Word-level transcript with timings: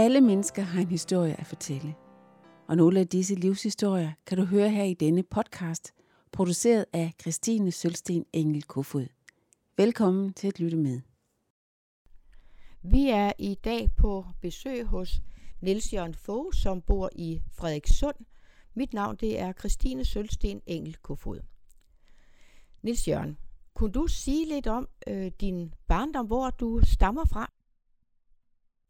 Alle 0.00 0.20
mennesker 0.20 0.62
har 0.62 0.80
en 0.80 0.88
historie 0.88 1.40
at 1.40 1.46
fortælle. 1.46 1.94
Og 2.68 2.76
nogle 2.76 3.00
af 3.00 3.08
disse 3.08 3.34
livshistorier 3.34 4.12
kan 4.26 4.38
du 4.38 4.44
høre 4.44 4.70
her 4.70 4.84
i 4.84 4.94
denne 4.94 5.22
podcast, 5.22 5.94
produceret 6.32 6.84
af 6.92 7.12
Christine 7.20 7.72
Sølsten 7.72 8.24
Engel 8.32 8.62
Kofod. 8.62 9.06
Velkommen 9.76 10.32
til 10.32 10.48
at 10.48 10.60
lytte 10.60 10.76
med. 10.76 11.00
Vi 12.82 13.08
er 13.08 13.32
i 13.38 13.54
dag 13.54 13.90
på 13.96 14.26
besøg 14.40 14.84
hos 14.84 15.20
Niels 15.60 15.92
Jørgen 15.92 16.14
Fogh, 16.14 16.52
som 16.52 16.82
bor 16.82 17.10
i 17.12 17.42
Frederikssund. 17.52 18.16
Mit 18.74 18.92
navn 18.92 19.16
det 19.16 19.40
er 19.40 19.52
Christine 19.52 20.04
Sølsten 20.04 20.60
Engel 20.66 20.96
Kofod. 20.96 21.40
Niels 22.82 23.08
Jørgen, 23.08 23.38
kunne 23.74 23.92
du 23.92 24.06
sige 24.06 24.48
lidt 24.48 24.66
om 24.66 24.88
øh, 25.06 25.30
din 25.40 25.74
barndom, 25.88 26.26
hvor 26.26 26.50
du 26.50 26.80
stammer 26.84 27.24
fra? 27.24 27.49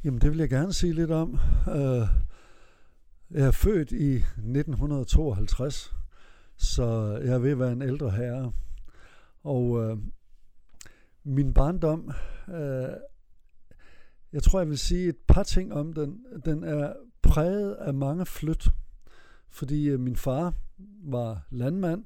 Jamen, 0.05 0.21
det 0.21 0.31
vil 0.31 0.39
jeg 0.39 0.49
gerne 0.49 0.73
sige 0.73 0.93
lidt 0.93 1.11
om. 1.11 1.39
Uh, 1.67 2.09
jeg 3.31 3.47
er 3.47 3.51
født 3.51 3.93
i 3.93 4.15
1952, 4.15 5.95
så 6.57 7.19
jeg 7.25 7.35
er 7.35 7.39
ved 7.39 7.51
at 7.51 7.59
være 7.59 7.73
en 7.73 7.83
ældre 7.83 8.11
herre. 8.11 8.53
Og 9.43 9.83
øh, 9.83 9.99
min 11.25 11.55
barndom, 11.55 12.11
øh, 12.49 12.89
jeg 14.33 14.43
tror, 14.43 14.61
jeg 14.61 14.69
vil 14.69 14.79
sige 14.79 15.09
et 15.09 15.17
par 15.29 15.43
ting 15.43 15.73
om 15.73 15.93
den. 15.93 16.25
Den 16.45 16.65
er 16.65 16.93
præget 17.23 17.75
af 17.75 17.95
mange 17.95 18.27
flyt, 18.27 18.69
fordi 19.49 19.89
øh, 19.89 20.01
min 20.01 20.17
far 20.17 20.55
var 21.03 21.47
landmand, 21.51 22.05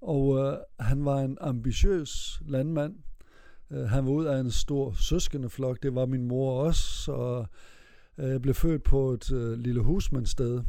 og 0.00 0.38
øh, 0.38 0.58
han 0.80 1.04
var 1.04 1.20
en 1.20 1.38
ambitiøs 1.40 2.42
landmand. 2.46 2.94
Øh, 3.70 3.88
han 3.88 4.06
var 4.06 4.12
ud 4.12 4.24
af 4.24 4.40
en 4.40 4.50
stor 4.50 4.92
søskendeflok, 4.92 5.82
det 5.82 5.94
var 5.94 6.06
min 6.06 6.28
mor 6.28 6.62
også, 6.62 7.12
og 7.12 7.46
øh, 8.18 8.30
jeg 8.30 8.42
blev 8.42 8.54
født 8.54 8.82
på 8.82 9.10
et 9.10 9.32
uh, 9.32 9.52
lille 9.52 9.80
husmandssted. 9.80 10.62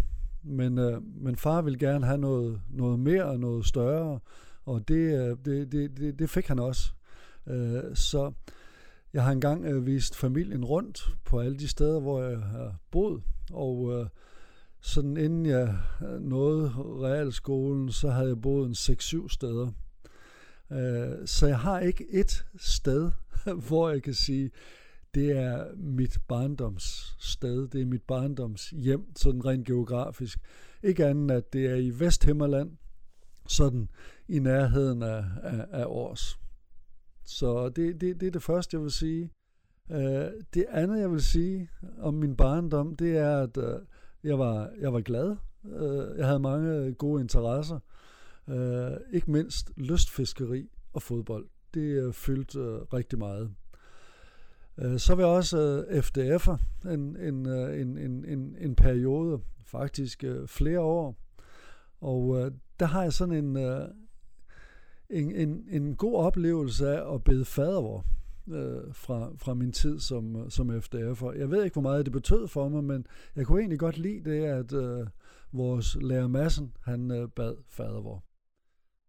Men, 0.44 0.78
uh, 0.78 1.03
men 1.03 1.36
far 1.36 1.61
ville 1.61 1.80
gerne 1.80 2.05
have 2.05 2.17
noget, 2.17 2.61
noget 2.70 3.00
mere 3.00 3.25
og 3.25 3.39
noget 3.39 3.66
større, 3.66 4.20
og 4.66 4.88
det, 4.88 5.38
det, 5.45 5.72
det, 5.72 5.97
det, 5.97 6.20
det 6.20 6.30
fik 6.30 6.47
han 6.47 6.59
også. 6.59 6.92
Uh, 7.45 7.80
så 7.94 8.31
jeg 9.14 9.23
har 9.23 9.31
engang 9.31 9.73
uh, 9.73 9.86
vist 9.86 10.16
familien 10.16 10.66
rundt 10.66 11.16
på 11.25 11.39
alle 11.39 11.58
de 11.58 11.67
steder, 11.67 12.00
hvor 12.00 12.23
jeg 12.23 12.39
har 12.39 12.75
boet, 12.92 13.23
og 13.52 13.77
uh, 13.77 14.05
sådan 14.81 15.17
inden 15.17 15.45
jeg 15.45 15.77
nåede 16.20 16.70
realskolen, 16.77 17.92
så 17.92 18.09
havde 18.09 18.27
jeg 18.27 18.42
boet 18.42 18.67
en 18.67 18.95
6-7 18.95 19.30
steder. 19.30 19.72
Øh, 20.72 21.28
så 21.28 21.48
jeg 21.48 21.59
har 21.59 21.80
ikke 21.80 22.06
et 22.09 22.45
sted, 22.58 23.12
hvor 23.67 23.89
jeg 23.89 24.03
kan 24.03 24.14
sige, 24.14 24.52
det 25.14 25.31
er 25.31 25.66
mit 25.76 26.17
barndoms 26.28 27.16
sted, 27.20 27.67
det 27.67 27.81
er 27.81 27.86
mit 27.86 28.02
barndoms 28.02 28.70
hjem, 28.70 29.16
sådan 29.16 29.45
rent 29.45 29.67
geografisk. 29.67 30.39
Ikke 30.84 31.06
andet, 31.06 31.36
at 31.36 31.53
det 31.53 31.66
er 31.66 31.76
i 31.76 31.89
Vesthimmerland, 31.89 32.72
sådan 33.48 33.89
i 34.28 34.39
nærheden 34.39 35.03
af, 35.03 35.23
af, 35.44 35.66
af 35.72 35.86
Års. 35.86 36.39
Så 37.23 37.70
det, 37.70 38.02
det, 38.02 38.22
det 38.22 38.28
er 38.28 38.31
det 38.31 38.44
første, 38.44 38.76
jeg 38.76 38.83
vil 38.83 38.92
sige. 38.92 39.31
Øh, 39.92 40.28
det 40.54 40.66
andet, 40.70 41.00
jeg 41.00 41.11
vil 41.11 41.23
sige 41.23 41.70
om 42.00 42.14
min 42.14 42.36
barndom, 42.36 42.95
det 42.95 43.17
er, 43.17 43.38
at 43.38 43.58
øh, 43.58 43.80
jeg 44.23 44.39
var, 44.39 44.70
jeg 44.80 44.94
var 44.94 45.02
glad. 45.02 45.36
Jeg 46.17 46.26
havde 46.26 46.39
mange 46.39 46.94
gode 46.94 47.22
interesser. 47.22 47.80
Øh, 48.50 48.97
ikke 49.14 49.31
mindst 49.31 49.72
lystfiskeri 49.78 50.69
og 50.94 51.02
fodbold. 51.02 51.47
Det 51.73 52.03
øh, 52.05 52.14
fyldte 52.14 52.59
øh, 52.59 52.81
rigtig 52.94 53.19
meget. 53.19 53.52
Øh, 54.78 55.00
så 55.00 55.16
var 55.16 55.23
jeg 55.23 55.31
også 55.31 55.86
øh, 55.89 56.00
FDF'er 56.00 56.58
en, 56.93 57.15
en, 57.15 57.45
en, 57.45 57.98
en, 57.98 58.26
en, 58.26 58.55
en 58.59 58.76
periode, 58.76 59.42
faktisk 59.65 60.23
flere 60.48 60.80
år. 60.80 61.15
Og 62.02 62.52
der 62.80 62.86
har 62.86 63.04
jeg 63.04 63.14
sådan 63.14 63.36
en, 63.36 63.58
en, 65.09 65.36
en, 65.36 65.65
en 65.70 65.95
god 65.95 66.15
oplevelse 66.15 66.89
af 66.89 67.14
at 67.14 67.23
bede 67.23 67.45
fadervor 67.45 68.05
øh, 68.52 68.93
fra, 68.93 69.32
fra 69.38 69.54
min 69.54 69.71
tid 69.71 69.99
som, 69.99 70.49
som 70.49 70.70
FDF'er. 70.70 71.38
Jeg 71.38 71.52
ved 71.52 71.64
ikke, 71.64 71.73
hvor 71.73 71.82
meget 71.82 72.05
det 72.05 72.14
betød 72.14 72.48
for 72.48 72.70
mig, 72.70 72.83
men 72.83 73.05
jeg 73.36 73.45
kunne 73.45 73.59
egentlig 73.59 73.80
godt 73.80 73.98
lide 73.98 74.30
det, 74.30 74.43
at 74.43 74.73
øh, 74.73 75.08
vores 75.52 75.98
lærer 76.02 76.27
Madsen, 76.27 76.73
han 76.83 77.11
øh, 77.11 77.30
bad 77.30 77.55
fadervor. 77.67 78.23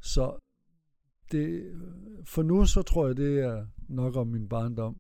Så 0.03 0.39
det, 1.33 1.73
for 2.25 2.43
nu 2.43 2.67
så 2.67 2.83
tror 2.83 3.07
jeg, 3.07 3.17
det 3.17 3.39
er 3.39 3.67
nok 3.89 4.17
om 4.17 4.27
min 4.27 4.49
barndom. 4.49 4.97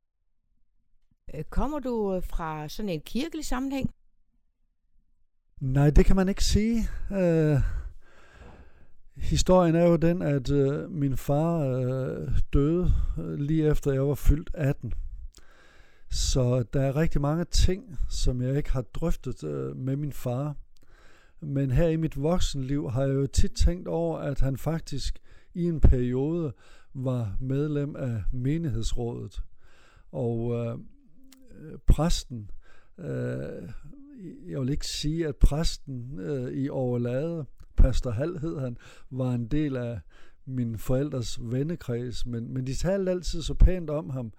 Øh, 1.35 1.45
kommer 1.45 1.79
du 1.79 2.15
øh, 2.15 2.23
fra 2.23 2.69
sådan 2.69 2.89
en 2.89 3.01
kirkelig 3.01 3.45
sammenhæng? 3.45 3.95
Nej, 5.61 5.91
det 5.91 6.07
kan 6.07 6.17
man 6.17 6.29
ikke 6.29 6.45
sige. 6.45 6.79
Uh, 7.11 7.61
Historien 9.21 9.75
er 9.75 9.85
jo 9.85 9.97
den, 9.97 10.23
at 10.23 10.51
øh, 10.51 10.91
min 10.91 11.17
far 11.17 11.59
øh, 11.59 12.29
døde 12.53 12.93
øh, 13.19 13.35
lige 13.35 13.71
efter 13.71 13.93
jeg 13.93 14.09
var 14.09 14.15
fyldt 14.15 14.51
18. 14.55 14.93
Så 16.11 16.65
der 16.73 16.83
er 16.83 16.97
rigtig 16.97 17.21
mange 17.21 17.45
ting, 17.45 17.99
som 18.09 18.43
jeg 18.43 18.57
ikke 18.57 18.73
har 18.73 18.83
drøftet 18.83 19.45
øh, 19.45 19.77
med 19.77 19.97
min 19.97 20.13
far. 20.13 20.57
Men 21.41 21.71
her 21.71 21.89
i 21.89 21.97
mit 21.97 22.23
voksenliv 22.23 22.91
har 22.91 23.03
jeg 23.03 23.15
jo 23.15 23.27
tit 23.27 23.53
tænkt 23.53 23.89
over, 23.89 24.19
at 24.19 24.41
han 24.41 24.57
faktisk 24.57 25.19
i 25.55 25.65
en 25.65 25.81
periode 25.81 26.53
var 26.95 27.37
medlem 27.41 27.97
af 27.97 28.23
menighedsrådet. 28.33 29.43
Og 30.13 30.55
øh, 30.55 30.79
præsten, 31.87 32.51
øh, 32.99 33.69
jeg 34.47 34.61
vil 34.61 34.69
ikke 34.69 34.87
sige, 34.87 35.27
at 35.27 35.37
præsten 35.37 36.21
øh, 36.21 36.53
i 36.53 36.69
overlade 36.69 37.47
Pastor 37.77 38.11
Hal 38.11 38.39
hed 38.39 38.59
han, 38.59 38.77
var 39.11 39.33
en 39.33 39.47
del 39.47 39.77
af 39.77 40.01
min 40.45 40.79
forældres 40.79 41.39
vennekreds, 41.43 42.27
men, 42.27 42.55
men 42.55 42.67
de 42.67 42.75
talte 42.75 43.11
altid 43.11 43.43
så 43.43 43.55
pænt 43.55 43.91
om 43.91 44.11
ham. 44.11 44.33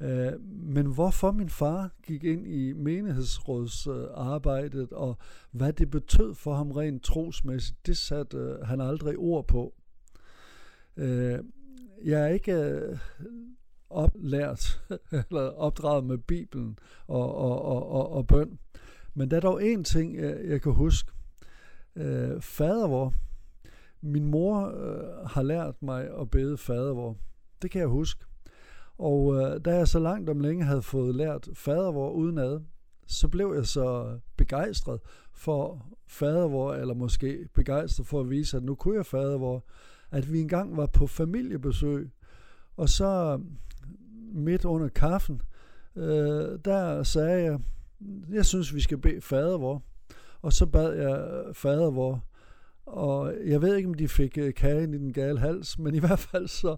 Øh, 0.00 0.40
men 0.46 0.86
hvorfor 0.86 1.32
min 1.32 1.48
far 1.48 1.90
gik 2.02 2.24
ind 2.24 2.46
i 2.46 2.72
menighedsrådsarbejdet, 2.72 4.92
og 4.92 5.18
hvad 5.50 5.72
det 5.72 5.90
betød 5.90 6.34
for 6.34 6.54
ham 6.54 6.70
rent 6.70 7.02
trosmæssigt, 7.02 7.86
det 7.86 7.96
satte 7.96 8.36
øh, 8.36 8.60
han 8.60 8.80
aldrig 8.80 9.18
ord 9.18 9.46
på. 9.46 9.74
Øh, 10.96 11.38
jeg 12.04 12.20
er 12.20 12.26
ikke 12.26 12.52
øh, 12.52 12.98
oplært 13.90 14.82
eller 15.30 15.40
opdraget 15.40 16.04
med 16.04 16.18
Bibelen 16.18 16.78
og, 17.06 17.34
og, 17.34 17.62
og, 17.62 17.90
og, 17.90 18.12
og 18.12 18.26
bøn. 18.26 18.58
Men 19.14 19.30
der 19.30 19.36
er 19.36 19.40
dog 19.40 19.66
en 19.66 19.84
ting, 19.84 20.16
jeg, 20.16 20.40
jeg 20.44 20.62
kan 20.62 20.72
huske 20.72 21.12
øh, 21.96 22.40
fadervor. 22.40 23.14
Min 24.00 24.24
mor 24.24 24.66
øh, 24.66 25.26
har 25.26 25.42
lært 25.42 25.82
mig 25.82 26.20
at 26.20 26.30
bede 26.30 26.58
fadervor. 26.58 27.16
Det 27.62 27.70
kan 27.70 27.80
jeg 27.80 27.88
huske. 27.88 28.27
Og 28.98 29.34
øh, 29.34 29.60
da 29.64 29.76
jeg 29.76 29.88
så 29.88 29.98
langt 29.98 30.30
om 30.30 30.40
længe 30.40 30.64
havde 30.64 30.82
fået 30.82 31.14
lært 31.14 31.48
fadervor 31.54 32.10
udenad, 32.10 32.60
så 33.06 33.28
blev 33.28 33.52
jeg 33.56 33.66
så 33.66 34.18
begejstret 34.36 35.00
for 35.32 35.86
fadervor, 36.06 36.74
eller 36.74 36.94
måske 36.94 37.48
begejstret 37.54 38.06
for 38.06 38.20
at 38.20 38.30
vise, 38.30 38.56
at 38.56 38.62
nu 38.62 38.74
kunne 38.74 38.96
jeg 38.96 39.06
fadervor, 39.06 39.64
at 40.10 40.32
vi 40.32 40.40
engang 40.40 40.76
var 40.76 40.86
på 40.86 41.06
familiebesøg, 41.06 42.10
og 42.76 42.88
så 42.88 43.38
øh, 43.38 43.44
midt 44.36 44.64
under 44.64 44.88
kaffen, 44.88 45.42
øh, 45.96 46.58
der 46.64 47.02
sagde 47.02 47.42
jeg, 47.44 47.58
jeg 48.32 48.46
synes, 48.46 48.74
vi 48.74 48.80
skal 48.80 48.98
bede 48.98 49.20
fadervor. 49.20 49.82
Og 50.42 50.52
så 50.52 50.66
bad 50.66 50.92
jeg 50.92 51.44
øh, 51.46 51.54
fadervor, 51.54 52.24
og 52.86 53.34
jeg 53.46 53.62
ved 53.62 53.76
ikke, 53.76 53.88
om 53.88 53.94
de 53.94 54.08
fik 54.08 54.38
øh, 54.38 54.54
kagen 54.54 54.94
i 54.94 54.98
den 54.98 55.12
gale 55.12 55.38
hals, 55.38 55.78
men 55.78 55.94
i 55.94 55.98
hvert 55.98 56.18
fald 56.18 56.48
så, 56.48 56.70
øh, 56.70 56.76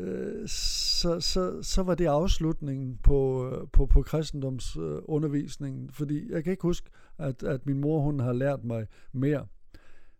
Øh, 0.00 0.48
så, 0.48 1.20
så, 1.20 1.62
så 1.62 1.82
var 1.82 1.94
det 1.94 2.06
afslutningen 2.06 2.98
på, 3.02 3.50
øh, 3.50 3.68
på, 3.72 3.86
på 3.86 4.02
kristendomsundervisningen, 4.02 5.90
fordi 5.90 6.32
jeg 6.32 6.44
kan 6.44 6.50
ikke 6.50 6.62
huske, 6.62 6.90
at, 7.18 7.42
at 7.42 7.66
min 7.66 7.80
mor 7.80 8.00
hun 8.00 8.20
har 8.20 8.32
lært 8.32 8.64
mig 8.64 8.86
mere. 9.12 9.46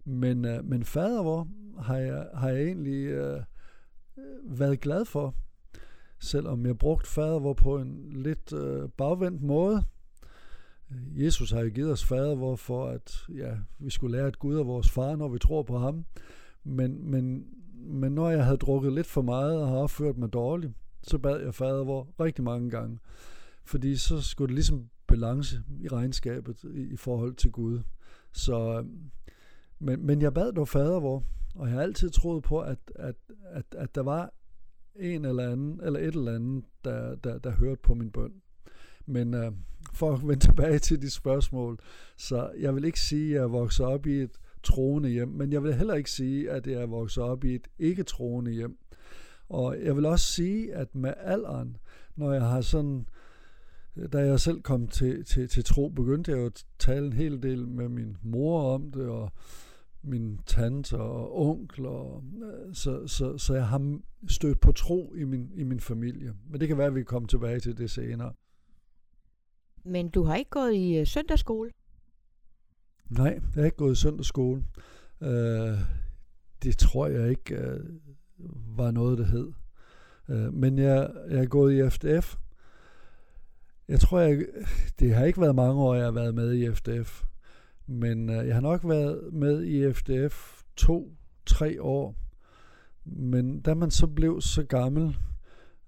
Men, 0.05 0.45
øh, 0.45 0.65
men 0.65 0.85
fader 0.85 1.23
hvor 1.23 1.49
har 1.79 1.97
jeg, 1.97 2.27
har 2.35 2.49
jeg 2.49 2.63
egentlig 2.63 3.05
øh, 3.05 3.41
været 4.43 4.81
glad 4.81 5.05
for, 5.05 5.35
selvom 6.19 6.67
jeg 6.67 6.79
brugt 6.79 7.07
fader 7.07 7.39
hvor 7.39 7.55
på 7.55 7.79
en 7.79 8.13
lidt 8.13 8.53
øh, 8.53 8.89
bagvendt 8.89 9.43
måde. 9.43 9.85
Jesus 11.17 11.51
har 11.51 11.61
jo 11.61 11.71
givet 11.71 11.93
os 11.93 12.05
fader, 12.05 12.35
hvor 12.35 12.57
for, 12.57 12.87
at, 12.87 13.27
ja, 13.35 13.53
vi 13.79 13.91
skulle 13.91 14.17
lære, 14.17 14.27
at 14.27 14.39
Gud 14.39 14.59
er 14.59 14.65
vores 14.65 14.91
far, 14.91 15.17
når 15.17 15.29
vi 15.29 15.39
tror 15.39 15.63
på 15.63 15.79
ham. 15.79 16.05
Men, 16.65 17.11
men, 17.11 17.47
men 17.81 18.13
når 18.13 18.31
jeg 18.31 18.45
havde 18.45 18.57
drukket 18.57 18.93
lidt 18.93 19.07
for 19.07 19.23
meget 19.23 19.61
og 19.61 19.69
har 19.69 19.77
opført 19.77 20.17
mig 20.17 20.33
dårligt, 20.33 20.73
så 21.03 21.19
bad 21.19 21.41
jeg 21.41 21.55
fader 21.55 21.85
hvor 21.85 22.09
rigtig 22.21 22.45
mange 22.45 22.71
gange. 22.71 22.99
Fordi 23.65 23.97
så 23.97 24.21
skulle 24.21 24.49
det 24.49 24.55
ligesom 24.55 24.89
balance 25.07 25.63
i 25.81 25.89
regnskabet 25.89 26.65
i, 26.75 26.81
i 26.81 26.97
forhold 26.97 27.35
til 27.35 27.51
Gud. 27.51 27.81
Så, 28.33 28.79
øh, 28.79 28.85
men, 29.79 30.07
men 30.07 30.23
jeg 30.23 30.35
bad 30.35 30.53
dog 30.53 30.69
fader 30.69 31.01
hvor, 31.01 31.25
og 31.55 31.67
jeg 31.67 31.75
har 31.75 31.83
altid 31.83 32.11
troet 32.11 32.43
på, 32.43 32.61
at, 32.61 32.79
at, 32.95 33.15
at, 33.43 33.65
at 33.79 33.95
der 33.95 34.03
var 34.03 34.33
en 34.97 35.25
eller 35.25 35.53
anden, 35.53 35.81
eller 35.83 36.01
et 36.01 36.15
eller 36.15 36.35
andet, 36.35 36.65
der, 36.85 37.15
der, 37.15 37.39
der 37.39 37.51
hørte 37.51 37.81
på 37.83 37.95
min 37.95 38.11
bøn. 38.11 38.33
Men 39.07 39.35
øh, 39.35 39.53
for 39.95 40.13
at 40.13 40.29
vende 40.29 40.47
tilbage 40.47 40.79
til 40.79 41.03
de 41.03 41.11
spørgsmål, 41.11 41.79
så 42.17 42.51
jeg 42.59 42.75
vil 42.75 42.85
ikke 42.85 43.01
sige, 43.01 43.35
at 43.35 43.41
jeg 43.41 43.53
voksede 43.53 43.89
op 43.89 44.07
i 44.07 44.13
et 44.13 44.39
troende 44.63 45.09
hjem, 45.09 45.29
men 45.29 45.53
jeg 45.53 45.63
vil 45.63 45.75
heller 45.75 45.95
ikke 45.95 46.11
sige, 46.11 46.51
at 46.51 46.67
jeg 46.67 46.83
er 46.83 46.87
vokset 46.87 47.23
op 47.23 47.45
i 47.45 47.55
et 47.55 47.69
ikke 47.79 48.03
troende 48.03 48.51
hjem. 48.51 48.79
Og 49.49 49.77
jeg 49.85 49.97
vil 49.97 50.07
også 50.07 50.27
sige, 50.27 50.75
at 50.75 50.95
med 50.95 51.15
alderen, 51.17 51.77
når 52.17 52.33
jeg 52.33 52.43
har 52.43 52.61
sådan, 52.61 53.07
da 54.13 54.19
jeg 54.19 54.41
selv 54.41 54.61
kom 54.61 54.89
til, 54.89 55.25
til, 55.25 55.49
til 55.49 55.65
tro, 55.65 55.89
begyndte 55.89 56.31
jeg 56.31 56.39
jo 56.39 56.47
at 56.47 56.65
tale 56.79 57.07
en 57.07 57.13
hel 57.13 57.43
del 57.43 57.69
med 57.69 57.89
min 57.89 58.17
mor 58.23 58.75
om 58.75 58.91
det, 58.91 59.09
og 59.09 59.33
min 60.03 60.39
tante 60.47 60.97
og 60.97 61.41
onkel, 61.49 61.87
og, 61.87 62.23
øh, 62.43 62.75
så, 62.75 63.07
så, 63.07 63.39
så 63.39 63.55
jeg 63.55 63.67
har 63.67 64.01
stødt 64.29 64.61
på 64.61 64.73
tro 64.73 65.15
i 65.15 65.25
min, 65.25 65.51
i 65.55 65.65
min 65.65 65.81
familie. 65.81 66.35
Men 66.51 66.61
det 66.61 66.69
kan 66.69 66.79
være, 66.79 66.87
at 66.87 66.95
vi 66.95 67.03
kommer 67.03 67.27
tilbage 67.27 67.61
til 67.61 67.79
det 67.79 67.91
senere. 67.91 68.33
Men 69.85 70.09
du 70.09 70.23
har 70.23 70.37
ikke 70.37 70.51
gået 70.51 70.75
i 70.75 70.99
øh, 70.99 71.07
søndagsskole? 71.07 71.71
Nej, 73.11 73.41
jeg 73.55 73.61
har 73.61 73.65
ikke 73.65 73.77
gået 73.77 73.93
i 73.93 74.01
søndagsskole. 74.01 74.65
Øh, 75.21 75.79
det 76.63 76.79
tror 76.79 77.07
jeg 77.07 77.31
ikke 77.31 77.55
øh, 77.55 77.81
var 78.77 78.91
noget, 78.91 79.19
der 79.19 79.25
hed. 79.25 79.53
Øh, 80.29 80.55
men 80.55 80.79
jeg, 80.79 81.11
jeg 81.31 81.39
er 81.39 81.47
gået 81.47 81.75
i 81.75 81.91
FDF. 81.91 82.37
Jeg 83.89 84.01
tror, 84.01 84.19
jeg, 84.19 84.45
det 84.99 85.15
har 85.15 85.25
ikke 85.25 85.41
været 85.41 85.55
mange 85.55 85.83
år, 85.83 85.95
jeg 85.95 86.05
har 86.05 86.11
været 86.13 86.35
med 86.35 86.55
i 86.55 86.75
FDF. 86.75 87.25
Men 87.87 88.31
øh, 88.31 88.47
jeg 88.47 88.55
har 88.55 88.61
nok 88.61 88.89
været 88.89 89.33
med 89.33 89.65
i 89.65 89.93
FDF 89.93 90.63
to-tre 90.77 91.83
år. 91.83 92.17
Men 93.05 93.61
da 93.61 93.75
man 93.75 93.91
så 93.91 94.07
blev 94.07 94.41
så 94.41 94.63
gammel, 94.63 95.17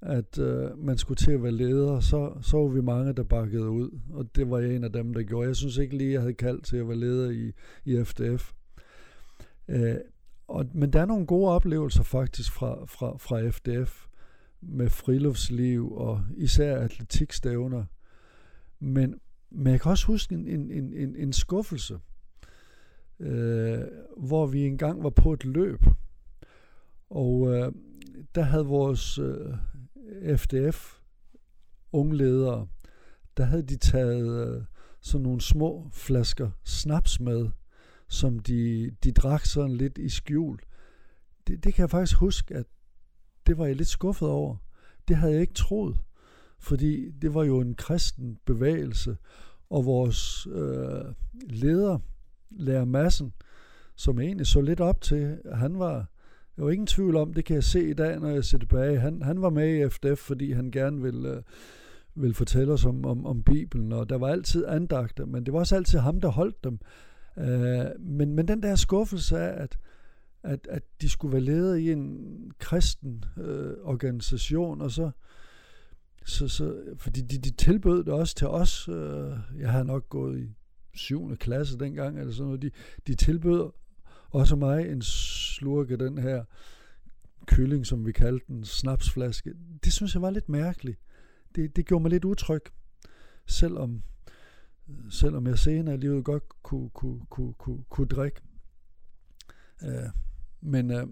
at 0.02 0.38
øh, 0.38 0.78
man 0.78 0.98
skulle 0.98 1.16
til 1.16 1.30
at 1.32 1.42
være 1.42 1.52
leder, 1.52 2.00
så, 2.00 2.32
så 2.40 2.56
var 2.56 2.68
vi 2.68 2.80
mange, 2.80 3.12
der 3.12 3.22
bakkede 3.22 3.70
ud. 3.70 4.00
Og 4.12 4.36
det 4.36 4.50
var 4.50 4.58
jeg 4.58 4.76
en 4.76 4.84
af 4.84 4.92
dem, 4.92 5.14
der 5.14 5.22
gjorde. 5.22 5.48
Jeg 5.48 5.56
synes 5.56 5.76
ikke 5.76 5.96
lige, 5.96 6.12
jeg 6.12 6.20
havde 6.20 6.34
kaldt 6.34 6.64
til 6.64 6.76
at 6.76 6.88
være 6.88 6.96
leder 6.96 7.30
i, 7.30 7.52
i 7.84 8.04
FDF. 8.04 8.52
Øh, 9.68 9.96
og, 10.48 10.66
men 10.74 10.92
der 10.92 11.00
er 11.00 11.06
nogle 11.06 11.26
gode 11.26 11.50
oplevelser 11.50 12.02
faktisk 12.02 12.52
fra, 12.52 12.84
fra, 12.86 13.16
fra 13.16 13.48
FDF 13.50 14.06
med 14.60 14.90
friluftsliv 14.90 15.92
og 15.92 16.24
især 16.36 16.78
atletikstævner. 16.78 17.84
Men, 18.80 19.20
men 19.50 19.72
jeg 19.72 19.80
kan 19.80 19.90
også 19.90 20.06
huske 20.06 20.34
en, 20.34 20.48
en, 20.48 20.92
en, 20.92 21.16
en 21.16 21.32
skuffelse, 21.32 21.98
øh, 23.20 23.80
hvor 24.16 24.46
vi 24.46 24.66
engang 24.66 25.02
var 25.02 25.10
på 25.10 25.32
et 25.32 25.44
løb. 25.44 25.84
Og 27.10 27.54
øh, 27.54 27.72
der 28.34 28.42
havde 28.42 28.66
vores 28.66 29.18
øh, 29.18 29.54
FDF 30.36 31.02
ungledere, 31.92 32.66
der 33.36 33.44
havde 33.44 33.62
de 33.62 33.76
taget 33.76 34.48
øh, 34.48 34.62
sådan 35.00 35.22
nogle 35.22 35.40
små 35.40 35.88
flasker 35.92 36.50
snaps 36.64 37.20
med, 37.20 37.50
som 38.08 38.38
de, 38.38 38.90
de 39.04 39.12
drak 39.12 39.44
sådan 39.44 39.76
lidt 39.76 39.98
i 39.98 40.08
skjul. 40.08 40.58
Det, 41.46 41.64
det 41.64 41.74
kan 41.74 41.82
jeg 41.82 41.90
faktisk 41.90 42.18
huske, 42.18 42.54
at 42.54 42.66
det 43.46 43.58
var 43.58 43.66
jeg 43.66 43.76
lidt 43.76 43.88
skuffet 43.88 44.28
over. 44.28 44.56
Det 45.08 45.16
havde 45.16 45.32
jeg 45.32 45.40
ikke 45.40 45.54
troet, 45.54 45.98
fordi 46.58 47.10
det 47.10 47.34
var 47.34 47.44
jo 47.44 47.60
en 47.60 47.74
kristen 47.74 48.38
bevægelse, 48.44 49.16
og 49.70 49.84
vores 49.84 50.46
øh, 50.46 51.04
leder, 51.50 51.98
lærer 52.50 52.84
Massen, 52.84 53.32
som 53.96 54.20
egentlig 54.20 54.46
så 54.46 54.60
lidt 54.60 54.80
op 54.80 55.00
til, 55.00 55.38
han 55.54 55.78
var, 55.78 56.11
jeg 56.56 56.64
var 56.64 56.70
ingen 56.70 56.86
tvivl 56.86 57.16
om, 57.16 57.34
det 57.34 57.44
kan 57.44 57.54
jeg 57.54 57.64
se 57.64 57.90
i 57.90 57.94
dag, 57.94 58.20
når 58.20 58.28
jeg 58.28 58.44
ser 58.44 58.58
tilbage. 58.58 58.98
Han, 58.98 59.22
han 59.22 59.42
var 59.42 59.50
med 59.50 59.74
i 59.74 59.88
FDF, 59.88 60.18
fordi 60.18 60.52
han 60.52 60.70
gerne 60.70 61.02
ville, 61.02 61.28
øh, 61.28 61.42
ville 62.14 62.34
fortælle 62.34 62.72
os 62.72 62.84
om, 62.84 63.04
om, 63.04 63.26
om 63.26 63.42
Bibelen, 63.42 63.92
og 63.92 64.08
der 64.08 64.18
var 64.18 64.28
altid 64.28 64.66
andagter, 64.66 65.26
men 65.26 65.46
det 65.46 65.52
var 65.52 65.58
også 65.58 65.76
altid 65.76 65.98
ham, 65.98 66.20
der 66.20 66.28
holdt 66.28 66.64
dem. 66.64 66.78
Øh, 67.38 67.86
men, 68.00 68.34
men 68.34 68.48
den 68.48 68.62
der 68.62 68.74
skuffelse 68.74 69.38
af, 69.38 69.62
at, 69.62 69.78
at, 70.42 70.66
at 70.70 70.82
de 71.00 71.08
skulle 71.08 71.32
være 71.32 71.42
ledet 71.42 71.78
i 71.78 71.92
en 71.92 72.36
kristen 72.58 73.24
øh, 73.36 73.74
organisation, 73.82 74.80
og 74.80 74.90
så, 74.90 75.10
så, 76.24 76.48
så 76.48 76.76
fordi 76.96 77.20
de, 77.20 77.38
de 77.38 77.50
tilbød 77.50 78.04
det 78.04 78.12
også 78.12 78.34
til 78.34 78.46
os. 78.46 78.88
Øh, 78.88 79.32
jeg 79.58 79.72
har 79.72 79.82
nok 79.82 80.08
gået 80.08 80.40
i 80.40 80.54
7. 80.94 81.36
klasse 81.36 81.78
dengang, 81.78 82.18
eller 82.18 82.32
sådan 82.32 82.46
noget. 82.46 82.62
De, 82.62 82.70
de 83.06 83.14
tilbød 83.14 83.70
også 84.32 84.56
mig 84.56 84.90
en 84.92 85.02
slurke 85.02 85.96
den 85.96 86.18
her 86.18 86.44
kylling, 87.46 87.86
som 87.86 88.06
vi 88.06 88.12
kaldte 88.12 88.46
den, 88.48 88.64
snapsflaske. 88.64 89.54
Det 89.84 89.92
synes 89.92 90.14
jeg 90.14 90.22
var 90.22 90.30
lidt 90.30 90.48
mærkeligt. 90.48 90.98
Det, 91.54 91.76
det 91.76 91.86
gjorde 91.86 92.02
mig 92.02 92.10
lidt 92.10 92.24
utryg, 92.24 92.62
selvom, 93.46 94.02
selvom 95.10 95.46
jeg 95.46 95.58
senere 95.58 95.94
i 95.94 95.98
livet 95.98 96.24
godt 96.24 96.62
kunne, 96.62 96.90
kunne, 96.90 97.20
kunne, 97.30 97.52
kunne, 97.52 97.84
kunne 97.88 98.06
drikke. 98.06 98.40
Uh, 99.82 100.10
men, 100.60 100.90
uh, 100.90 101.08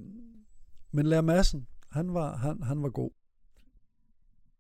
men 0.91 1.07
Lær 1.07 1.21
Madsen, 1.21 1.67
han 1.91 2.15
var, 2.15 2.37
han, 2.37 2.63
han 2.63 2.83
var 2.83 2.89
god. 2.89 3.11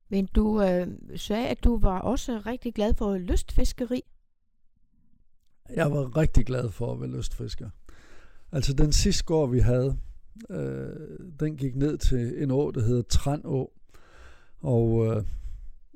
Men 0.08 0.26
du 0.26 0.62
øh, 0.62 0.88
sagde, 1.16 1.48
at 1.48 1.64
du 1.64 1.78
var 1.78 2.00
også 2.00 2.42
rigtig 2.46 2.74
glad 2.74 2.94
for 2.94 3.18
lystfiskeri. 3.18 4.02
Jeg 5.74 5.90
var 5.90 6.16
rigtig 6.16 6.46
glad 6.46 6.70
for 6.70 6.92
at 6.92 7.00
være 7.00 7.10
lystfisker. 7.10 7.70
Altså 8.52 8.72
den 8.72 8.92
sidste 8.92 9.24
gård, 9.24 9.50
vi 9.50 9.58
havde, 9.58 9.96
øh, 10.50 11.18
den 11.40 11.56
gik 11.56 11.76
ned 11.76 11.98
til 11.98 12.42
en 12.42 12.50
å, 12.50 12.70
der 12.70 12.80
hedder 12.80 13.02
Trandå. 13.02 13.72
Og, 14.60 15.06
øh, 15.06 15.24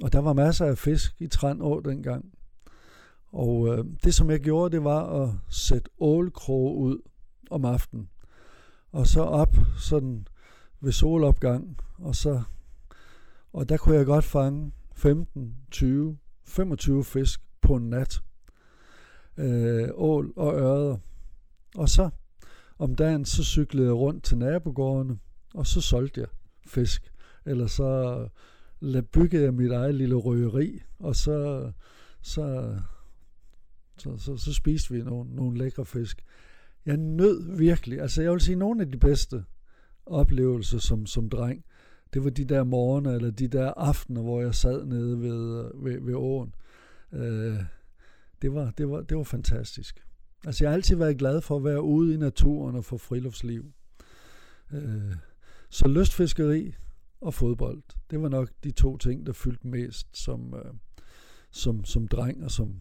og 0.02 0.12
der 0.12 0.18
var 0.18 0.32
masser 0.32 0.66
af 0.66 0.78
fisk 0.78 1.14
i 1.20 1.26
Trandå 1.26 1.80
dengang. 1.80 2.32
Og 3.32 3.68
øh, 3.68 3.84
det, 4.04 4.14
som 4.14 4.30
jeg 4.30 4.40
gjorde, 4.40 4.76
det 4.76 4.84
var 4.84 5.22
at 5.22 5.30
sætte 5.48 5.90
ålkroge 5.98 6.74
ud 6.76 6.98
om 7.50 7.64
aftenen. 7.64 8.08
Og 8.92 9.06
så 9.06 9.22
op 9.22 9.56
sådan 9.78 10.26
ved 10.80 10.92
solopgang. 10.92 11.78
Og, 11.98 12.16
så, 12.16 12.42
og 13.52 13.68
der 13.68 13.76
kunne 13.76 13.96
jeg 13.96 14.06
godt 14.06 14.24
fange 14.24 14.72
15, 14.92 15.56
20, 15.70 16.18
25 16.44 17.04
fisk 17.04 17.40
på 17.60 17.76
en 17.76 17.90
nat. 17.90 18.22
Øh, 19.36 19.88
ål 19.94 20.32
og 20.36 20.54
ørder. 20.54 20.96
Og 21.76 21.88
så 21.88 22.10
om 22.78 22.94
dagen, 22.94 23.24
så 23.24 23.44
cyklede 23.44 23.86
jeg 23.86 23.94
rundt 23.94 24.24
til 24.24 24.38
nabogårdene, 24.38 25.18
og 25.54 25.66
så 25.66 25.80
solgte 25.80 26.20
jeg 26.20 26.28
fisk. 26.66 27.12
Eller 27.46 27.66
så 27.66 28.20
øh, 28.82 29.02
byggede 29.02 29.44
jeg 29.44 29.54
mit 29.54 29.72
eget 29.72 29.94
lille 29.94 30.14
røgeri, 30.14 30.80
og 30.98 31.16
så, 31.16 31.70
så, 32.22 32.76
så, 33.98 34.16
så, 34.18 34.36
så 34.36 34.54
spiste 34.54 34.94
vi 34.94 35.02
nogle, 35.02 35.34
nogle 35.34 35.58
lækre 35.58 35.84
fisk. 35.84 36.24
Jeg 36.86 36.96
nød 36.96 37.56
virkelig, 37.56 38.00
altså 38.00 38.22
jeg 38.22 38.32
vil 38.32 38.40
sige, 38.40 38.56
nogle 38.56 38.82
af 38.82 38.92
de 38.92 38.98
bedste 38.98 39.44
oplevelser 40.06 40.78
som, 40.78 41.06
som 41.06 41.30
dreng, 41.30 41.64
det 42.14 42.24
var 42.24 42.30
de 42.30 42.44
der 42.44 42.64
morgener, 42.64 43.12
eller 43.12 43.30
de 43.30 43.48
der 43.48 43.72
aftener, 43.76 44.22
hvor 44.22 44.40
jeg 44.40 44.54
sad 44.54 44.84
nede 44.84 45.20
ved, 45.20 45.64
øh, 45.64 45.84
ved, 45.84 46.00
ved 46.00 46.14
åen. 46.14 46.54
Øh, 47.12 47.58
det, 48.42 48.54
var, 48.54 48.70
det, 48.70 48.88
var, 48.90 49.00
det 49.00 49.16
var 49.16 49.22
fantastisk. 49.22 50.04
Altså 50.46 50.64
jeg 50.64 50.70
har 50.70 50.74
altid 50.74 50.96
været 50.96 51.18
glad 51.18 51.40
for 51.40 51.56
at 51.56 51.64
være 51.64 51.82
ude 51.82 52.14
i 52.14 52.16
naturen 52.16 52.76
og 52.76 52.84
få 52.84 52.98
friluftsliv. 52.98 53.72
Øh, 54.72 55.16
så 55.70 55.88
lystfiskeri 55.88 56.74
og 57.20 57.34
fodbold, 57.34 57.82
det 58.10 58.22
var 58.22 58.28
nok 58.28 58.50
de 58.64 58.70
to 58.70 58.96
ting, 58.96 59.26
der 59.26 59.32
fyldte 59.32 59.66
mest 59.66 60.06
som, 60.12 60.54
øh, 60.54 60.74
som, 61.50 61.84
som 61.84 62.08
dreng 62.08 62.44
og 62.44 62.50
som, 62.50 62.74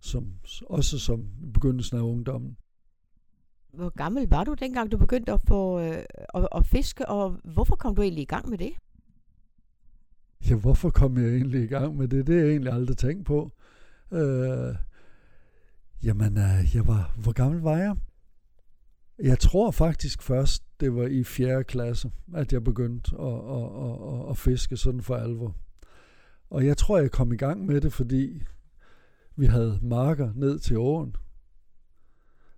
som, 0.00 0.34
også 0.66 0.98
som 0.98 1.28
begyndelsen 1.54 1.96
af 1.96 2.02
ungdommen. 2.02 2.56
Hvor 3.72 3.88
gammel 3.88 4.28
var 4.28 4.44
du 4.44 4.54
dengang, 4.54 4.92
du 4.92 4.96
begyndte 4.96 5.32
at, 5.32 5.40
få, 5.40 5.80
øh, 5.80 6.04
at, 6.34 6.48
at 6.52 6.66
fiske, 6.66 7.08
og 7.08 7.40
hvorfor 7.44 7.76
kom 7.76 7.94
du 7.94 8.02
egentlig 8.02 8.22
i 8.22 8.26
gang 8.26 8.48
med 8.48 8.58
det? 8.58 8.72
Ja, 10.50 10.54
hvorfor 10.54 10.90
kom 10.90 11.18
jeg 11.18 11.28
egentlig 11.28 11.62
i 11.62 11.66
gang 11.66 11.96
med 11.96 12.08
det? 12.08 12.26
Det 12.26 12.34
har 12.34 12.42
jeg 12.42 12.50
egentlig 12.50 12.72
aldrig 12.72 12.96
tænkt 12.96 13.26
på. 13.26 13.52
Øh, 14.12 14.74
Jamen, 16.02 16.38
øh, 16.38 16.74
jeg 16.76 16.86
var, 16.86 17.14
hvor 17.16 17.32
gammel 17.32 17.60
var 17.60 17.76
jeg? 17.76 17.96
Jeg 19.18 19.38
tror 19.38 19.70
faktisk 19.70 20.22
først, 20.22 20.62
det 20.80 20.94
var 20.94 21.06
i 21.06 21.24
4. 21.24 21.64
klasse, 21.64 22.10
at 22.34 22.52
jeg 22.52 22.64
begyndte 22.64 23.16
at, 23.20 23.26
at, 23.26 23.64
at, 23.84 24.24
at, 24.24 24.30
at 24.30 24.38
fiske 24.38 24.76
sådan 24.76 25.02
for 25.02 25.16
alvor. 25.16 25.56
Og 26.50 26.66
jeg 26.66 26.76
tror, 26.76 26.98
jeg 26.98 27.10
kom 27.10 27.32
i 27.32 27.36
gang 27.36 27.66
med 27.66 27.80
det, 27.80 27.92
fordi 27.92 28.42
vi 29.36 29.46
havde 29.46 29.78
marker 29.82 30.32
ned 30.34 30.58
til 30.58 30.78
åen. 30.78 31.16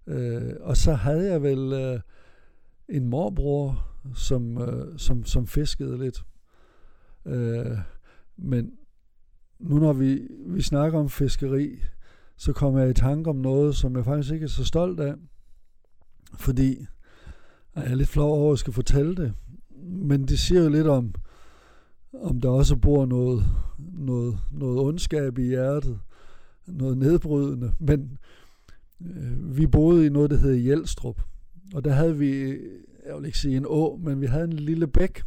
Øh, 0.07 0.55
og 0.61 0.77
så 0.77 0.95
havde 0.95 1.33
jeg 1.33 1.43
vel 1.43 1.73
øh, 1.73 2.01
en 2.89 3.09
morbror, 3.09 3.87
som, 4.15 4.59
øh, 4.59 4.99
som, 4.99 5.25
som 5.25 5.47
fiskede 5.47 5.99
lidt. 5.99 6.25
Øh, 7.27 7.79
men 8.37 8.73
nu 9.59 9.79
når 9.79 9.93
vi, 9.93 10.29
vi 10.47 10.63
snakker 10.63 10.99
om 10.99 11.09
fiskeri, 11.09 11.81
så 12.39 12.53
kom 12.53 12.79
jeg 12.79 12.91
i 12.91 12.95
tanke 12.95 13.31
om 13.31 13.37
noget, 13.37 13.77
som 13.77 13.97
jeg 13.97 14.05
faktisk 14.05 14.33
ikke 14.33 14.45
er 14.45 14.49
så 14.49 14.65
stolt 14.65 15.01
af. 15.01 15.15
Fordi 16.39 16.87
jeg 17.77 17.91
er 17.91 17.95
lidt 17.95 18.09
flov 18.09 18.33
over, 18.33 18.47
at 18.47 18.53
jeg 18.53 18.59
skal 18.59 18.73
fortælle 18.73 19.17
det. 19.17 19.35
Men 19.83 20.29
det 20.29 20.39
siger 20.39 20.63
jo 20.63 20.69
lidt 20.69 20.87
om, 20.87 21.15
om 22.13 22.41
der 22.41 22.49
også 22.49 22.77
bor 22.77 23.07
noget, 23.07 23.45
noget, 23.79 24.39
noget 24.53 24.79
ondskab 24.79 25.39
i 25.39 25.43
hjertet, 25.43 25.99
noget 26.67 26.99
nedbrydende, 26.99 27.73
men 27.79 28.19
øh, 29.07 29.57
vi 29.57 29.67
boede 29.67 30.07
i 30.07 30.09
noget, 30.09 30.31
der 30.31 30.37
hedder 30.37 30.57
Hjelstrup, 30.57 31.21
og 31.75 31.85
der 31.85 31.91
havde 31.91 32.19
vi, 32.19 32.51
jeg 33.07 33.17
vil 33.17 33.27
ikke 33.27 33.39
sige 33.39 33.57
en 33.57 33.67
å, 33.69 34.01
men 34.03 34.21
vi 34.21 34.27
havde 34.27 34.45
en 34.45 34.53
lille 34.53 34.87
bæk, 34.87 35.23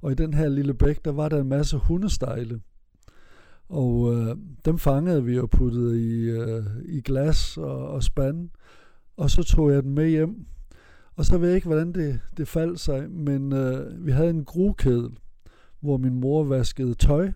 og 0.00 0.12
i 0.12 0.14
den 0.14 0.34
her 0.34 0.48
lille 0.48 0.74
bæk, 0.74 1.04
der 1.04 1.12
var 1.12 1.28
der 1.28 1.40
en 1.40 1.48
masse 1.48 1.76
hundestejle. 1.76 2.60
Og 3.68 4.14
øh, 4.14 4.36
dem 4.64 4.78
fangede 4.78 5.24
vi 5.24 5.38
og 5.38 5.50
puttede 5.50 6.00
i, 6.00 6.30
øh, 6.30 6.64
i 6.84 7.00
glas 7.00 7.56
og, 7.56 7.88
og 7.88 8.02
spand. 8.02 8.50
Og 9.16 9.30
så 9.30 9.42
tog 9.42 9.72
jeg 9.72 9.82
den 9.82 9.94
med 9.94 10.08
hjem. 10.08 10.46
Og 11.16 11.24
så 11.24 11.38
ved 11.38 11.48
jeg 11.48 11.56
ikke, 11.56 11.66
hvordan 11.66 11.92
det, 11.92 12.20
det 12.36 12.48
faldt 12.48 12.80
sig, 12.80 13.10
men 13.10 13.52
øh, 13.52 14.06
vi 14.06 14.10
havde 14.10 14.30
en 14.30 14.44
grukedel, 14.44 15.08
hvor 15.80 15.96
min 15.96 16.20
mor 16.20 16.44
vaskede 16.44 16.94
tøj. 16.94 17.32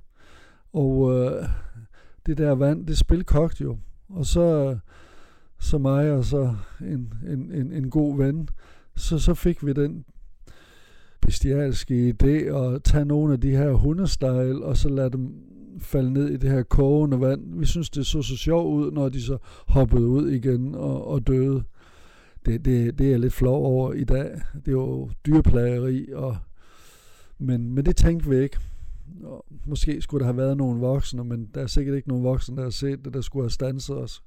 Og 0.72 1.18
øh, 1.18 1.48
det 2.26 2.38
der 2.38 2.50
vand, 2.50 2.86
det 2.86 2.98
spil 2.98 3.24
kogte 3.24 3.64
jo. 3.64 3.78
Og 4.08 4.26
så, 4.26 4.78
så 5.58 5.78
mig 5.78 6.12
og 6.12 6.24
så 6.24 6.54
en, 6.80 7.14
en, 7.28 7.52
en, 7.52 7.72
en 7.72 7.90
god 7.90 8.16
ven, 8.16 8.48
så, 8.96 9.18
så 9.18 9.34
fik 9.34 9.66
vi 9.66 9.72
den 9.72 10.04
bestialske 11.20 12.14
idé 12.14 12.28
at 12.28 12.82
tage 12.82 13.04
nogle 13.04 13.32
af 13.32 13.40
de 13.40 13.50
her 13.50 13.72
hundestejl, 13.72 14.62
og 14.62 14.76
så 14.76 14.88
lade 14.88 15.10
dem 15.10 15.34
falde 15.78 16.12
ned 16.12 16.28
i 16.28 16.36
det 16.36 16.50
her 16.50 16.62
kogende 16.62 17.20
vand. 17.20 17.58
Vi 17.58 17.66
synes, 17.66 17.90
det 17.90 18.06
så 18.06 18.22
så 18.22 18.36
sjovt 18.36 18.74
ud, 18.74 18.92
når 18.92 19.08
de 19.08 19.22
så 19.22 19.38
hoppede 19.66 20.06
ud 20.06 20.30
igen 20.30 20.74
og, 20.74 21.06
og 21.06 21.26
døde. 21.26 21.62
Det, 22.46 22.64
det, 22.64 22.98
det 22.98 23.06
er 23.06 23.10
jeg 23.10 23.20
lidt 23.20 23.32
flov 23.32 23.64
over 23.64 23.92
i 23.92 24.04
dag. 24.04 24.40
Det 24.54 24.68
er 24.68 24.72
jo 24.72 25.10
dyreplageri, 25.26 26.12
og, 26.12 26.36
men, 27.38 27.74
men 27.74 27.84
det 27.86 27.96
tænkte 27.96 28.28
vi 28.28 28.36
ikke. 28.36 28.58
Og 29.22 29.44
måske 29.66 30.02
skulle 30.02 30.20
der 30.20 30.26
have 30.26 30.36
været 30.36 30.56
nogle 30.56 30.80
voksne, 30.80 31.24
men 31.24 31.48
der 31.54 31.62
er 31.62 31.66
sikkert 31.66 31.96
ikke 31.96 32.08
nogen 32.08 32.24
voksne, 32.24 32.56
der 32.56 32.62
har 32.62 32.70
set 32.70 33.04
det, 33.04 33.14
der 33.14 33.20
skulle 33.20 33.44
have 33.44 33.50
stanset 33.50 33.96
os. 33.96 34.22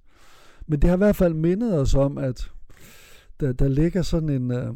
Men 0.68 0.82
det 0.82 0.90
har 0.90 0.98
i 0.98 0.98
hvert 0.98 1.16
fald 1.16 1.34
mindet 1.34 1.80
os 1.80 1.96
om, 1.96 2.18
at 2.18 2.52
der, 3.40 3.54
der 3.54 3.68
ligger 3.68 4.02
sådan 4.02 4.30
en... 4.30 4.52
Øh, 4.52 4.74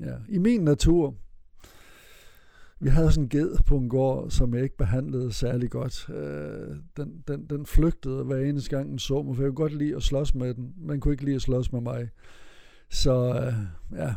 ja, 0.00 0.14
I 0.28 0.38
min 0.38 0.60
natur, 0.60 1.14
vi 2.80 2.88
havde 2.88 3.12
sådan 3.12 3.24
en 3.24 3.28
ged 3.28 3.56
på 3.66 3.76
en 3.76 3.88
gård, 3.88 4.30
som 4.30 4.54
jeg 4.54 4.62
ikke 4.62 4.76
behandlede 4.76 5.32
særlig 5.32 5.70
godt. 5.70 6.08
Øh, 6.08 6.76
den, 6.96 7.24
den, 7.28 7.46
den 7.46 7.66
flygtede 7.66 8.24
hver 8.24 8.36
eneste 8.36 8.76
gang 8.76 8.90
den 8.90 8.98
så 8.98 9.22
mig, 9.22 9.36
for 9.36 9.42
jeg 9.42 9.48
kunne 9.48 9.56
godt 9.56 9.78
lide 9.78 9.96
at 9.96 10.02
slås 10.02 10.34
med 10.34 10.54
den. 10.54 10.74
Man 10.76 11.00
kunne 11.00 11.14
ikke 11.14 11.24
lide 11.24 11.36
at 11.36 11.42
slås 11.42 11.72
med 11.72 11.80
mig. 11.80 12.08
Så 12.90 13.12
øh, 13.12 13.54
ja, 13.98 14.14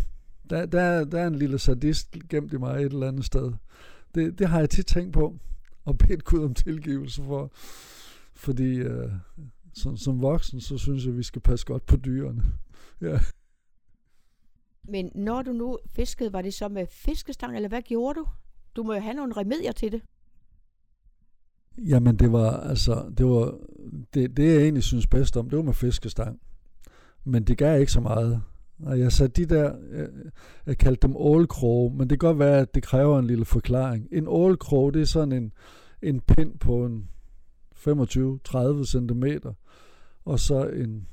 der, 0.49 0.65
der, 0.65 1.03
der 1.05 1.21
er 1.21 1.27
en 1.27 1.35
lille 1.35 1.59
sadist 1.59 2.17
gemt 2.29 2.53
i 2.53 2.57
mig 2.57 2.75
et 2.75 2.93
eller 2.93 3.07
andet 3.07 3.25
sted. 3.25 3.51
Det, 4.15 4.39
det 4.39 4.47
har 4.47 4.59
jeg 4.59 4.69
tit 4.69 4.85
tænkt 4.85 5.13
på, 5.13 5.35
og 5.85 5.97
bedt 5.97 6.23
Gud 6.23 6.43
om 6.43 6.53
tilgivelse 6.53 7.23
for. 7.23 7.51
Fordi 8.33 8.75
øh, 8.75 9.11
som, 9.73 9.97
som 9.97 10.21
voksen, 10.21 10.61
så 10.61 10.77
synes 10.77 11.03
jeg, 11.03 11.11
at 11.11 11.17
vi 11.17 11.23
skal 11.23 11.41
passe 11.41 11.65
godt 11.65 11.85
på 11.85 11.95
dyrene. 11.95 12.43
Ja. 13.01 13.19
Men 14.83 15.11
når 15.15 15.41
du 15.41 15.51
nu 15.51 15.77
fiskede, 15.95 16.33
var 16.33 16.41
det 16.41 16.53
så 16.53 16.67
med 16.69 16.87
fiskestang, 16.87 17.55
eller 17.55 17.69
hvad 17.69 17.81
gjorde 17.81 18.19
du? 18.19 18.25
Du 18.75 18.83
må 18.83 18.93
jo 18.93 18.99
have 18.99 19.13
nogle 19.13 19.33
remedier 19.37 19.71
til 19.71 19.91
det. 19.91 20.01
Jamen 21.77 22.15
det 22.15 22.31
var 22.31 22.51
altså, 22.51 23.11
det 23.17 23.25
var, 23.25 23.57
det, 24.13 24.37
det 24.37 24.53
jeg 24.53 24.61
egentlig 24.61 24.83
synes 24.83 25.07
bedst 25.07 25.37
om, 25.37 25.49
det 25.49 25.57
var 25.57 25.63
med 25.63 25.73
fiskestang. 25.73 26.39
Men 27.23 27.43
det 27.43 27.57
gav 27.57 27.79
ikke 27.79 27.91
så 27.91 28.01
meget. 28.01 28.41
Og 28.85 28.99
jeg 28.99 29.11
sagde 29.11 29.45
de 29.45 29.55
der, 29.55 29.75
jeg, 29.97 30.07
jeg 30.65 30.77
kaldte 30.77 31.07
dem 31.07 31.15
ålkroge, 31.17 31.91
men 31.95 32.09
det 32.09 32.19
kan 32.19 32.27
godt 32.27 32.39
være, 32.39 32.59
at 32.59 32.75
det 32.75 32.83
kræver 32.83 33.19
en 33.19 33.27
lille 33.27 33.45
forklaring. 33.45 34.07
En 34.11 34.25
ålkroge, 34.27 34.93
det 34.93 35.01
er 35.01 35.05
sådan 35.05 35.31
en, 35.31 35.53
en 36.01 36.21
pind 36.21 36.59
på 36.59 36.85
en 36.85 37.09
25-30 37.75 38.85
cm, 38.85 39.47
og 40.25 40.39
så 40.39 40.67
en 40.67 41.07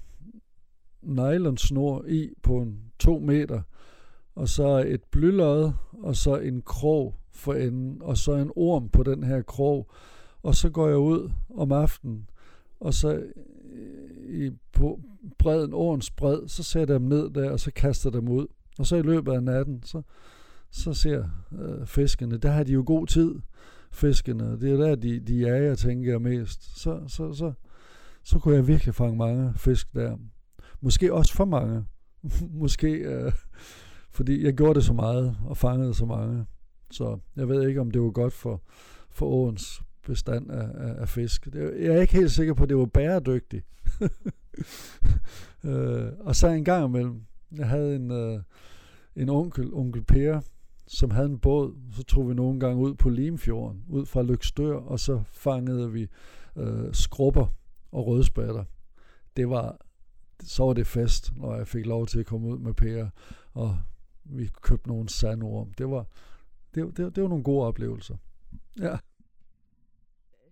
nylonsnor 1.02 2.04
i 2.08 2.30
på 2.42 2.58
en 2.58 2.80
2 2.98 3.18
meter, 3.18 3.62
og 4.34 4.48
så 4.48 4.84
et 4.86 5.04
blylod, 5.10 5.72
og 6.02 6.16
så 6.16 6.36
en 6.36 6.62
krog 6.62 7.14
for 7.36 7.54
enden, 7.54 8.02
og 8.02 8.16
så 8.16 8.34
en 8.34 8.50
orm 8.56 8.88
på 8.88 9.02
den 9.02 9.22
her 9.22 9.42
krog. 9.42 9.90
Og 10.42 10.54
så 10.54 10.70
går 10.70 10.88
jeg 10.88 10.98
ud 10.98 11.30
om 11.54 11.72
aftenen, 11.72 12.30
og 12.80 12.94
så 12.94 13.12
øh, 13.72 14.46
i, 14.46 14.50
på 14.72 15.00
bredden, 15.38 15.74
årens 15.74 16.10
bred, 16.10 16.48
så 16.48 16.62
sætter 16.62 16.94
jeg 16.94 17.00
dem 17.00 17.08
ned 17.08 17.30
der, 17.30 17.50
og 17.50 17.60
så 17.60 17.70
kaster 17.72 18.10
dem 18.10 18.28
ud. 18.28 18.46
Og 18.78 18.86
så 18.86 18.96
i 18.96 19.02
løbet 19.02 19.32
af 19.32 19.42
natten, 19.42 19.82
så, 19.82 20.02
så 20.70 20.94
ser 20.94 21.24
øh, 21.58 21.86
fiskene, 21.86 22.36
der 22.36 22.50
har 22.50 22.62
de 22.62 22.72
jo 22.72 22.82
god 22.86 23.06
tid, 23.06 23.34
fiskene. 23.92 24.60
Det 24.60 24.72
er 24.72 24.76
der, 24.76 24.94
de, 24.94 25.20
de 25.20 25.34
jager, 25.34 25.74
tænker 25.74 26.10
jeg 26.10 26.22
mest. 26.22 26.80
Så, 26.80 27.00
så, 27.08 27.32
så, 27.32 27.52
så 28.22 28.38
kunne 28.38 28.54
jeg 28.54 28.66
virkelig 28.66 28.94
fange 28.94 29.16
mange 29.16 29.52
fisk 29.56 29.94
der. 29.94 30.16
Måske 30.80 31.14
også 31.14 31.34
for 31.34 31.44
mange. 31.44 31.84
Måske, 32.60 32.88
øh, 32.88 33.32
fordi 34.10 34.44
jeg 34.44 34.54
gjorde 34.54 34.74
det 34.74 34.84
så 34.84 34.92
meget, 34.92 35.36
og 35.44 35.56
fangede 35.56 35.94
så 35.94 36.04
mange. 36.04 36.46
Så 36.90 37.18
jeg 37.36 37.48
ved 37.48 37.68
ikke, 37.68 37.80
om 37.80 37.90
det 37.90 38.02
var 38.02 38.10
godt 38.10 38.32
for, 38.32 38.62
for 39.10 39.26
åens 39.26 39.82
bestand 40.02 40.50
af, 40.50 40.68
af, 40.74 41.00
af 41.00 41.08
fisk. 41.08 41.44
Det, 41.44 41.84
jeg 41.84 41.94
er 41.94 42.00
ikke 42.00 42.14
helt 42.14 42.30
sikker 42.30 42.54
på, 42.54 42.62
at 42.62 42.68
det 42.68 42.76
var 42.76 42.86
bæredygtigt. 42.86 43.66
øh, 45.64 46.08
og 46.20 46.36
så 46.36 46.48
en 46.48 46.64
gang 46.64 46.84
imellem, 46.84 47.22
jeg 47.56 47.68
havde 47.68 47.96
en, 47.96 48.10
øh, 48.10 48.40
en 49.16 49.28
onkel, 49.28 49.74
onkel 49.74 50.04
Per, 50.04 50.40
som 50.86 51.10
havde 51.10 51.26
en 51.26 51.38
båd. 51.38 51.74
Så 51.92 52.02
tog 52.02 52.28
vi 52.28 52.34
nogle 52.34 52.60
gange 52.60 52.76
ud 52.76 52.94
på 52.94 53.08
Limfjorden, 53.08 53.84
ud 53.88 54.06
fra 54.06 54.22
Lykstør, 54.22 54.76
og 54.76 55.00
så 55.00 55.22
fangede 55.32 55.92
vi 55.92 56.06
øh, 56.56 56.92
skrubber 56.92 57.46
og 57.92 58.06
rødspatter. 58.06 58.64
Det 59.36 59.50
var, 59.50 59.76
så 60.42 60.64
var 60.64 60.72
det 60.72 60.86
fest, 60.86 61.32
når 61.36 61.56
jeg 61.56 61.66
fik 61.66 61.86
lov 61.86 62.06
til 62.06 62.20
at 62.20 62.26
komme 62.26 62.48
ud 62.48 62.58
med 62.58 62.74
Per, 62.74 63.08
og 63.52 63.78
vi 64.24 64.50
købte 64.62 64.88
nogle 64.88 65.08
sandorm. 65.08 65.72
Det 65.78 65.90
var, 65.90 66.06
det, 66.76 66.96
det, 66.96 67.16
det 67.16 67.22
var 67.22 67.28
nogle 67.28 67.44
gode 67.44 67.66
oplevelser. 67.66 68.16
Ja. 68.80 68.96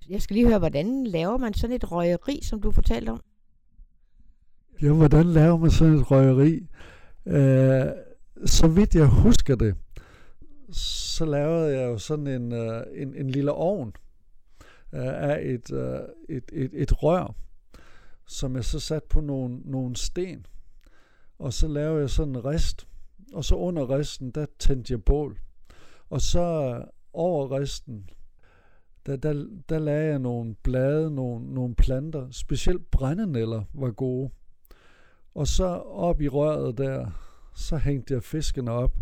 Jeg 0.08 0.22
skal 0.22 0.34
lige 0.34 0.46
høre, 0.46 0.58
hvordan 0.58 1.06
laver 1.06 1.36
man 1.36 1.54
sådan 1.54 1.76
et 1.76 1.92
røgeri, 1.92 2.40
som 2.42 2.60
du 2.60 2.70
fortalte 2.70 3.10
om? 3.10 3.20
Ja, 4.82 4.92
hvordan 4.92 5.26
laver 5.26 5.56
man 5.56 5.70
sådan 5.70 5.94
et 5.94 6.10
røgeri? 6.10 6.68
Uh, 7.26 7.92
så 8.46 8.68
vidt 8.68 8.94
jeg 8.94 9.06
husker 9.06 9.54
det, 9.54 9.76
så 10.72 11.24
lavede 11.24 11.78
jeg 11.78 11.86
jo 11.86 11.98
sådan 11.98 12.26
en, 12.26 12.52
uh, 12.52 12.82
en, 12.94 13.14
en 13.14 13.30
lille 13.30 13.52
ovn 13.52 13.88
uh, 14.92 14.98
af 14.98 15.40
et, 15.42 15.70
uh, 15.70 15.78
et, 16.28 16.44
et, 16.52 16.70
et 16.72 17.02
rør, 17.02 17.34
som 18.26 18.56
jeg 18.56 18.64
så 18.64 18.80
satte 18.80 19.08
på 19.08 19.20
nogle, 19.20 19.60
nogle 19.64 19.96
sten. 19.96 20.46
Og 21.38 21.52
så 21.52 21.68
lavede 21.68 22.00
jeg 22.00 22.10
sådan 22.10 22.36
en 22.36 22.44
rist, 22.44 22.88
og 23.32 23.44
så 23.44 23.54
under 23.54 23.98
risten, 23.98 24.30
der 24.30 24.46
tændte 24.58 24.92
jeg 24.92 25.04
bål. 25.04 25.40
Og 26.14 26.20
så 26.20 26.84
over 27.12 27.60
resten, 27.60 28.10
der, 29.06 29.16
der, 29.16 29.46
der 29.68 29.78
lagde 29.78 30.10
jeg 30.10 30.18
nogle 30.18 30.54
blade, 30.54 31.14
nogle, 31.14 31.54
nogle 31.54 31.74
planter. 31.74 32.30
Specielt 32.30 32.90
brændenæller 32.90 33.64
var 33.72 33.90
gode. 33.90 34.30
Og 35.34 35.46
så 35.46 35.64
op 35.86 36.20
i 36.20 36.28
røret 36.28 36.78
der, 36.78 37.10
så 37.54 37.76
hængte 37.76 38.14
jeg 38.14 38.22
fiskene 38.22 38.70
op. 38.70 38.98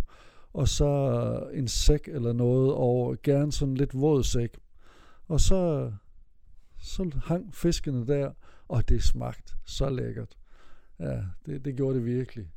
Og 0.52 0.68
så 0.68 1.50
en 1.52 1.68
sæk 1.68 2.08
eller 2.08 2.32
noget 2.32 2.72
over, 2.72 3.16
gerne 3.22 3.52
sådan 3.52 3.74
lidt 3.74 3.94
våd 3.94 4.22
sæk. 4.22 4.58
Og 5.28 5.40
så, 5.40 5.92
så 6.78 7.10
hang 7.24 7.54
fiskene 7.54 8.06
der, 8.06 8.32
og 8.68 8.88
det 8.88 9.02
smagte 9.02 9.52
så 9.64 9.90
lækkert. 9.90 10.36
Ja, 10.98 11.22
det, 11.46 11.64
det 11.64 11.76
gjorde 11.76 11.94
det 11.94 12.04
virkelig. 12.04 12.48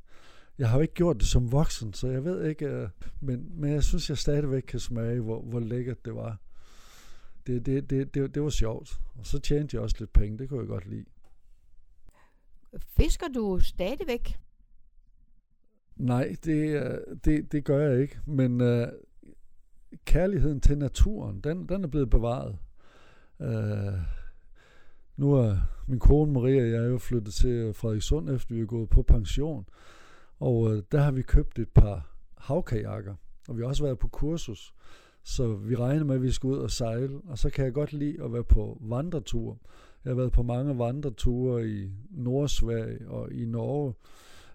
Jeg 0.58 0.70
har 0.70 0.78
jo 0.78 0.82
ikke 0.82 0.94
gjort 0.94 1.18
det 1.18 1.28
som 1.28 1.52
voksen, 1.52 1.94
så 1.94 2.08
jeg 2.08 2.26
ved 2.26 2.46
ikke, 2.50 2.84
uh, 2.84 2.90
men, 3.22 3.52
men 3.62 3.72
jeg 3.72 3.84
synes, 3.84 4.10
jeg 4.10 4.18
stadigvæk 4.18 4.62
kan 4.62 4.80
smage, 4.80 5.20
hvor, 5.20 5.42
hvor 5.42 5.60
lækkert 5.60 6.06
det 6.06 6.16
var. 6.16 6.38
Det, 7.48 7.66
det, 7.66 7.90
det, 7.90 8.14
det, 8.14 8.36
det 8.36 8.44
var 8.44 8.50
sjovt. 8.50 9.00
Og 9.16 9.26
så 9.26 9.40
tjente 9.40 9.76
jeg 9.76 9.84
også 9.84 9.96
lidt 10.00 10.14
penge, 10.14 10.38
det 10.38 10.50
kunne 10.50 10.60
jeg 10.60 10.68
godt 10.68 10.86
lide. 10.86 11.06
Fisker 12.98 13.28
du 13.36 13.60
stadigvæk? 13.60 14.40
Nej, 15.96 16.36
det, 16.44 17.00
det, 17.26 17.52
det 17.52 17.64
gør 17.64 17.90
jeg 17.90 18.02
ikke. 18.02 18.20
Men 18.26 18.62
uh, 18.62 18.88
kærligheden 20.06 20.62
til 20.62 20.78
naturen, 20.78 21.42
den, 21.42 21.70
den 21.70 21.84
er 21.84 21.88
blevet 21.88 22.10
bevaret. 22.10 22.58
Uh, 23.40 24.00
nu 25.18 25.34
er 25.34 25.58
min 25.88 26.00
kone 26.00 26.34
Maria 26.34 26.62
og 26.62 26.70
jeg 26.70 26.84
er 26.84 26.88
jo 26.88 26.98
flyttet 26.98 27.34
til 27.34 27.74
Frederikssund, 27.74 28.30
efter 28.30 28.56
vi 28.56 28.62
er 28.62 28.66
gået 28.66 28.90
på 28.90 29.04
pension. 29.04 29.66
Og 30.40 30.74
øh, 30.74 30.84
der 30.92 31.02
har 31.02 31.12
vi 31.12 31.22
købt 31.22 31.60
et 31.60 31.70
par 31.70 32.16
havkajakker, 32.38 33.16
og 33.48 33.58
vi 33.58 33.62
har 33.62 33.68
også 33.68 33.84
været 33.84 34.00
på 34.00 34.08
kursus. 34.08 34.74
Så 35.24 35.56
vi 35.56 35.76
regner 35.76 36.04
med, 36.04 36.16
at 36.16 36.22
vi 36.22 36.32
skal 36.32 36.48
ud 36.48 36.58
og 36.58 36.72
sejle, 36.72 37.22
og 37.28 37.38
så 37.38 37.50
kan 37.50 37.66
jeg 37.66 37.74
godt 37.74 37.94
lide 37.94 38.24
at 38.24 38.34
være 38.34 38.44
på 38.44 38.78
vandretur. 38.82 39.58
Jeg 40.04 40.10
har 40.10 40.16
været 40.16 40.32
på 40.32 40.44
mange 40.44 40.78
vandreture 40.78 41.70
i 41.70 41.92
Nordsverige 42.10 43.10
og 43.10 43.34
i 43.34 43.46
Norge, 43.46 43.94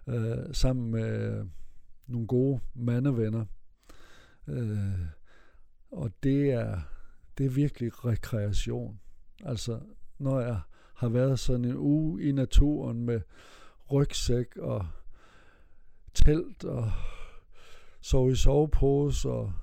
øh, 0.07 0.53
sammen 0.53 0.91
med 0.91 1.45
nogle 2.07 2.27
gode 2.27 2.59
mandevenner. 2.73 3.45
Øh, 4.47 4.99
og 5.91 6.11
det 6.23 6.51
er, 6.51 6.79
det 7.37 7.45
er 7.45 7.49
virkelig 7.49 8.05
rekreation. 8.05 8.99
Altså, 9.43 9.79
når 10.17 10.39
jeg 10.39 10.59
har 10.93 11.09
været 11.09 11.39
sådan 11.39 11.65
en 11.65 11.77
uge 11.77 12.23
i 12.23 12.31
naturen 12.31 13.05
med 13.05 13.21
rygsæk 13.91 14.57
og 14.57 14.87
telt 16.13 16.63
og 16.63 16.91
sov 18.01 18.31
i 18.31 18.35
sovepose 18.35 19.29
og 19.29 19.53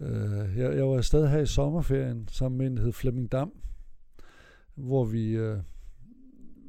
øh, 0.00 0.58
jeg, 0.58 0.76
jeg 0.76 0.88
var 0.88 0.96
afsted 0.96 1.28
her 1.28 1.38
i 1.38 1.46
sommerferien 1.46 2.28
sammen 2.28 2.58
med 2.58 2.66
en, 2.66 2.76
der 2.76 2.82
hed 2.82 2.92
Flemming 2.92 3.32
Dam, 3.32 3.52
hvor 4.74 5.04
vi, 5.04 5.30
øh, 5.30 5.58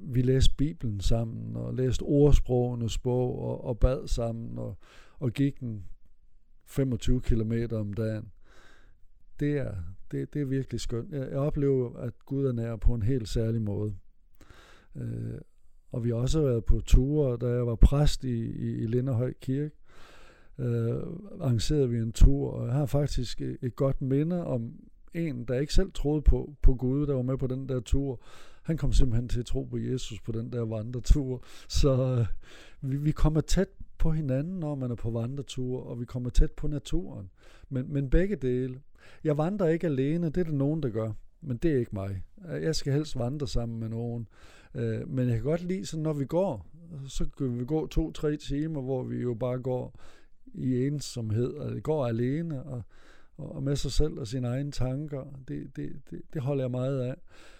vi 0.01 0.21
læste 0.21 0.55
Bibelen 0.55 1.01
sammen 1.01 1.55
og 1.55 1.73
læste 1.73 2.01
ordsprogenes 2.01 2.97
bog 2.97 3.39
og, 3.39 3.63
og 3.63 3.79
bad 3.79 4.07
sammen 4.07 4.57
og, 4.57 4.77
og 5.19 5.31
gik 5.31 5.59
den 5.59 5.83
25 6.65 7.21
km 7.21 7.53
om 7.71 7.93
dagen. 7.93 8.31
Det 9.39 9.57
er, 9.57 9.73
det, 10.11 10.33
det 10.33 10.41
er 10.41 10.45
virkelig 10.45 10.81
skønt. 10.81 11.11
Jeg, 11.11 11.29
jeg 11.29 11.37
oplever, 11.37 11.97
at 11.97 12.13
Gud 12.25 12.45
er 12.45 12.51
nær 12.51 12.75
på 12.75 12.93
en 12.93 13.01
helt 13.01 13.29
særlig 13.29 13.61
måde. 13.61 13.95
Øh, 14.95 15.37
og 15.91 16.03
vi 16.03 16.09
har 16.09 16.15
også 16.15 16.41
været 16.41 16.65
på 16.65 16.81
ture, 16.85 17.37
da 17.37 17.47
jeg 17.47 17.67
var 17.67 17.75
præst 17.75 18.23
i, 18.23 18.45
i, 18.45 18.77
i 18.83 18.87
Linderhøj 18.87 19.33
Kirke. 19.41 19.75
Øh, 20.59 20.95
arrangerede 21.41 21.89
vi 21.89 21.97
en 21.97 22.11
tur, 22.11 22.51
og 22.51 22.67
jeg 22.67 22.73
har 22.73 22.85
faktisk 22.85 23.41
et, 23.41 23.57
et 23.61 23.75
godt 23.75 24.01
minde 24.01 24.45
om 24.45 24.73
en, 25.13 25.45
der 25.45 25.59
ikke 25.59 25.73
selv 25.73 25.91
troede 25.91 26.21
på, 26.21 26.53
på 26.61 26.75
Gud, 26.75 27.07
der 27.07 27.13
var 27.13 27.21
med 27.21 27.37
på 27.37 27.47
den 27.47 27.69
der 27.69 27.79
tur. 27.79 28.21
Han 28.63 28.77
kom 28.77 28.93
simpelthen 28.93 29.29
til 29.29 29.39
at 29.39 29.45
tro 29.45 29.63
på 29.63 29.77
Jesus 29.77 30.21
på 30.21 30.31
den 30.31 30.51
der 30.51 30.61
vandretur. 30.61 31.43
Så 31.69 32.17
øh, 32.19 32.25
vi, 32.91 32.97
vi 32.97 33.11
kommer 33.11 33.41
tæt 33.41 33.69
på 33.97 34.11
hinanden, 34.11 34.59
når 34.59 34.75
man 34.75 34.91
er 34.91 34.95
på 34.95 35.11
vandretur, 35.11 35.83
og 35.83 35.99
vi 35.99 36.05
kommer 36.05 36.29
tæt 36.29 36.51
på 36.51 36.67
naturen. 36.67 37.29
Men, 37.69 37.93
men 37.93 38.09
begge 38.09 38.35
dele. 38.35 38.79
Jeg 39.23 39.37
vandrer 39.37 39.67
ikke 39.67 39.87
alene, 39.87 40.25
det 40.25 40.37
er 40.37 40.43
der 40.43 40.51
nogen, 40.51 40.83
der 40.83 40.89
gør, 40.89 41.11
men 41.41 41.57
det 41.57 41.71
er 41.71 41.77
ikke 41.77 41.95
mig. 41.95 42.23
Jeg 42.47 42.75
skal 42.75 42.93
helst 42.93 43.19
vandre 43.19 43.47
sammen 43.47 43.79
med 43.79 43.89
nogen. 43.89 44.27
Øh, 44.77 45.09
men 45.09 45.27
jeg 45.27 45.35
kan 45.35 45.43
godt 45.43 45.63
lide, 45.63 45.85
så 45.85 45.97
når 45.97 46.13
vi 46.13 46.25
går, 46.25 46.65
så 47.07 47.25
kan 47.37 47.59
vi 47.59 47.65
gå 47.65 47.87
to-tre 47.87 48.37
timer, 48.37 48.81
hvor 48.81 49.03
vi 49.03 49.21
jo 49.21 49.33
bare 49.33 49.59
går 49.59 49.99
i 50.53 50.85
ensomhed, 50.85 51.53
og 51.53 51.71
det 51.71 51.83
går 51.83 52.07
alene, 52.07 52.63
og, 52.63 52.83
og 53.37 53.63
med 53.63 53.75
sig 53.75 53.91
selv 53.91 54.19
og 54.19 54.27
sine 54.27 54.47
egne 54.47 54.71
tanker. 54.71 55.23
Det, 55.47 55.75
det, 55.75 56.01
det, 56.09 56.21
det 56.33 56.41
holder 56.41 56.63
jeg 56.63 56.71
meget 56.71 56.99
af. 56.99 57.15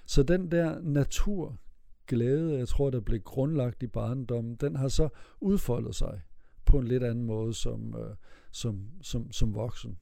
Så 0.06 0.24
den 0.24 0.52
der 0.52 0.82
naturglæde, 0.82 2.58
jeg 2.58 2.68
tror, 2.68 2.90
der 2.90 3.00
blev 3.00 3.20
grundlagt 3.20 3.84
i 3.84 3.88
barndommen, 3.88 4.56
den 4.56 4.76
har 4.76 4.88
så 4.88 5.10
udfoldet 5.42 5.96
sig 5.96 6.22
på 6.66 6.80
en 6.80 6.88
lidt 6.88 7.04
anden 7.04 7.26
måde 7.26 7.54
som, 7.54 7.96
øh, 8.00 8.16
som, 8.52 8.88
som, 9.02 9.32
som 9.32 9.54
voksen. 9.56 9.98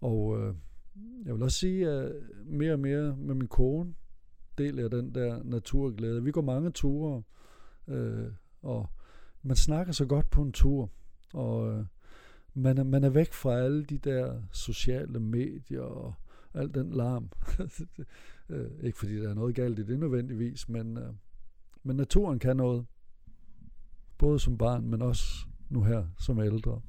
Og 0.00 0.38
øh, 0.40 0.54
jeg 1.24 1.34
vil 1.34 1.42
også 1.42 1.58
sige, 1.58 1.88
at 1.88 2.12
mere 2.46 2.72
og 2.72 2.80
mere 2.80 3.16
med 3.16 3.34
min 3.34 3.48
kone 3.48 3.94
del 4.58 4.78
af 4.78 4.90
den 4.90 5.14
der 5.14 5.42
naturglæde. 5.42 6.24
Vi 6.24 6.30
går 6.30 6.40
mange 6.40 6.70
ture, 6.70 7.22
øh, 7.88 8.26
og 8.62 8.86
man 9.42 9.56
snakker 9.56 9.92
så 9.92 10.06
godt 10.06 10.30
på 10.30 10.42
en 10.42 10.52
tur, 10.52 10.90
og 11.34 11.72
øh, 11.72 11.84
man, 12.54 12.78
er, 12.78 12.82
man 12.84 13.04
er 13.04 13.08
væk 13.08 13.32
fra 13.32 13.58
alle 13.58 13.84
de 13.84 13.98
der 13.98 14.42
sociale 14.52 15.20
medier 15.20 15.80
og 15.80 16.14
al 16.54 16.74
den 16.74 16.90
larm. 16.90 17.30
øh, 18.48 18.70
ikke 18.82 18.98
fordi 18.98 19.16
der 19.16 19.30
er 19.30 19.34
noget 19.34 19.54
galt 19.54 19.78
i 19.78 19.82
det 19.82 19.98
nødvendigvis, 19.98 20.68
men, 20.68 20.98
øh, 20.98 21.12
men 21.82 21.96
naturen 21.96 22.38
kan 22.38 22.56
noget. 22.56 22.86
Både 24.18 24.38
som 24.38 24.58
barn, 24.58 24.86
men 24.86 25.02
også 25.02 25.24
nu 25.68 25.82
her 25.82 26.06
som 26.18 26.40
ældre. 26.40 26.80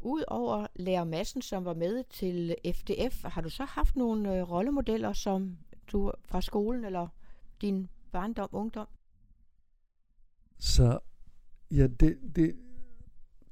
Udover 0.00 0.66
lærer 0.76 1.04
Madsen, 1.04 1.42
som 1.42 1.64
var 1.64 1.74
med 1.74 2.04
til 2.10 2.56
FDF, 2.74 3.24
har 3.24 3.40
du 3.40 3.50
så 3.50 3.64
haft 3.64 3.96
nogle 3.96 4.36
øh, 4.36 4.50
rollemodeller, 4.50 5.12
som 5.12 5.56
du 5.92 6.12
fra 6.24 6.40
skolen 6.40 6.84
eller 6.84 7.08
din 7.60 7.88
barndom, 8.12 8.48
ungdom? 8.52 8.86
Så 10.58 10.98
ja, 11.70 11.86
det, 11.86 12.18
det, 12.36 12.56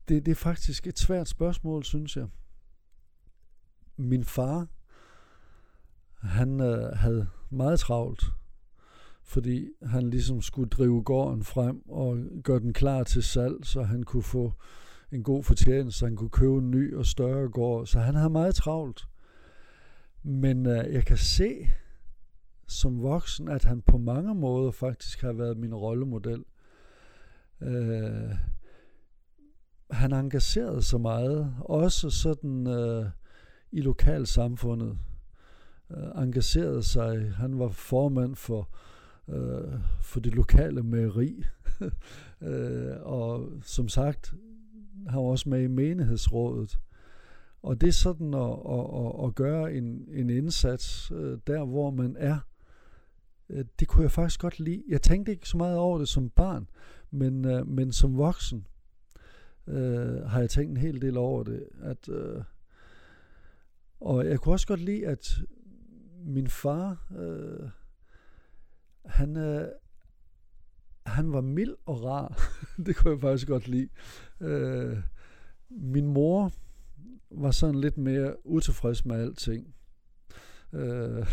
det, 0.08 0.26
det 0.26 0.28
er 0.28 0.34
faktisk 0.34 0.86
et 0.86 0.98
svært 0.98 1.28
spørgsmål, 1.28 1.84
synes 1.84 2.16
jeg. 2.16 2.28
Min 3.96 4.24
far, 4.24 4.66
han 6.14 6.60
øh, 6.60 6.96
havde 6.96 7.28
meget 7.50 7.80
travlt, 7.80 8.24
fordi 9.22 9.68
han 9.82 10.10
ligesom 10.10 10.42
skulle 10.42 10.68
drive 10.68 11.02
gården 11.02 11.44
frem 11.44 11.88
og 11.88 12.18
gøre 12.44 12.60
den 12.60 12.72
klar 12.72 13.04
til 13.04 13.22
salg, 13.22 13.66
så 13.66 13.82
han 13.82 14.02
kunne 14.02 14.22
få 14.22 14.52
en 15.12 15.22
god 15.22 15.42
fortjeneste, 15.42 15.98
så 15.98 16.06
han 16.06 16.16
kunne 16.16 16.30
købe 16.30 16.58
en 16.58 16.70
ny 16.70 16.94
og 16.94 17.06
større 17.06 17.48
gård. 17.48 17.86
Så 17.86 18.00
han 18.00 18.14
havde 18.14 18.30
meget 18.30 18.54
travlt. 18.54 19.08
Men 20.22 20.66
øh, 20.66 20.94
jeg 20.94 21.04
kan 21.04 21.16
se 21.16 21.68
som 22.70 23.02
voksen, 23.02 23.48
at 23.48 23.64
han 23.64 23.83
på 23.83 23.98
mange 23.98 24.35
måder 24.35 24.70
faktisk 24.70 25.22
har 25.22 25.33
været 25.33 25.56
min 25.56 25.74
rollemodel. 25.74 26.44
Øh, 27.61 28.30
han 29.90 30.12
engagerede 30.12 30.83
sig 30.83 31.00
meget, 31.00 31.54
også 31.59 32.11
sådan 32.11 32.66
øh, 32.66 33.06
i 33.72 33.80
lokalsamfundet. 33.80 34.98
Øh, 35.90 36.22
engagerede 36.22 36.83
sig. 36.83 37.33
Han 37.37 37.59
var 37.59 37.68
formand 37.68 38.37
for, 38.37 38.68
øh, 39.28 39.72
for 40.02 40.20
det 40.20 40.35
lokale 40.35 40.83
mejeri. 40.83 41.44
øh, 42.48 42.96
og 43.02 43.48
som 43.62 43.88
sagt, 43.88 44.35
han 45.09 45.18
var 45.18 45.26
også 45.26 45.48
med 45.48 45.62
i 45.62 45.66
menighedsrådet. 45.66 46.78
Og 47.62 47.80
det 47.80 47.88
er 47.88 47.92
sådan 47.92 48.35
at, 48.35 48.59
at, 48.70 49.06
at, 49.06 49.26
at 49.26 49.35
gøre 49.35 49.74
en, 49.74 50.04
en 50.12 50.30
indsats 50.30 51.11
øh, 51.11 51.38
der, 51.46 51.64
hvor 51.64 51.90
man 51.90 52.16
er. 52.18 52.38
Øh, 53.50 53.64
det 53.80 53.88
kunne 53.88 54.02
jeg 54.02 54.10
faktisk 54.10 54.40
godt 54.40 54.60
lide. 54.60 54.82
Jeg 54.88 55.02
tænkte 55.02 55.32
ikke 55.32 55.48
så 55.48 55.56
meget 55.56 55.78
over 55.78 55.98
det 55.98 56.08
som 56.08 56.30
barn, 56.30 56.68
men, 57.10 57.44
øh, 57.44 57.66
men 57.66 57.92
som 57.92 58.16
voksen 58.16 58.66
øh, 59.66 60.22
har 60.26 60.40
jeg 60.40 60.50
tænkt 60.50 60.70
en 60.70 60.76
hel 60.76 61.02
del 61.02 61.16
over 61.16 61.42
det. 61.42 61.68
At, 61.82 62.08
øh, 62.08 62.42
og 64.00 64.26
jeg 64.26 64.40
kunne 64.40 64.54
også 64.54 64.66
godt 64.66 64.80
lide, 64.80 65.06
at 65.06 65.38
min 66.24 66.48
far, 66.48 67.06
øh, 67.18 67.68
han, 69.04 69.36
øh, 69.36 69.68
han 71.06 71.32
var 71.32 71.40
mild 71.40 71.76
og 71.86 72.04
rar. 72.04 72.50
det 72.86 72.96
kunne 72.96 73.12
jeg 73.12 73.20
faktisk 73.20 73.48
godt 73.48 73.68
lide. 73.68 73.88
Øh, 74.40 74.98
min 75.70 76.06
mor 76.06 76.52
var 77.30 77.50
sådan 77.50 77.80
lidt 77.80 77.98
mere 77.98 78.46
utilfreds 78.46 79.04
med 79.04 79.16
alting. 79.16 79.74
Øh, 80.72 81.26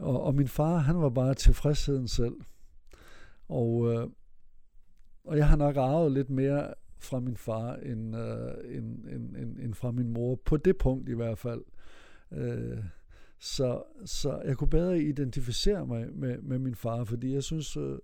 og, 0.00 0.22
og 0.22 0.34
min 0.34 0.48
far, 0.48 0.76
han 0.76 0.98
var 0.98 1.10
bare 1.10 1.34
tilfredsheden 1.34 2.08
selv. 2.08 2.34
Og, 3.48 3.92
øh, 3.92 4.08
og 5.24 5.36
jeg 5.36 5.48
har 5.48 5.56
nok 5.56 5.76
arvet 5.76 6.12
lidt 6.12 6.30
mere 6.30 6.74
fra 6.98 7.20
min 7.20 7.36
far 7.36 7.74
end, 7.74 8.16
øh, 8.16 8.76
end, 8.76 9.04
end, 9.04 9.36
end, 9.36 9.58
end 9.58 9.74
fra 9.74 9.90
min 9.90 10.12
mor, 10.12 10.40
på 10.44 10.56
det 10.56 10.78
punkt 10.78 11.08
i 11.08 11.14
hvert 11.14 11.38
fald. 11.38 11.62
Øh, 12.32 12.78
så, 13.38 13.82
så 14.04 14.42
jeg 14.44 14.56
kunne 14.56 14.70
bedre 14.70 15.00
identificere 15.00 15.86
mig 15.86 16.06
med, 16.14 16.38
med 16.38 16.58
min 16.58 16.74
far, 16.74 17.04
fordi 17.04 17.34
jeg 17.34 17.42
synes, 17.42 17.76
øh, 17.76 17.98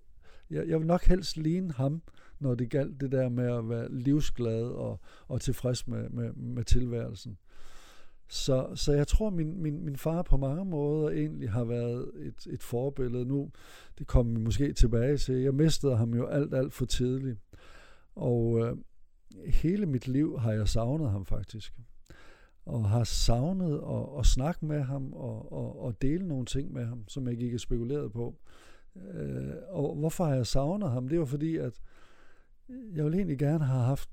jeg, 0.50 0.68
jeg 0.68 0.78
vil 0.78 0.86
nok 0.86 1.04
helst 1.04 1.36
ligne 1.36 1.72
ham, 1.72 2.02
når 2.38 2.54
det 2.54 2.70
galt 2.70 3.00
det 3.00 3.12
der 3.12 3.28
med 3.28 3.56
at 3.56 3.68
være 3.68 3.92
livsglad 3.92 4.62
og, 4.62 5.00
og 5.28 5.40
tilfreds 5.40 5.88
med, 5.88 6.08
med, 6.08 6.32
med 6.32 6.64
tilværelsen. 6.64 7.38
Så, 8.28 8.68
så 8.74 8.92
jeg 8.92 9.06
tror, 9.06 9.30
min, 9.30 9.62
min, 9.62 9.84
min 9.84 9.96
far 9.96 10.22
på 10.22 10.36
mange 10.36 10.64
måder 10.64 11.10
egentlig 11.10 11.50
har 11.50 11.64
været 11.64 12.10
et, 12.16 12.46
et 12.52 12.62
forbillede. 12.62 13.24
Nu, 13.24 13.50
det 13.98 14.06
kommer 14.06 14.38
vi 14.38 14.44
måske 14.44 14.72
tilbage 14.72 15.16
til. 15.16 15.34
Jeg 15.34 15.54
mistede 15.54 15.96
ham 15.96 16.14
jo 16.14 16.26
alt, 16.26 16.54
alt 16.54 16.72
for 16.72 16.84
tidligt. 16.84 17.38
Og 18.14 18.60
øh, 18.60 18.76
hele 19.46 19.86
mit 19.86 20.08
liv 20.08 20.38
har 20.38 20.52
jeg 20.52 20.68
savnet 20.68 21.10
ham 21.10 21.26
faktisk. 21.26 21.74
Og 22.64 22.88
har 22.88 23.04
savnet 23.04 23.74
at, 23.74 24.18
at 24.18 24.26
snakke 24.26 24.66
med 24.66 24.82
ham 24.82 25.12
og, 25.12 25.52
og, 25.52 25.82
og 25.82 26.02
dele 26.02 26.28
nogle 26.28 26.46
ting 26.46 26.72
med 26.72 26.84
ham, 26.84 27.08
som 27.08 27.28
jeg 27.28 27.42
ikke 27.42 27.58
spekuleret 27.58 28.12
på. 28.12 28.34
Øh, 29.14 29.54
og 29.68 29.96
hvorfor 29.96 30.24
har 30.24 30.34
jeg 30.34 30.46
savnet 30.46 30.90
ham? 30.90 31.08
Det 31.08 31.18
var 31.18 31.24
fordi, 31.24 31.56
at 31.56 31.80
jeg 32.68 33.04
ville 33.04 33.16
egentlig 33.16 33.38
gerne 33.38 33.64
have 33.64 33.82
haft 33.82 34.10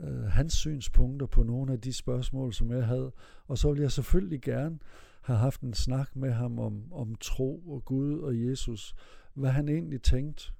øh, 0.00 0.22
hans 0.22 0.52
synspunkter 0.52 1.26
på 1.26 1.42
nogle 1.42 1.72
af 1.72 1.80
de 1.80 1.92
spørgsmål, 1.92 2.52
som 2.52 2.70
jeg 2.70 2.86
havde. 2.86 3.12
Og 3.46 3.58
så 3.58 3.68
ville 3.68 3.82
jeg 3.82 3.92
selvfølgelig 3.92 4.42
gerne 4.42 4.78
have 5.22 5.38
haft 5.38 5.60
en 5.60 5.74
snak 5.74 6.16
med 6.16 6.30
ham 6.30 6.58
om, 6.58 6.92
om 6.92 7.14
tro 7.14 7.62
og 7.68 7.84
Gud 7.84 8.18
og 8.18 8.40
Jesus. 8.44 8.94
Hvad 9.34 9.50
han 9.50 9.68
egentlig 9.68 10.02
tænkte. 10.02 10.52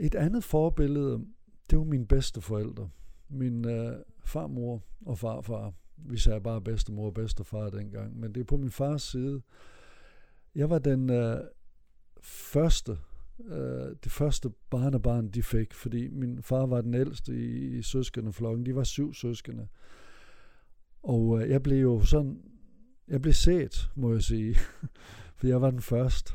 Et 0.00 0.14
andet 0.14 0.44
forbillede, 0.44 1.24
det 1.70 1.78
var 1.78 1.84
mine 1.84 2.06
bedste 2.06 2.40
forældre. 2.40 2.90
Min 3.28 3.68
øh, 3.68 3.96
farmor 4.24 4.82
og 5.06 5.18
farfar. 5.18 5.72
Vi 5.96 6.18
sagde 6.18 6.40
bare 6.40 6.60
bedstemor 6.60 7.06
og 7.06 7.14
bedstefar 7.14 7.70
dengang, 7.70 8.20
men 8.20 8.34
det 8.34 8.40
er 8.40 8.44
på 8.44 8.56
min 8.56 8.70
fars 8.70 9.02
side. 9.02 9.42
Jeg 10.54 10.70
var 10.70 10.78
den 10.78 11.10
øh, 11.10 11.40
første 12.22 12.98
øh, 13.40 13.96
det 14.04 14.12
første 14.12 14.50
barnebarn, 14.70 15.28
de 15.28 15.42
fik, 15.42 15.74
fordi 15.74 16.08
min 16.08 16.42
far 16.42 16.66
var 16.66 16.80
den 16.80 16.94
ældste 16.94 17.32
i, 17.32 17.78
i 17.78 17.82
søskendeflokken. 17.82 18.66
De 18.66 18.74
var 18.74 18.84
syv 18.84 19.14
søskende. 19.14 19.68
Og 21.02 21.42
øh, 21.42 21.50
jeg 21.50 21.62
blev 21.62 21.82
jo 21.82 22.02
sådan, 22.04 22.42
jeg 23.08 23.22
blev 23.22 23.34
set, 23.34 23.90
må 23.94 24.12
jeg 24.12 24.22
sige, 24.22 24.56
for 25.36 25.46
jeg 25.46 25.62
var 25.62 25.70
den 25.70 25.82
første. 25.82 26.32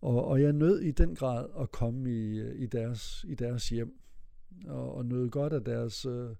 Og, 0.00 0.24
og 0.24 0.42
jeg 0.42 0.52
nød 0.52 0.80
i 0.80 0.90
den 0.90 1.14
grad 1.14 1.46
at 1.60 1.72
komme 1.72 2.10
i, 2.10 2.38
øh, 2.38 2.60
i, 2.60 2.66
deres, 2.66 3.24
i 3.28 3.34
deres 3.34 3.68
hjem, 3.68 4.00
og, 4.66 4.94
og 4.94 5.06
nød 5.06 5.30
godt 5.30 5.52
af 5.52 5.64
deres, 5.64 6.06
øh, 6.06 6.30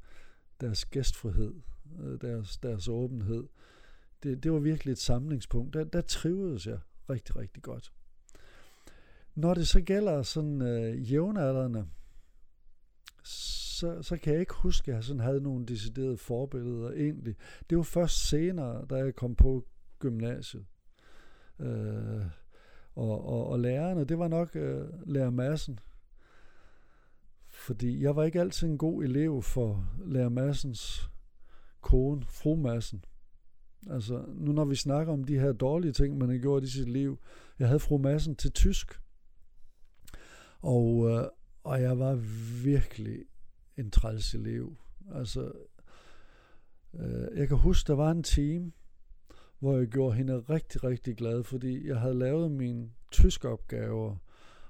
deres 0.60 0.84
gæstfrihed, 0.84 1.54
øh, 2.00 2.20
deres, 2.20 2.56
deres 2.56 2.88
åbenhed. 2.88 3.44
Det, 4.22 4.42
det 4.42 4.52
var 4.52 4.58
virkelig 4.58 4.92
et 4.92 4.98
samlingspunkt. 4.98 5.74
Der, 5.74 5.84
der 5.84 6.00
trivedes 6.00 6.66
jeg 6.66 6.78
rigtig, 7.10 7.36
rigtig 7.36 7.62
godt. 7.62 7.92
Når 9.34 9.54
det 9.54 9.68
så 9.68 9.80
gælder 9.80 10.22
sådan 10.22 10.62
øh, 10.62 11.12
jævnaldrende, 11.12 11.86
så, 13.24 14.02
så 14.02 14.16
kan 14.16 14.32
jeg 14.32 14.40
ikke 14.40 14.54
huske, 14.54 14.90
at 14.90 14.94
jeg 14.94 15.04
sådan 15.04 15.20
havde 15.20 15.40
nogle 15.40 15.66
deciderede 15.66 16.16
forbilleder 16.16 16.90
egentlig. 16.90 17.36
Det 17.70 17.76
var 17.78 17.84
først 17.84 18.28
senere, 18.28 18.86
da 18.90 18.94
jeg 18.94 19.14
kom 19.14 19.34
på 19.34 19.66
gymnasiet. 19.98 20.64
Øh, 21.58 22.24
og, 22.94 23.26
og, 23.26 23.46
og 23.46 23.60
lærerne, 23.60 24.04
det 24.04 24.18
var 24.18 24.28
nok 24.28 24.56
øh, 24.56 24.88
lærermassen. 25.06 25.78
Fordi 27.46 28.02
jeg 28.02 28.16
var 28.16 28.24
ikke 28.24 28.40
altid 28.40 28.68
en 28.68 28.78
god 28.78 29.04
elev 29.04 29.42
for 29.42 29.86
lærermassens 30.06 31.10
kone, 31.80 32.24
fru 32.28 32.56
Massen. 32.56 33.04
Altså, 33.90 34.24
nu 34.28 34.52
når 34.52 34.64
vi 34.64 34.74
snakker 34.74 35.12
om 35.12 35.24
de 35.24 35.38
her 35.38 35.52
dårlige 35.52 35.92
ting, 35.92 36.18
man 36.18 36.30
har 36.30 36.38
gjort 36.38 36.64
i 36.64 36.70
sit 36.70 36.88
liv. 36.88 37.18
Jeg 37.58 37.66
havde 37.66 37.80
fru 37.80 37.98
Massen 37.98 38.36
til 38.36 38.52
tysk. 38.52 39.00
Og, 40.60 41.10
øh, 41.10 41.26
og 41.64 41.82
jeg 41.82 41.98
var 41.98 42.14
virkelig 42.64 43.24
en 43.76 43.90
træls 43.90 44.34
elev. 44.34 44.76
Altså, 45.14 45.52
øh, 46.94 47.38
jeg 47.38 47.48
kan 47.48 47.56
huske, 47.56 47.86
der 47.86 47.96
var 47.96 48.10
en 48.10 48.22
time, 48.22 48.72
hvor 49.58 49.78
jeg 49.78 49.86
gjorde 49.86 50.16
hende 50.16 50.38
rigtig, 50.38 50.84
rigtig 50.84 51.16
glad, 51.16 51.44
fordi 51.44 51.88
jeg 51.88 52.00
havde 52.00 52.18
lavet 52.18 52.50
mine 52.50 52.90
tysk 53.12 53.44
opgaver, 53.44 54.16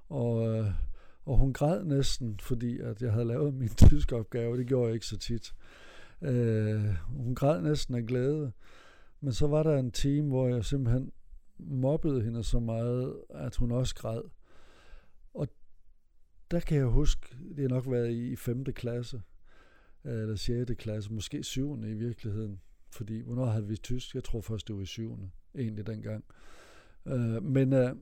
og, 0.09 0.49
øh, 0.49 0.67
og 1.25 1.37
hun 1.37 1.53
græd 1.53 1.85
næsten, 1.85 2.41
fordi 2.41 2.79
at 2.79 3.03
jeg 3.03 3.13
havde 3.13 3.25
lavet 3.25 3.55
min 3.55 3.69
tysk 3.89 4.13
opgave. 4.13 4.57
Det 4.57 4.67
gjorde 4.67 4.87
jeg 4.87 4.95
ikke 4.95 5.07
så 5.07 5.19
tit. 5.19 5.55
Øh, 6.23 6.85
hun 7.09 7.35
græd 7.35 7.63
næsten 7.63 7.95
af 7.95 8.07
glæde. 8.07 8.53
Men 9.21 9.33
så 9.33 9.47
var 9.47 9.63
der 9.63 9.79
en 9.79 9.91
time, 9.91 10.29
hvor 10.29 10.49
jeg 10.49 10.65
simpelthen 10.65 11.13
mobbede 11.59 12.23
hende 12.23 12.45
så 12.45 12.59
meget, 12.59 13.17
at 13.31 13.57
hun 13.57 13.73
også 13.73 13.95
græd. 13.95 14.23
Der 16.51 16.61
kan 16.61 16.77
jeg 16.77 16.87
huske, 16.87 17.37
det 17.49 17.59
har 17.59 17.69
nok 17.69 17.91
været 17.91 18.11
i 18.11 18.37
5. 18.37 18.65
klasse, 18.65 19.23
øh, 20.05 20.23
eller 20.23 20.37
6. 20.37 20.75
klasse, 20.79 21.13
måske 21.13 21.43
7. 21.43 21.85
i 21.85 21.95
virkeligheden. 21.95 22.61
Fordi, 22.91 23.21
hvornår 23.21 23.47
havde 23.47 23.67
vi 23.67 23.77
tysk? 23.77 24.15
Jeg 24.15 24.25
tror 24.25 24.41
først, 24.41 24.69
det 24.69 24.77
var 24.77 24.83
i 24.83 24.87
7. 24.87 25.19
egentlig 25.59 25.87
dengang. 25.87 26.25
Øh, 27.07 27.43
men, 27.43 27.73
øh, 27.73 27.97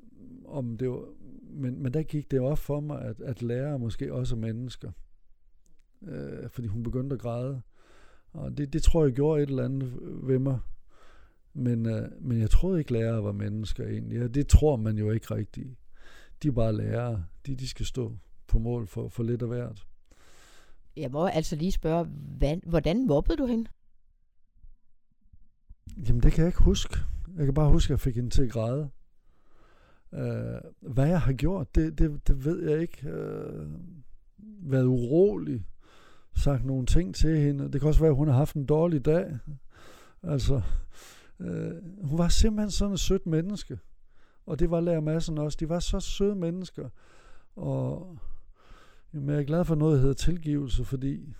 om 0.45 0.77
det 0.77 0.91
var, 0.91 1.05
men, 1.43 1.83
men 1.83 1.95
der 1.95 2.03
gik 2.03 2.31
det 2.31 2.41
op 2.41 2.59
for 2.59 2.81
mig, 2.81 3.03
at, 3.03 3.21
at 3.21 3.43
lære 3.43 3.79
måske 3.79 4.15
også 4.15 4.35
er 4.35 4.39
mennesker. 4.39 4.93
Øh, 6.03 6.51
fordi 6.51 6.69
hun 6.69 6.83
begyndte 6.83 7.15
at 7.15 7.21
græde. 7.21 7.63
Og 8.33 8.59
det, 8.59 8.73
det 8.73 8.83
tror 8.83 9.05
jeg 9.05 9.15
gjorde 9.15 9.43
et 9.43 9.49
eller 9.49 9.65
andet 9.65 9.99
ved 10.23 10.39
mig. 10.39 10.59
Men, 11.55 11.87
øh, 11.87 12.09
men 12.21 12.41
jeg 12.41 12.51
troede 12.51 12.79
ikke, 12.79 12.93
lærere 12.93 13.25
var 13.25 13.33
mennesker 13.33 13.87
egentlig. 13.87 14.19
Ja, 14.19 14.27
det 14.27 14.47
tror 14.47 14.77
man 14.77 14.99
jo 14.99 15.11
ikke 15.11 15.35
rigtigt. 15.35 15.69
De 16.43 16.49
er 16.49 16.53
bare 16.53 16.77
lærere. 16.77 17.25
De, 17.47 17.55
de 17.55 17.69
skal 17.69 17.87
stå 17.87 18.17
på 18.49 18.59
mål 18.59 18.87
for, 18.87 19.09
for 19.09 19.23
lidt 19.23 19.43
af 19.43 19.49
hvert. 19.49 19.87
Jeg 20.97 21.11
må 21.11 21.27
altså 21.27 21.57
lige 21.57 21.73
spørge, 21.73 22.05
hvad, 22.39 22.57
hvordan 22.67 23.07
mobbede 23.07 23.37
du 23.37 23.47
hende? 23.47 23.71
Jamen, 26.09 26.23
det 26.23 26.33
kan 26.33 26.41
jeg 26.41 26.49
ikke 26.49 26.63
huske. 26.63 26.99
Jeg 27.37 27.45
kan 27.45 27.55
bare 27.55 27.71
huske, 27.71 27.87
at 27.87 27.91
jeg 27.91 28.01
fik 28.01 28.15
hende 28.15 28.31
til 28.31 28.43
at 28.43 28.51
græde. 28.51 28.91
Uh, 30.13 30.91
hvad 30.93 31.09
jeg 31.09 31.21
har 31.21 31.33
gjort, 31.33 31.75
det, 31.75 31.99
det, 31.99 32.29
det 32.29 32.45
ved 32.45 32.71
jeg 32.71 32.81
ikke. 32.81 32.99
Uh, 33.07 33.71
været 34.71 34.87
urolig, 34.87 35.67
sagt 36.37 36.65
nogle 36.65 36.87
ting 36.87 37.15
til 37.15 37.39
hende. 37.39 37.73
Det 37.73 37.81
kan 37.81 37.89
også 37.89 38.01
være, 38.01 38.11
at 38.11 38.17
hun 38.17 38.29
har 38.29 38.35
haft 38.35 38.55
en 38.55 38.67
dårlig 38.67 39.05
dag. 39.05 39.39
Altså, 40.23 40.63
uh, 41.39 42.07
hun 42.09 42.19
var 42.19 42.29
simpelthen 42.29 42.71
sådan 42.71 42.95
et 42.95 43.01
sødt 43.01 43.27
menneske. 43.27 43.79
Og 44.47 44.59
det 44.59 44.71
var 44.71 44.81
lærer 44.81 45.01
massen 45.01 45.39
også. 45.39 45.57
De 45.61 45.69
var 45.69 45.81
så 45.81 46.01
søde 46.01 46.35
mennesker. 46.35 46.89
Og 47.57 48.19
jamen, 49.14 49.29
jeg 49.29 49.38
er 49.38 49.44
glad 49.44 49.64
for 49.64 49.75
noget, 49.75 49.94
der 49.94 50.01
hedder 50.01 50.14
tilgivelse, 50.14 50.85
fordi 50.85 51.35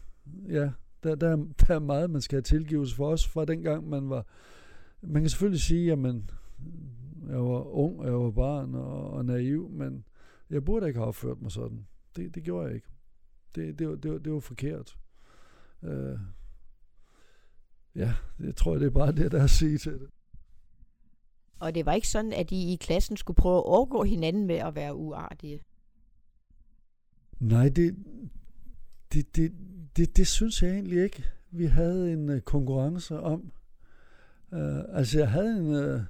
ja, 0.49 0.71
der, 1.03 1.15
der, 1.15 1.37
der 1.37 1.75
er 1.75 1.79
meget, 1.79 2.11
man 2.11 2.21
skal 2.21 2.37
have 2.37 2.43
tilgivelse 2.43 2.97
for 2.97 3.11
også 3.11 3.29
fra 3.31 3.45
dengang 3.45 3.89
man 3.89 4.11
var... 4.11 4.27
Man 5.01 5.23
kan 5.23 5.31
selvfølgelig 5.31 5.61
sige, 5.61 5.93
at 5.93 5.99
man, 5.99 6.31
jeg 7.29 7.39
var 7.39 7.65
ung, 7.65 8.05
jeg 8.05 8.13
var 8.13 8.31
barn 8.31 8.75
og, 8.75 9.11
og 9.11 9.25
naiv, 9.25 9.69
men 9.71 10.05
jeg 10.51 10.65
burde 10.65 10.87
ikke 10.87 10.99
have 10.99 11.09
opført 11.09 11.43
mig 11.43 11.53
sådan. 11.53 11.87
Det, 12.17 12.35
det 12.35 12.43
gjorde 12.43 12.67
jeg 12.67 12.75
ikke. 12.75 12.89
Det, 13.55 13.79
det, 13.79 13.89
var, 13.89 13.95
det, 13.95 14.13
var, 14.13 14.19
det 14.19 14.33
var 14.33 14.41
forkert. 14.41 14.99
Øh, 15.83 16.19
ja, 17.95 18.15
jeg 18.41 18.57
tror 18.57 18.75
det 18.75 18.87
er 18.87 18.91
bare 18.91 19.13
det, 19.13 19.33
der 19.33 19.39
er 19.39 19.45
at 19.45 19.51
sige 19.51 19.79
til 19.79 19.93
det. 19.93 20.09
Og 21.61 21.75
det 21.75 21.87
var 21.87 21.93
ikke 21.93 22.09
sådan, 22.09 22.33
at 22.33 22.51
I 22.51 22.73
i 22.73 22.77
klassen 22.77 23.17
skulle 23.17 23.37
prøve 23.37 23.57
at 23.57 23.65
overgå 23.65 24.05
hinanden 24.05 24.47
med 24.47 24.57
at 24.57 24.75
være 24.75 24.95
uartige? 24.95 25.63
Nej, 27.41 27.69
det, 27.69 27.97
det, 29.13 29.37
det, 29.37 29.53
det, 29.97 30.17
det 30.17 30.27
synes 30.27 30.63
jeg 30.63 30.71
egentlig 30.71 31.03
ikke. 31.05 31.25
Vi 31.51 31.67
havde 31.67 32.13
en 32.13 32.29
øh, 32.29 32.41
konkurrence 32.41 33.19
om. 33.21 33.53
Uh, 34.53 34.81
altså 34.89 35.19
jeg 35.19 35.31
havde 35.31 35.59
en... 35.59 35.95
Uh, 35.95 36.01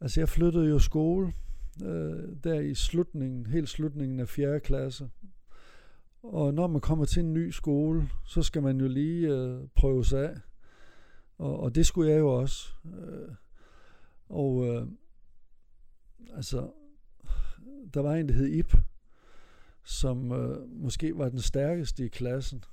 altså 0.00 0.20
jeg 0.20 0.28
flyttede 0.28 0.68
jo 0.68 0.78
skole 0.78 1.32
uh, 1.82 1.88
der 2.44 2.60
i 2.60 2.74
slutningen, 2.74 3.46
helt 3.46 3.68
slutningen 3.68 4.20
af 4.20 4.28
4. 4.28 4.60
klasse. 4.60 5.10
Og 6.22 6.54
når 6.54 6.66
man 6.66 6.80
kommer 6.80 7.04
til 7.04 7.20
en 7.20 7.34
ny 7.34 7.50
skole, 7.50 8.08
så 8.26 8.42
skal 8.42 8.62
man 8.62 8.80
jo 8.80 8.88
lige 8.88 9.34
uh, 9.34 9.68
prøve 9.74 10.04
sig 10.04 10.30
af. 10.30 10.36
Og, 11.38 11.60
og 11.60 11.74
det 11.74 11.86
skulle 11.86 12.10
jeg 12.10 12.18
jo 12.18 12.28
også. 12.28 12.72
Uh, 12.84 13.34
og 14.28 14.54
uh, 14.54 14.88
altså, 16.36 16.70
der 17.94 18.00
var 18.00 18.14
en, 18.14 18.28
der 18.28 18.34
hed 18.34 18.46
Ip, 18.46 18.76
som 19.84 20.32
øh, 20.32 20.68
måske 20.68 21.18
var 21.18 21.28
den 21.28 21.40
stærkeste 21.40 22.04
i 22.04 22.08
klassen. 22.08 22.64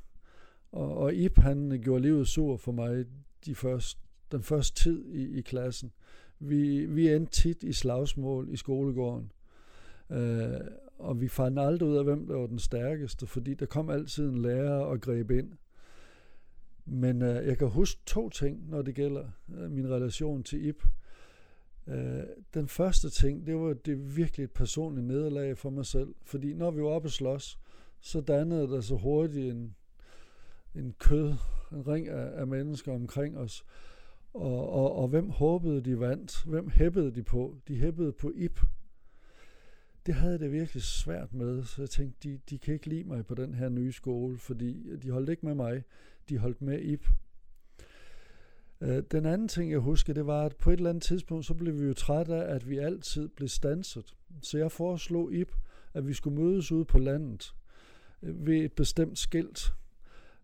Og, 0.72 0.98
og 0.98 1.14
Ip, 1.14 1.38
han 1.38 1.80
gjorde 1.84 2.02
livet 2.02 2.28
sur 2.28 2.58
for 2.58 2.72
mig 2.72 3.06
de 3.46 3.56
første, 3.56 4.02
den 4.32 4.44
første 4.44 4.84
tid 4.84 5.06
i, 5.06 5.38
i 5.38 5.42
klassen. 5.42 5.92
Vi, 6.40 6.86
vi 6.86 7.14
endte 7.14 7.32
tit 7.32 7.64
i 7.64 7.74
slagsmål 7.74 8.50
i 8.50 8.56
skolegården. 8.56 9.32
Øh, 10.10 10.60
og 11.00 11.22
vi 11.22 11.28
fandt 11.28 11.60
aldrig 11.60 11.90
ud 11.90 11.98
af, 11.98 12.04
hvem 12.04 12.28
der 12.28 12.36
var 12.36 12.48
den 12.48 12.60
stærkeste, 12.60 13.28
fordi 13.28 13.54
der 13.54 13.66
kom 13.66 13.90
altid 13.90 14.30
en 14.30 14.38
lærer 14.38 14.80
og 14.80 15.02
greb 15.02 15.32
ind. 15.32 15.52
Men 16.86 17.22
øh, 17.22 17.48
jeg 17.48 17.58
kan 17.58 17.68
huske 17.68 18.02
to 18.06 18.30
ting, 18.30 18.70
når 18.70 18.82
det 18.82 18.96
gælder 18.96 19.26
øh, 19.58 19.72
min 19.72 19.90
relation 19.90 20.44
til 20.44 20.66
Ip. 20.66 20.84
Øh, 21.88 22.24
den 22.54 22.68
første 22.68 23.10
ting, 23.10 23.48
det 23.48 23.56
var 23.56 23.74
det 23.74 24.18
virkelig 24.18 24.44
et 24.44 24.52
personligt 24.52 25.08
nederlag 25.08 25.58
for 25.58 25.70
mig 25.70 25.86
selv. 25.86 26.16
Fordi 26.24 26.54
når 26.54 26.72
vi 26.72 26.82
var 26.82 26.90
oppe 26.90 27.06
at 27.06 27.12
slås, 27.12 27.60
så 28.00 28.22
dannede 28.22 28.68
der 28.68 28.82
så 28.82 28.96
hurtigt 28.96 29.52
en, 29.52 29.76
en 30.76 30.94
kød, 31.00 31.34
en 31.72 31.88
ring 31.88 32.08
af, 32.08 32.40
af 32.40 32.48
mennesker 32.48 32.94
omkring 32.94 33.38
os. 33.38 33.66
Og, 34.34 34.70
og, 34.70 34.96
og 34.96 35.08
hvem 35.08 35.30
håbede 35.30 35.82
de 35.82 36.00
vandt? 36.00 36.44
Hvem 36.46 36.70
hæppede 36.70 37.12
de 37.12 37.24
på? 37.24 37.58
De 37.68 37.76
hæppede 37.76 38.12
på 38.12 38.32
Ip. 38.36 38.60
Det 40.06 40.16
havde 40.16 40.40
det 40.40 40.52
virkelig 40.52 40.84
svært 40.84 41.34
med, 41.34 41.64
så 41.64 41.82
jeg 41.82 41.90
tænkte, 41.90 42.30
de, 42.30 42.40
de 42.50 42.58
kan 42.58 42.74
ikke 42.74 42.90
lide 42.90 43.04
mig 43.04 43.26
på 43.26 43.36
den 43.36 43.54
her 43.54 43.70
nye 43.70 43.92
skole, 43.92 44.38
fordi 44.38 44.98
de 44.98 45.12
holdt 45.12 45.30
ikke 45.30 45.46
med 45.46 45.56
mig, 45.56 45.84
de 46.30 46.38
holdt 46.38 46.62
med 46.62 46.80
Ip. 46.82 47.08
Øh, 48.82 49.04
den 49.12 49.26
anden 49.26 49.48
ting, 49.48 49.72
jeg 49.72 49.80
husker, 49.80 50.14
det 50.14 50.28
var, 50.28 50.46
at 50.46 50.56
på 50.56 50.72
et 50.72 50.78
eller 50.78 50.90
andet 50.90 51.04
tidspunkt, 51.04 51.46
så 51.46 51.54
blev 51.54 51.80
vi 51.80 51.86
jo 51.86 51.94
trætte 51.94 52.36
af, 52.36 52.56
at 52.56 52.70
vi 52.70 52.78
altid 52.78 53.28
blev 53.28 53.48
stanset. 53.48 54.16
Så 54.42 54.58
jeg 54.58 54.72
foreslog 54.72 55.34
Ip, 55.34 55.52
at 55.94 56.08
vi 56.08 56.14
skulle 56.14 56.42
mødes 56.42 56.72
ude 56.72 56.86
på 56.86 57.00
landet 57.00 57.54
øh, 58.24 58.48
ved 58.48 58.58
et 58.58 58.74
bestemt 58.74 59.20
skilt, 59.20 59.74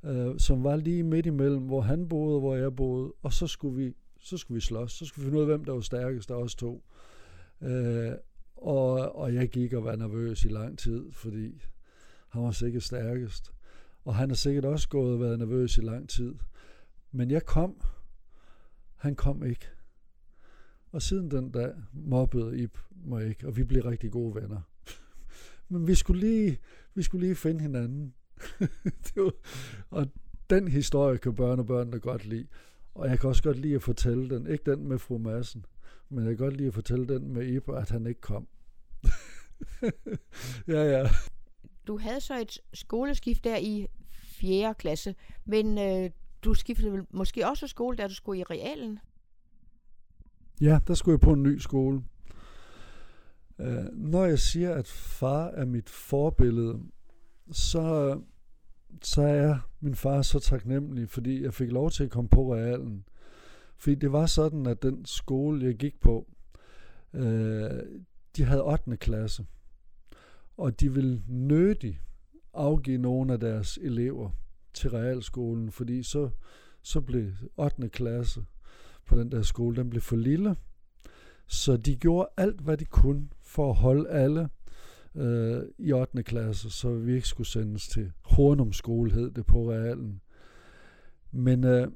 øh, 0.04 0.40
som 0.40 0.64
var 0.64 0.76
lige 0.76 1.04
midt 1.04 1.26
imellem, 1.26 1.64
hvor 1.64 1.82
han 1.82 2.10
boede 2.10 2.36
og 2.36 2.40
hvor 2.40 2.56
jeg 2.56 2.76
boede, 2.76 3.14
og 3.22 3.34
så 3.34 3.48
skulle 3.48 3.86
vi, 3.86 3.94
så 4.20 4.38
skulle 4.38 4.56
vi 4.56 4.62
slås. 4.62 4.92
Så 4.92 5.06
skulle 5.06 5.24
vi 5.24 5.30
finde 5.30 5.38
ud 5.38 5.44
af, 5.44 5.58
hvem 5.58 5.66
der 5.66 5.74
var 5.74 5.82
stærkest 5.82 6.32
af 6.32 6.36
os 6.36 6.56
to. 6.56 6.84
Øh, 7.62 8.12
og, 8.56 9.16
og 9.16 9.34
jeg 9.34 9.50
gik 9.50 9.74
og 9.74 9.84
var 9.84 9.96
nervøs 9.96 10.44
i 10.44 10.48
lang 10.48 10.80
tid, 10.80 11.12
fordi 11.12 11.62
han 12.30 12.44
var 12.44 12.52
sikkert 12.52 12.84
stærkest. 12.84 13.54
Og 14.06 14.16
han 14.16 14.30
har 14.30 14.36
sikkert 14.36 14.66
også 14.66 14.90
gået 14.90 15.14
og 15.14 15.20
været 15.20 15.40
nervøs 15.40 15.78
i 15.78 15.82
lang 15.82 16.10
tid. 16.10 16.36
Men 17.12 17.32
jeg 17.32 17.46
kom, 17.46 17.76
han 19.04 19.16
kom 19.16 19.44
ikke. 19.44 19.68
Og 20.92 21.02
siden 21.02 21.32
den 21.32 21.52
dag 21.52 21.74
mobbede 21.94 22.60
Ip 22.60 22.80
mig 23.06 23.28
ikke, 23.28 23.48
og 23.48 23.58
vi 23.58 23.64
blev 23.64 23.84
rigtig 23.84 24.12
gode 24.12 24.36
venner. 24.36 24.62
Men 25.70 25.88
vi 25.88 25.96
skulle 25.96 26.20
lige, 26.20 26.60
vi 26.96 27.04
skulle 27.04 27.26
lige 27.26 27.36
finde 27.36 27.62
hinanden. 27.62 28.14
det 29.06 29.16
var, 29.16 29.32
og 29.90 30.08
den 30.50 30.68
historie 30.68 31.18
kan 31.18 31.36
børn 31.36 31.60
og 31.60 31.66
børn 31.66 31.92
godt 31.92 32.26
lide. 32.26 32.48
Og 32.96 33.10
jeg 33.10 33.20
kan 33.20 33.30
også 33.30 33.44
godt 33.44 33.60
lide 33.60 33.76
at 33.76 33.84
fortælle 33.84 34.30
den, 34.30 34.48
ikke 34.48 34.72
den 34.72 34.88
med 34.88 35.00
fru 35.00 35.18
Madsen, 35.18 35.66
men 36.10 36.26
jeg 36.26 36.38
kan 36.38 36.46
godt 36.46 36.58
lide 36.58 36.68
at 36.68 36.74
fortælle 36.74 37.08
den 37.08 37.34
med 37.34 37.48
Ip, 37.48 37.70
at 37.70 37.90
han 37.90 38.08
ikke 38.08 38.22
kom. 38.22 38.48
ja, 40.68 40.84
ja. 40.84 41.10
Du 41.88 41.98
havde 41.98 42.22
så 42.22 42.42
et 42.42 42.60
skoleskift 42.74 43.44
der 43.44 43.58
i 43.58 43.88
4. 44.12 44.74
klasse, 44.74 45.16
men 45.46 45.78
øh, 45.78 46.10
du 46.44 46.54
skiftede 46.54 46.92
vel 46.92 47.06
måske 47.10 47.48
også 47.48 47.68
skole, 47.68 47.98
da 47.98 48.08
du 48.08 48.16
skulle 48.16 48.40
i 48.40 48.44
realen? 48.44 49.00
Ja, 50.62 50.80
der 50.88 50.94
skulle 50.94 51.14
jeg 51.14 51.20
på 51.20 51.34
en 51.34 51.44
ny 51.44 51.58
skole. 51.58 52.04
Uh, 53.60 53.86
når 53.94 54.26
jeg 54.26 54.40
siger, 54.40 54.74
at 54.74 54.88
far 54.88 55.48
er 55.48 55.66
mit 55.66 55.90
forbillede, 55.90 56.80
så, 57.52 58.20
så 59.02 59.22
er 59.22 59.58
min 59.80 59.96
far 59.96 60.22
så 60.22 60.40
taknemmelig, 60.40 61.10
fordi 61.10 61.44
jeg 61.44 61.54
fik 61.54 61.72
lov 61.72 61.92
til 61.92 62.04
at 62.04 62.12
komme 62.12 62.30
på 62.30 62.54
realen. 62.54 63.06
Fordi 63.78 63.96
det 63.96 64.12
var 64.12 64.26
sådan, 64.26 64.66
at 64.66 64.84
den 64.84 65.06
skole, 65.06 65.66
jeg 65.66 65.76
gik 65.76 66.00
på, 66.00 66.28
uh, 67.14 67.22
de 68.36 68.44
havde 68.44 68.64
8. 68.64 68.98
klasse. 68.98 69.46
Og 70.58 70.80
de 70.80 70.94
ville 70.94 71.24
nødig 71.28 72.00
afgive 72.54 72.98
nogle 72.98 73.34
af 73.34 73.40
deres 73.40 73.80
elever 73.82 74.30
til 74.74 74.90
realskolen, 74.90 75.72
fordi 75.72 76.04
så, 76.04 76.30
så 76.82 77.02
blev 77.02 77.32
8. 77.58 77.90
klasse 77.90 78.46
på 79.06 79.20
den 79.20 79.32
der 79.32 79.42
skole, 79.42 79.76
den 79.76 79.90
blev 79.90 80.02
for 80.02 80.16
lille. 80.16 80.56
Så 81.48 81.78
de 81.78 81.96
gjorde 81.96 82.30
alt, 82.38 82.62
hvad 82.62 82.78
de 82.78 82.86
kunne 82.86 83.30
for 83.42 83.70
at 83.70 83.76
holde 83.76 84.10
alle 84.10 84.50
øh, 85.16 85.64
i 85.78 85.92
8. 85.92 86.24
klasse, 86.24 86.70
så 86.70 86.94
vi 86.94 87.16
ikke 87.16 87.28
skulle 87.28 87.48
sendes 87.48 87.88
til 87.88 88.12
Hornum 88.22 88.74
skole, 88.74 89.12
hed 89.12 89.32
det 89.32 89.46
på 89.46 89.72
realen. 89.72 90.22
Men 91.32 91.64
øh, 91.64 91.88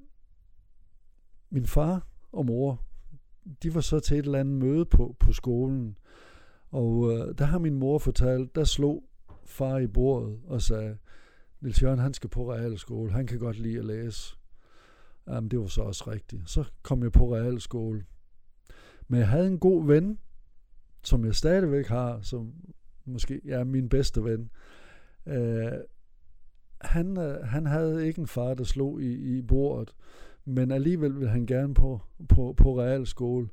min 1.50 1.66
far 1.66 2.08
og 2.32 2.46
mor, 2.46 2.82
de 3.64 3.76
var 3.76 3.82
så 3.82 4.00
til 4.00 4.18
et 4.18 4.26
eller 4.26 4.40
andet 4.40 4.56
møde 4.56 4.86
på, 4.86 5.16
på 5.20 5.32
skolen, 5.32 5.98
og 6.72 7.14
øh, 7.14 7.38
der 7.38 7.46
har 7.46 7.60
min 7.60 7.80
mor 7.80 7.98
fortalt, 7.98 8.56
der 8.56 8.64
slog 8.64 9.04
far 9.46 9.78
i 9.78 9.88
bordet 9.88 10.40
og 10.48 10.62
sagde, 10.62 10.98
Nils 11.62 11.84
Jørgen, 11.84 12.00
han 12.00 12.14
skal 12.14 12.30
på 12.30 12.54
realskole, 12.54 13.12
han 13.12 13.28
kan 13.28 13.40
godt 13.40 13.60
lide 13.60 13.80
at 13.80 13.86
læse. 13.86 14.38
Jamen, 15.28 15.52
det 15.52 15.60
var 15.60 15.68
så 15.68 15.82
også 15.82 16.12
rigtigt. 16.12 16.50
Så 16.50 16.64
kom 16.82 17.04
jeg 17.04 17.12
på 17.12 17.36
realskole. 17.36 18.06
Men 19.08 19.20
jeg 19.20 19.30
havde 19.30 19.48
en 19.48 19.60
god 19.60 19.88
ven, 19.88 20.20
som 21.04 21.26
jeg 21.26 21.36
stadigvæk 21.36 21.88
har, 21.88 22.22
som 22.22 22.54
måske 23.06 23.42
er 23.46 23.58
ja, 23.58 23.64
min 23.64 23.90
bedste 23.90 24.24
ven. 24.24 24.50
Uh, 25.26 25.34
han, 26.82 27.18
uh, 27.18 27.44
han 27.44 27.66
havde 27.66 28.08
ikke 28.08 28.22
en 28.22 28.28
far, 28.28 28.54
der 28.54 28.64
slog 28.64 29.02
i, 29.02 29.38
i 29.38 29.42
bordet, 29.42 29.96
men 30.46 30.72
alligevel 30.72 31.16
ville 31.16 31.30
han 31.30 31.46
gerne 31.46 31.74
på, 31.74 32.02
på, 32.30 32.54
på 32.58 32.80
realskole. 32.80 33.50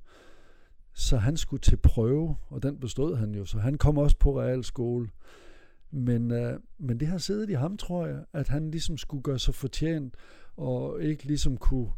Så 0.92 1.16
han 1.16 1.36
skulle 1.36 1.60
til 1.60 1.76
prøve, 1.76 2.36
og 2.48 2.62
den 2.62 2.80
bestod 2.80 3.16
han 3.16 3.34
jo, 3.34 3.44
så 3.44 3.58
han 3.58 3.78
kom 3.78 3.98
også 3.98 4.18
på 4.18 4.40
realskole. 4.40 5.08
Men, 5.94 6.30
øh, 6.30 6.60
men 6.78 7.00
det 7.00 7.08
har 7.08 7.18
siddet 7.18 7.50
i 7.50 7.52
ham, 7.52 7.76
tror 7.76 8.06
jeg, 8.06 8.24
at 8.32 8.48
han 8.48 8.70
ligesom 8.70 8.96
skulle 8.96 9.22
gøre 9.22 9.38
sig 9.38 9.54
fortjent, 9.54 10.14
og 10.56 11.02
ikke 11.02 11.24
ligesom 11.24 11.56
kunne, 11.56 11.90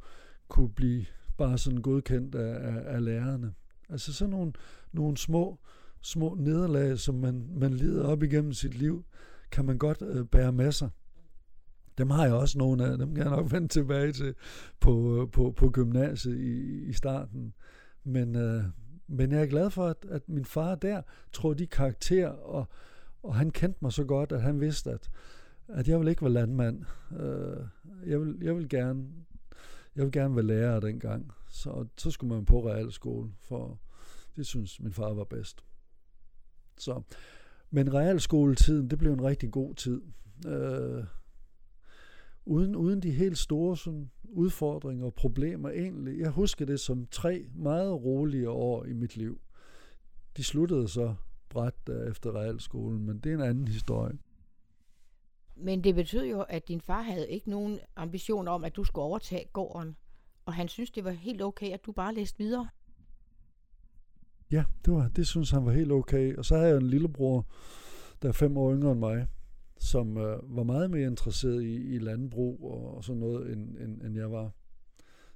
kunne 0.48 0.68
blive 0.68 1.04
bare 1.36 1.58
sådan 1.58 1.82
godkendt 1.82 2.34
af, 2.34 2.74
af, 2.74 2.94
af 2.94 3.04
lærerne. 3.04 3.54
Altså 3.88 4.12
sådan 4.12 4.30
nogle, 4.30 4.52
nogle 4.92 5.16
små, 5.16 5.58
små 6.00 6.34
nederlag, 6.38 6.98
som 6.98 7.14
man, 7.14 7.50
man 7.54 7.72
lider 7.72 8.04
op 8.04 8.22
igennem 8.22 8.52
sit 8.52 8.74
liv, 8.74 9.04
kan 9.50 9.64
man 9.64 9.78
godt 9.78 10.02
øh, 10.02 10.26
bære 10.26 10.52
med 10.52 10.72
sig. 10.72 10.90
Dem 11.98 12.10
har 12.10 12.24
jeg 12.24 12.34
også 12.34 12.58
nogle 12.58 12.86
af, 12.86 12.98
dem 12.98 13.14
kan 13.14 13.24
jeg 13.24 13.36
nok 13.36 13.52
vende 13.52 13.68
tilbage 13.68 14.12
til 14.12 14.34
på, 14.80 15.22
øh, 15.22 15.30
på, 15.30 15.50
på 15.56 15.70
gymnasiet 15.70 16.36
i, 16.38 16.84
i 16.84 16.92
starten. 16.92 17.54
Men, 18.04 18.36
øh, 18.36 18.64
men 19.08 19.32
jeg 19.32 19.42
er 19.42 19.46
glad 19.46 19.70
for, 19.70 19.86
at, 19.86 20.06
at 20.10 20.28
min 20.28 20.44
far 20.44 20.74
der 20.74 21.02
tror 21.32 21.54
de 21.54 21.66
karakter, 21.66 22.28
og, 22.28 22.68
og 23.26 23.34
han 23.34 23.50
kendte 23.50 23.78
mig 23.82 23.92
så 23.92 24.04
godt, 24.04 24.32
at 24.32 24.42
han 24.42 24.60
vidste, 24.60 24.90
at, 24.90 25.10
at 25.68 25.88
jeg 25.88 26.00
vil 26.00 26.08
ikke 26.08 26.22
være 26.22 26.32
landmand. 26.32 26.84
Øh, 27.20 27.66
jeg, 28.06 28.20
vil, 28.20 28.38
jeg 28.42 28.56
vil 28.56 28.68
gerne 28.68 29.08
jeg 29.96 30.04
vil 30.04 30.12
gerne 30.12 30.36
være 30.36 30.44
lærer 30.44 30.80
dengang. 30.80 31.32
Så, 31.48 31.86
så 31.96 32.10
skulle 32.10 32.34
man 32.34 32.44
på 32.44 32.68
realskole, 32.68 33.30
for 33.38 33.78
det 34.36 34.46
synes 34.46 34.80
min 34.80 34.92
far 34.92 35.12
var 35.12 35.24
bedst. 35.24 35.64
Så, 36.78 37.02
men 37.70 37.94
realskoletiden, 37.94 38.90
det 38.90 38.98
blev 38.98 39.12
en 39.12 39.24
rigtig 39.24 39.50
god 39.50 39.74
tid. 39.74 40.02
Øh, 40.46 41.04
uden, 42.44 42.76
uden 42.76 43.02
de 43.02 43.10
helt 43.10 43.38
store 43.38 43.76
sådan, 43.76 44.10
udfordringer 44.24 45.06
og 45.06 45.14
problemer 45.14 45.70
egentlig. 45.70 46.18
Jeg 46.18 46.30
husker 46.30 46.66
det 46.66 46.80
som 46.80 47.06
tre 47.06 47.46
meget 47.54 48.04
rolige 48.04 48.50
år 48.50 48.84
i 48.84 48.92
mit 48.92 49.16
liv. 49.16 49.40
De 50.36 50.44
sluttede 50.44 50.88
så 50.88 51.14
bræt 51.56 52.08
efter 52.08 52.36
realskolen, 52.36 53.06
men 53.06 53.18
det 53.18 53.30
er 53.30 53.34
en 53.34 53.42
anden 53.42 53.68
historie. 53.68 54.18
Men 55.56 55.84
det 55.84 55.94
betød 55.94 56.26
jo, 56.26 56.40
at 56.40 56.68
din 56.68 56.80
far 56.80 57.02
havde 57.02 57.30
ikke 57.30 57.50
nogen 57.50 57.78
ambition 57.96 58.48
om, 58.48 58.64
at 58.64 58.76
du 58.76 58.84
skulle 58.84 59.04
overtage 59.04 59.44
gården. 59.52 59.96
Og 60.46 60.54
han 60.54 60.68
synes, 60.68 60.90
det 60.90 61.04
var 61.04 61.10
helt 61.10 61.42
okay, 61.42 61.72
at 61.72 61.86
du 61.86 61.92
bare 61.92 62.14
læste 62.14 62.38
videre. 62.38 62.68
Ja, 64.50 64.64
det, 64.84 64.92
var, 64.92 65.08
det 65.08 65.26
synes 65.26 65.50
han 65.50 65.66
var 65.66 65.72
helt 65.72 65.92
okay. 65.92 66.36
Og 66.36 66.44
så 66.44 66.56
havde 66.56 66.68
jeg 66.68 66.76
en 66.76 66.86
lillebror, 66.86 67.46
der 68.22 68.28
er 68.28 68.32
fem 68.32 68.56
år 68.56 68.74
yngre 68.74 68.92
end 68.92 69.00
mig, 69.00 69.26
som 69.78 70.16
øh, 70.16 70.56
var 70.56 70.62
meget 70.62 70.90
mere 70.90 71.06
interesseret 71.06 71.62
i, 71.62 71.94
i 71.94 71.98
landbrug 71.98 72.64
og, 72.72 72.96
og 72.96 73.04
sådan 73.04 73.20
noget, 73.20 73.52
end, 73.52 73.76
end, 73.76 74.02
end 74.02 74.16
jeg 74.16 74.32
var. 74.32 74.50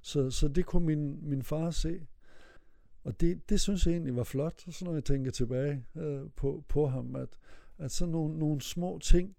Så, 0.01 0.29
så 0.29 0.47
det 0.47 0.65
kunne 0.65 0.85
min, 0.85 1.29
min 1.29 1.43
far 1.43 1.71
se. 1.71 1.99
Og 3.03 3.21
det, 3.21 3.49
det 3.49 3.59
synes 3.59 3.85
jeg 3.85 3.91
egentlig 3.91 4.15
var 4.15 4.23
flot, 4.23 4.61
så 4.69 4.85
når 4.85 4.93
jeg 4.93 5.03
tænker 5.03 5.31
tilbage 5.31 5.85
øh, 5.95 6.21
på, 6.35 6.63
på 6.67 6.87
ham, 6.87 7.15
at, 7.15 7.29
at 7.77 7.91
sådan 7.91 8.11
nogle, 8.11 8.39
nogle 8.39 8.61
små 8.61 8.99
ting, 9.03 9.35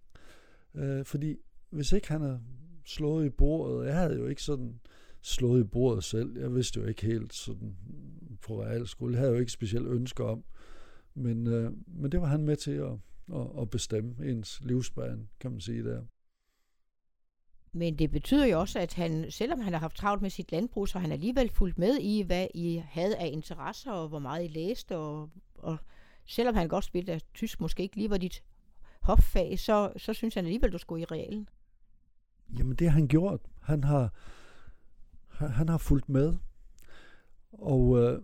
øh, 0.75 1.05
fordi 1.05 1.37
hvis 1.71 1.93
ikke 1.93 2.09
han 2.09 2.21
havde 2.21 2.41
slået 2.85 3.27
i 3.27 3.31
bordet, 3.31 3.87
jeg 3.87 3.97
havde 3.97 4.15
jo 4.15 4.27
ikke 4.27 4.43
sådan 4.43 4.81
slået 5.23 5.61
i 5.61 5.65
bordet 5.65 6.05
selv, 6.05 6.39
jeg 6.39 6.55
vidste 6.55 6.81
jo 6.81 6.87
ikke 6.87 7.07
helt 7.07 7.35
sådan 7.35 7.77
på 8.41 8.63
realskole, 8.63 9.13
jeg 9.13 9.21
havde 9.21 9.33
jo 9.33 9.41
ikke 9.41 9.53
specielt 9.53 9.87
ønsker 9.87 10.25
om, 10.25 10.45
men, 11.15 11.47
øh, 11.47 11.73
men 11.87 12.13
det 12.13 12.21
var 12.21 12.27
han 12.27 12.45
med 12.45 12.57
til 12.57 12.71
at, 12.71 12.93
at, 13.35 13.47
at 13.61 13.71
bestemme 13.71 14.15
ens 14.25 14.61
livsbane, 14.65 15.27
kan 15.41 15.51
man 15.51 15.61
sige 15.61 15.85
der. 15.85 16.03
Men 17.75 17.99
det 17.99 18.11
betyder 18.11 18.47
jo 18.47 18.61
også, 18.61 18.79
at 18.79 18.95
han, 18.95 19.31
selvom 19.31 19.61
han 19.61 19.73
har 19.73 19.81
haft 19.81 19.97
travlt 19.97 20.23
med 20.23 20.31
sit 20.31 20.53
landbrug, 20.53 20.89
så 20.89 20.99
har 20.99 21.01
han 21.01 21.13
alligevel 21.13 21.51
fulgt 21.51 21.79
med 21.79 21.99
i, 21.99 22.23
hvad 22.23 22.47
I 22.55 22.83
havde 22.87 23.17
af 23.17 23.27
interesser, 23.33 23.93
og 23.93 24.09
hvor 24.09 24.19
meget 24.19 24.45
I 24.45 24.49
læste, 24.49 24.97
og, 24.97 25.31
og 25.55 25.79
selvom 26.27 26.55
han 26.55 26.69
godt 26.69 26.85
spillede, 26.85 27.13
at 27.13 27.25
tysk 27.35 27.61
måske 27.61 27.83
ikke 27.83 27.97
lige 27.97 28.11
var 28.11 28.19
dit 28.19 28.43
hoffag, 29.01 29.59
så, 29.59 29.93
så 29.97 30.13
synes 30.13 30.35
han 30.35 30.45
alligevel, 30.45 30.73
du 30.73 30.79
skulle 30.79 31.03
i 31.03 31.05
realen. 31.05 31.49
Jamen 32.59 32.77
det 32.77 32.87
har 32.87 32.95
han 32.95 33.09
gjort. 33.09 33.41
Han 33.61 33.85
har, 33.85 34.15
han 35.29 35.69
har 35.69 35.79
fulgt 35.79 36.09
med. 36.09 36.35
Og 37.53 37.99
øh, 37.99 38.23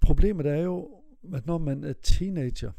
problemet 0.00 0.46
er 0.46 0.56
jo, 0.56 1.02
at 1.34 1.46
når 1.46 1.58
man 1.58 1.84
er 1.84 1.92
teenager, 1.92 2.72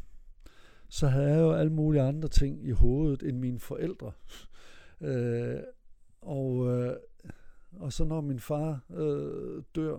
så 0.90 1.08
havde 1.08 1.28
jeg 1.28 1.40
jo 1.40 1.52
alle 1.52 1.72
mulige 1.72 2.02
andre 2.02 2.30
ting 2.30 2.68
i 2.68 2.72
hovedet 2.72 3.24
end 3.24 3.38
mine 3.38 3.60
forældre. 3.60 4.12
Øh, 5.02 5.60
og, 6.22 6.68
øh, 6.68 6.96
og 7.80 7.94
så 7.94 8.04
når 8.04 8.22
min 8.22 8.40
far 8.40 8.80
øh, 8.90 9.64
dør, 9.76 9.98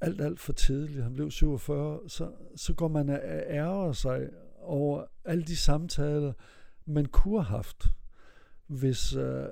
alt, 0.00 0.20
alt 0.20 0.40
for 0.40 0.52
tidligt, 0.52 1.02
han 1.02 1.12
blev 1.12 1.30
47, 1.30 2.08
så, 2.08 2.32
så 2.56 2.74
går 2.74 2.88
man 2.88 3.08
og 3.08 3.20
ærger 3.48 3.92
sig 3.92 4.30
over 4.60 5.04
alle 5.24 5.44
de 5.44 5.56
samtaler, 5.56 6.32
man 6.86 7.06
kunne 7.06 7.42
have 7.42 7.56
haft, 7.56 7.84
hvis, 8.66 9.16
øh, 9.16 9.46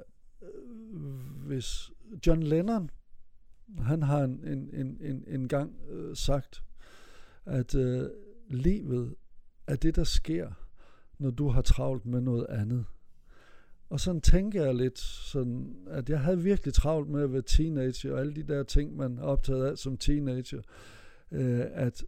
hvis 1.46 1.90
John 2.26 2.42
Lennon, 2.42 2.90
han 3.78 4.02
har 4.02 4.24
en, 4.24 4.44
en, 4.44 4.70
en, 4.72 4.98
en, 5.00 5.24
en 5.26 5.48
gang 5.48 5.80
øh, 5.88 6.16
sagt, 6.16 6.64
at 7.46 7.74
øh, 7.74 8.10
livet 8.48 9.14
er 9.66 9.76
det, 9.76 9.96
der 9.96 10.04
sker, 10.04 10.52
når 11.18 11.30
du 11.30 11.48
har 11.48 11.62
travlt 11.62 12.06
med 12.06 12.20
noget 12.20 12.46
andet. 12.48 12.86
Og 13.88 14.00
sådan 14.00 14.20
tænker 14.20 14.64
jeg 14.64 14.74
lidt, 14.74 14.98
sådan, 14.98 15.76
at 15.86 16.10
jeg 16.10 16.20
havde 16.20 16.42
virkelig 16.42 16.74
travlt 16.74 17.08
med 17.08 17.22
at 17.22 17.32
være 17.32 17.42
teenager, 17.42 18.12
og 18.12 18.20
alle 18.20 18.34
de 18.34 18.42
der 18.42 18.62
ting, 18.62 18.96
man 18.96 19.18
er 19.18 19.22
optaget 19.22 19.66
af 19.66 19.78
som 19.78 19.96
teenager, 19.96 20.62
øh, 21.32 21.64
at, 21.72 22.04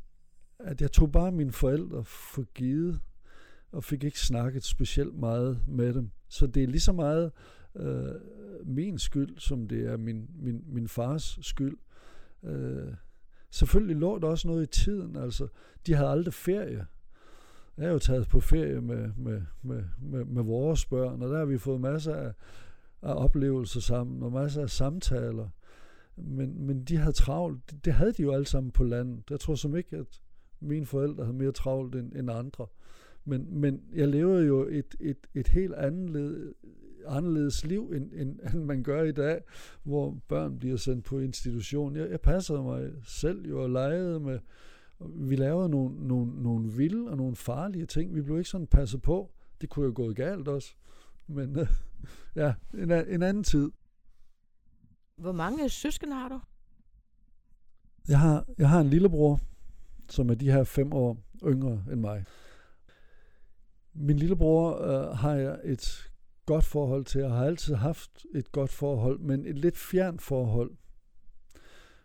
at 0.58 0.80
jeg 0.80 0.92
tog 0.92 1.12
bare 1.12 1.32
mine 1.32 1.52
forældre 1.52 2.04
for 2.04 2.42
givet, 2.42 3.00
og 3.72 3.84
fik 3.84 4.04
ikke 4.04 4.20
snakket 4.20 4.64
specielt 4.64 5.14
meget 5.14 5.60
med 5.68 5.94
dem. 5.94 6.10
Så 6.28 6.46
det 6.46 6.62
er 6.62 6.66
lige 6.66 6.80
så 6.80 6.92
meget 6.92 7.32
øh, 7.76 8.14
min 8.64 8.98
skyld, 8.98 9.38
som 9.38 9.68
det 9.68 9.86
er 9.86 9.96
min, 9.96 10.30
min, 10.34 10.64
min 10.66 10.88
fars 10.88 11.38
skyld. 11.42 11.78
Øh, 12.44 12.94
selvfølgelig 13.50 13.96
lå 13.96 14.18
der 14.18 14.28
også 14.28 14.48
noget 14.48 14.62
i 14.62 14.80
tiden. 14.80 15.16
Altså, 15.16 15.48
de 15.86 15.94
havde 15.94 16.10
aldrig 16.10 16.34
ferie. 16.34 16.86
Jeg 17.76 17.86
er 17.86 17.92
jo 17.92 17.98
taget 17.98 18.28
på 18.28 18.40
ferie 18.40 18.80
med, 18.80 19.10
med, 19.16 19.42
med, 19.62 19.84
med, 20.02 20.24
med 20.24 20.42
vores 20.42 20.86
børn, 20.86 21.22
og 21.22 21.28
der 21.28 21.38
har 21.38 21.44
vi 21.44 21.58
fået 21.58 21.80
masser 21.80 22.14
af, 22.14 22.32
af 23.02 23.14
oplevelser 23.24 23.80
sammen, 23.80 24.22
og 24.22 24.32
masser 24.32 24.62
af 24.62 24.70
samtaler. 24.70 25.48
Men, 26.16 26.66
men 26.66 26.84
de 26.84 26.96
havde 26.96 27.12
travlt. 27.12 27.70
Det, 27.70 27.84
det 27.84 27.92
havde 27.92 28.12
de 28.12 28.22
jo 28.22 28.32
alle 28.32 28.46
sammen 28.46 28.72
på 28.72 28.84
landet. 28.84 29.30
Jeg 29.30 29.40
tror 29.40 29.54
som 29.54 29.76
ikke, 29.76 29.96
at 29.96 30.20
mine 30.60 30.86
forældre 30.86 31.24
havde 31.24 31.36
mere 31.36 31.52
travlt 31.52 31.94
end, 31.94 32.12
end 32.12 32.30
andre. 32.30 32.66
Men, 33.24 33.60
men 33.60 33.82
jeg 33.94 34.08
levede 34.08 34.46
jo 34.46 34.66
et, 34.68 34.94
et, 35.00 35.26
et 35.34 35.48
helt 35.48 35.74
andet, 35.74 36.54
anderledes 37.06 37.64
liv, 37.64 37.92
end, 37.96 38.12
end, 38.12 38.38
end 38.54 38.64
man 38.64 38.82
gør 38.82 39.02
i 39.02 39.12
dag, 39.12 39.40
hvor 39.82 40.18
børn 40.28 40.58
bliver 40.58 40.76
sendt 40.76 41.04
på 41.04 41.18
institution. 41.18 41.96
Jeg, 41.96 42.10
jeg 42.10 42.20
passede 42.20 42.62
mig 42.62 42.90
selv 43.04 43.48
jo 43.48 43.62
og 43.62 43.70
legede 43.70 44.20
med, 44.20 44.38
vi 45.00 45.36
lavede 45.36 45.68
nogle, 45.68 46.08
nogle, 46.08 46.42
nogle 46.42 46.72
vilde 46.72 47.10
og 47.10 47.16
nogle 47.16 47.36
farlige 47.36 47.86
ting. 47.86 48.14
Vi 48.14 48.22
blev 48.22 48.38
ikke 48.38 48.50
sådan 48.50 48.66
passet 48.66 49.02
på. 49.02 49.30
Det 49.60 49.68
kunne 49.68 49.86
jo 49.86 49.92
gå 49.94 50.12
galt 50.12 50.48
også. 50.48 50.74
Men 51.26 51.58
øh, 51.58 51.66
ja, 52.36 52.54
en, 52.74 52.90
en 52.90 53.22
anden 53.22 53.44
tid. 53.44 53.70
Hvor 55.16 55.32
mange 55.32 55.68
søskende 55.68 56.14
har 56.14 56.28
du? 56.28 56.40
Jeg 58.08 58.18
har, 58.18 58.46
jeg 58.58 58.68
har 58.68 58.80
en 58.80 58.90
lillebror, 58.90 59.40
som 60.08 60.30
er 60.30 60.34
de 60.34 60.52
her 60.52 60.64
fem 60.64 60.92
år 60.92 61.18
yngre 61.44 61.84
end 61.92 62.00
mig. 62.00 62.24
Min 63.92 64.16
lillebror 64.16 64.82
øh, 64.82 65.16
har 65.16 65.34
jeg 65.34 65.60
et 65.64 66.10
godt 66.46 66.64
forhold 66.64 67.04
til. 67.04 67.20
Jeg 67.20 67.30
har 67.30 67.44
altid 67.44 67.74
haft 67.74 68.26
et 68.34 68.52
godt 68.52 68.70
forhold, 68.70 69.18
men 69.18 69.46
et 69.46 69.58
lidt 69.58 69.76
fjernt 69.76 70.22
forhold. 70.22 70.70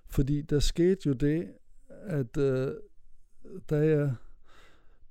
Fordi 0.05 0.41
der 0.41 0.59
skete 0.59 1.01
jo 1.05 1.13
det, 1.13 1.51
at 2.05 2.37
øh, 2.37 2.73
da 3.69 3.75
jeg 3.75 4.15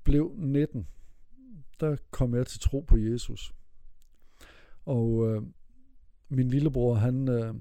blev 0.05 0.35
19, 0.37 0.87
der 1.81 1.97
kom 2.11 2.35
jeg 2.35 2.47
til 2.47 2.61
tro 2.61 2.81
på 2.81 2.97
Jesus. 2.97 3.55
Og 4.85 5.29
øh, 5.29 5.43
min 6.29 6.49
lillebror, 6.49 6.95
han 6.95 7.29
øh, 7.29 7.55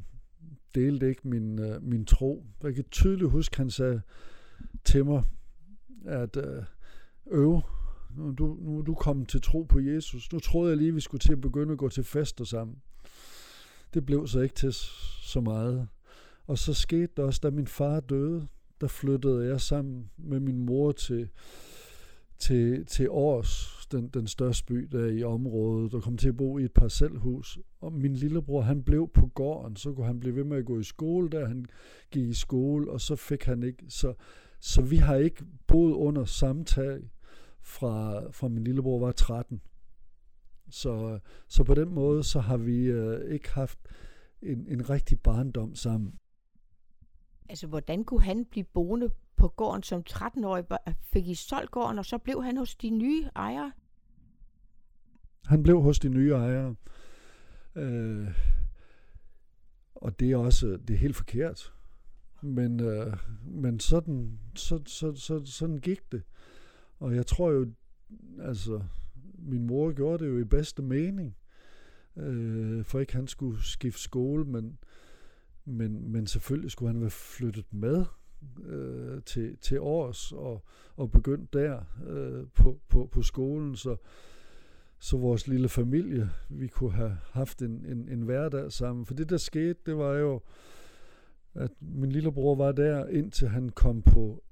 delte 0.76 1.10
ikke 1.10 1.28
min, 1.28 1.60
øh, 1.60 1.84
min 1.84 2.06
tro. 2.06 2.46
Jeg 2.64 2.76
kan 2.76 2.84
tydeligt 2.92 3.32
huske, 3.32 3.58
han 3.58 3.70
sagde 3.70 4.02
til 4.84 5.06
mig, 5.06 5.24
at 6.06 6.38
øh, 6.38 6.64
øve, 7.32 7.62
nu, 8.16 8.32
du, 8.32 8.58
nu 8.62 8.80
er 8.80 8.82
du 8.82 8.94
kommet 8.94 9.30
til 9.30 9.42
tro 9.42 9.64
på 9.64 9.80
Jesus. 9.80 10.32
Nu 10.32 10.40
troede 10.40 10.70
jeg 10.70 10.78
lige, 10.78 10.94
vi 10.94 11.02
skulle 11.02 11.20
til 11.20 11.32
at 11.32 11.42
begynde 11.42 11.72
at 11.72 11.78
gå 11.78 11.90
til 11.90 12.04
fester 12.04 12.46
sammen. 12.46 12.82
Det 13.94 14.06
blev 14.06 14.28
så 14.28 14.40
ikke 14.40 14.56
til 14.56 14.74
så 15.24 15.42
meget. 15.42 15.88
Og 16.48 16.58
så 16.58 16.74
skete 16.74 17.12
det 17.18 17.26
også, 17.26 17.40
da 17.44 17.50
min 17.50 17.68
far 17.68 18.00
døde, 18.00 18.48
der 18.84 18.90
flyttede 18.90 19.46
jeg 19.46 19.62
sammen 19.62 20.10
med 20.18 20.40
min 20.40 20.66
mor 20.66 20.92
til, 20.92 21.30
til, 22.38 22.86
til 22.86 23.10
Års, 23.10 23.88
den, 23.92 24.08
den 24.08 24.28
største 24.28 24.66
by 24.66 24.88
der 24.92 25.06
i 25.06 25.24
området, 25.24 25.94
og 25.94 26.04
kom 26.04 26.18
til 26.18 26.30
at 26.30 26.38
bo 26.38 26.58
i 26.58 26.64
et 26.64 26.74
parcelhus. 26.74 27.60
Og 27.82 27.94
min 27.94 28.14
lillebror, 28.14 28.62
han 28.62 28.84
blev 28.84 29.10
på 29.14 29.28
gården, 29.28 29.76
så 29.76 29.94
kunne 29.94 30.06
han 30.06 30.20
blive 30.20 30.36
ved 30.36 30.44
med 30.44 30.58
at 30.58 30.66
gå 30.66 30.80
i 30.80 30.84
skole 30.84 31.30
der, 31.30 31.48
han 31.48 31.66
gik 32.12 32.30
i 32.30 32.34
skole, 32.34 32.92
og 32.92 33.02
så 33.02 33.16
fik 33.16 33.44
han 33.44 33.64
ikke, 33.64 33.84
så, 33.90 34.14
så 34.60 34.82
vi 34.82 34.98
har 34.98 35.16
ikke 35.16 35.46
boet 35.68 35.94
under 35.94 36.26
samtag 36.26 37.00
fra, 37.62 38.22
fra 38.32 38.48
min 38.48 38.64
lillebror 38.64 39.00
var 39.00 39.12
13. 39.12 39.62
Så, 40.70 41.20
så 41.48 41.64
på 41.64 41.74
den 41.74 41.94
måde, 41.94 42.24
så 42.24 42.40
har 42.40 42.58
vi 42.58 42.86
øh, 42.86 43.34
ikke 43.34 43.52
haft 43.52 43.80
en, 44.42 44.68
en 44.68 44.90
rigtig 44.90 45.20
barndom 45.20 45.76
sammen. 45.76 46.14
Altså, 47.50 47.68
hvordan 47.68 48.04
kunne 48.04 48.22
han 48.22 48.46
blive 48.46 48.64
boende 48.64 49.10
på 49.36 49.48
gården 49.48 49.84
som 49.84 50.04
13-årig? 50.10 50.66
Fik 51.02 51.28
I 51.28 51.36
solgt 51.36 51.72
gården, 51.72 52.00
og 52.00 52.06
så 52.06 52.18
blev 52.18 52.44
han 52.44 52.58
hos 52.58 52.76
de 52.76 52.90
nye 52.90 53.30
ejere? 53.36 53.72
Han 55.46 55.64
blev 55.64 55.82
hos 55.82 56.00
de 56.00 56.10
nye 56.10 56.32
ejere. 56.32 56.76
Øh, 57.76 58.28
og 59.96 60.20
det 60.20 60.32
er 60.32 60.38
også 60.38 60.68
det 60.88 60.94
er 60.94 60.98
helt 60.98 61.16
forkert. 61.16 61.74
Men, 62.42 62.80
øh, 62.80 63.18
men 63.46 63.80
sådan, 63.80 64.40
så, 64.56 64.82
så, 64.86 65.16
så, 65.16 65.46
sådan 65.46 65.78
gik 65.78 66.12
det. 66.12 66.24
Og 67.00 67.16
jeg 67.16 67.26
tror 67.26 67.52
jo, 67.52 67.72
altså, 68.40 68.82
min 69.38 69.68
mor 69.68 69.92
gjorde 69.92 70.24
det 70.24 70.32
jo 70.32 70.38
i 70.38 70.44
bedste 70.44 70.82
mening. 70.82 71.36
Øh, 72.18 72.84
for 72.86 73.00
ikke 73.00 73.16
han 73.16 73.28
skulle 73.28 73.64
skifte 73.64 74.02
skole, 74.02 74.46
men, 74.46 74.78
men, 75.66 76.12
men 76.12 76.28
selvfølgelig 76.28 76.72
skulle 76.72 76.92
han 76.92 77.02
være 77.02 77.10
flyttet 77.10 77.74
med 77.74 78.06
øh, 78.66 79.22
til, 79.24 79.58
til 79.58 79.80
års 79.80 80.32
og, 80.32 80.64
og 80.96 81.12
begyndt 81.12 81.54
der 81.54 81.84
øh, 82.08 82.48
på, 82.54 82.80
på, 82.90 83.10
på 83.12 83.22
skolen, 83.22 83.76
så, 83.76 83.96
så 85.00 85.18
vores 85.18 85.48
lille 85.48 85.70
familie, 85.70 86.30
vi 86.50 86.68
kunne 86.68 86.92
have 86.92 87.18
haft 87.32 87.62
en, 87.62 87.86
en, 87.86 88.10
en 88.10 88.22
hverdag 88.22 88.72
sammen. 88.72 89.06
For 89.06 89.14
det, 89.14 89.30
der 89.30 89.38
skete, 89.38 89.80
det 89.86 89.98
var 89.98 90.14
jo, 90.14 90.42
at 91.54 91.72
min 91.80 92.12
lillebror 92.12 92.56
var 92.56 92.72
der, 92.72 93.08
indtil 93.08 93.48
han 93.48 93.70
kom 93.70 94.02
på, 94.02 94.44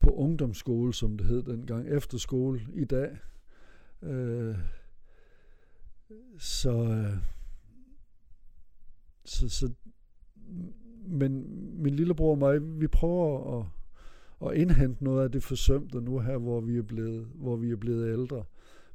på 0.00 0.10
ungdomsskole, 0.10 0.94
som 0.94 1.16
det 1.16 1.26
hed 1.26 1.42
dengang, 1.42 1.88
efter 1.88 2.18
skole 2.18 2.60
i 2.74 2.84
dag. 2.84 3.18
Øh, 4.02 4.56
så, 6.38 6.70
øh, 6.70 7.16
så, 9.24 9.48
så 9.48 9.72
men 11.06 11.46
min 11.82 11.94
lillebror 11.94 12.30
og 12.30 12.38
mig, 12.38 12.80
vi 12.80 12.86
prøver 12.86 13.58
at, 13.58 13.66
at 14.46 14.56
indhente 14.56 15.04
noget 15.04 15.24
af 15.24 15.32
det 15.32 15.42
forsømte 15.42 16.00
nu 16.00 16.18
her, 16.18 16.38
hvor 16.38 16.60
vi 16.60 16.76
er 16.76 16.82
blevet, 16.82 17.26
hvor 17.34 17.56
vi 17.56 17.70
er 17.70 17.76
blevet 17.76 18.12
ældre. 18.12 18.44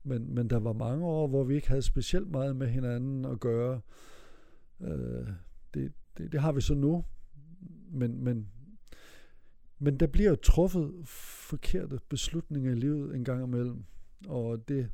Men, 0.03 0.35
men 0.35 0.49
der 0.49 0.59
var 0.59 0.73
mange 0.73 1.05
år, 1.05 1.27
hvor 1.27 1.43
vi 1.43 1.55
ikke 1.55 1.67
havde 1.67 1.81
specielt 1.81 2.31
meget 2.31 2.55
med 2.55 2.67
hinanden 2.67 3.25
at 3.25 3.39
gøre. 3.39 3.81
Øh, 4.81 5.27
det, 5.73 5.91
det, 6.17 6.31
det 6.31 6.41
har 6.41 6.51
vi 6.51 6.61
så 6.61 6.73
nu. 6.73 7.05
Men, 7.91 8.23
men, 8.23 8.47
men 9.79 9.97
der 9.97 10.07
bliver 10.07 10.29
jo 10.29 10.35
truffet 10.35 10.91
forkerte 11.49 11.99
beslutninger 12.09 12.71
i 12.71 12.75
livet 12.75 13.15
en 13.15 13.23
gang 13.23 13.43
imellem. 13.43 13.83
Og 14.27 14.67
det, 14.67 14.89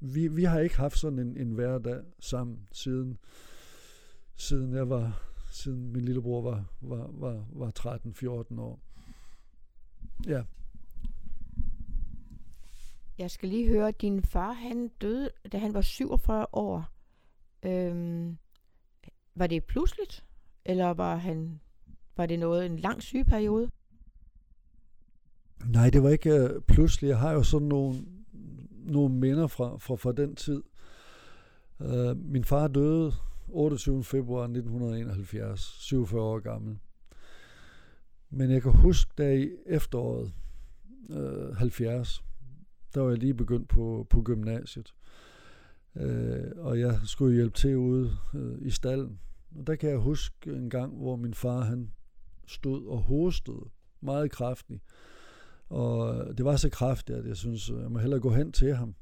vi, 0.00 0.28
vi 0.28 0.44
har 0.44 0.60
ikke 0.60 0.76
haft 0.76 0.98
sådan 0.98 1.18
en, 1.18 1.36
en 1.36 1.50
hverdag 1.50 2.00
sammen 2.18 2.58
siden, 2.72 3.18
siden 4.36 4.74
jeg 4.74 4.90
var 4.90 5.22
siden 5.50 5.92
min 5.92 6.04
lillebror 6.04 6.42
var, 6.42 6.64
var, 6.80 7.10
var, 7.12 7.44
var 7.52 7.72
13-14 8.54 8.60
år. 8.60 8.80
Ja. 10.26 10.42
Jeg 13.18 13.30
skal 13.30 13.48
lige 13.48 13.68
høre, 13.68 13.90
din 13.90 14.22
far 14.22 14.52
han 14.52 14.88
døde, 14.88 15.30
da 15.52 15.58
han 15.58 15.74
var 15.74 15.80
47 15.80 16.46
år. 16.52 16.84
Øhm, 17.62 18.38
var 19.34 19.46
det 19.46 19.64
pludseligt, 19.64 20.24
eller 20.64 20.90
var, 20.90 21.16
han, 21.16 21.60
var 22.16 22.26
det 22.26 22.38
noget 22.38 22.66
en 22.66 22.78
lang 22.78 23.02
sygeperiode? 23.02 23.70
Nej, 25.64 25.90
det 25.90 26.02
var 26.02 26.08
ikke 26.08 26.44
uh, 26.44 26.62
pludselig. 26.62 27.08
Jeg 27.08 27.18
har 27.18 27.32
jo 27.32 27.42
sådan 27.42 27.68
nogle, 27.68 28.04
nogle 28.72 29.14
minder 29.14 29.46
fra, 29.46 29.78
fra, 29.78 29.96
fra 29.96 30.12
den 30.12 30.36
tid. 30.36 30.62
Uh, 31.78 32.16
min 32.16 32.44
far 32.44 32.68
døde 32.68 33.12
28. 33.52 34.04
februar 34.04 34.42
1971, 34.42 35.60
47 35.60 36.22
år 36.22 36.38
gammel. 36.38 36.78
Men 38.30 38.50
jeg 38.50 38.62
kan 38.62 38.72
huske, 38.72 39.12
da 39.18 39.34
i 39.34 39.50
efteråret 39.66 40.32
øh, 41.10 41.56
70, 41.56 42.24
der 42.94 43.00
var 43.00 43.08
jeg 43.08 43.18
lige 43.18 43.34
begyndt 43.34 43.68
på, 43.68 44.06
på 44.10 44.22
gymnasiet. 44.22 44.94
Øh, 45.96 46.50
og 46.56 46.80
jeg 46.80 47.00
skulle 47.04 47.34
hjælpe 47.34 47.56
til 47.56 47.76
ude 47.76 48.16
øh, 48.34 48.58
i 48.60 48.70
stallen. 48.70 49.20
Og 49.58 49.66
der 49.66 49.76
kan 49.76 49.90
jeg 49.90 49.98
huske 49.98 50.52
en 50.52 50.70
gang, 50.70 50.96
hvor 50.96 51.16
min 51.16 51.34
far 51.34 51.60
han 51.60 51.90
stod 52.46 52.86
og 52.86 52.98
hostede 52.98 53.70
meget 54.00 54.30
kraftigt. 54.30 54.82
Og 55.68 56.24
det 56.38 56.44
var 56.44 56.56
så 56.56 56.68
kraftigt, 56.70 57.18
at 57.18 57.26
jeg 57.26 57.36
synes, 57.36 57.70
øh, 57.70 57.80
jeg 57.80 57.90
må 57.90 57.98
hellere 57.98 58.20
gå 58.20 58.30
hen 58.30 58.52
til 58.52 58.74
ham. 58.74 58.94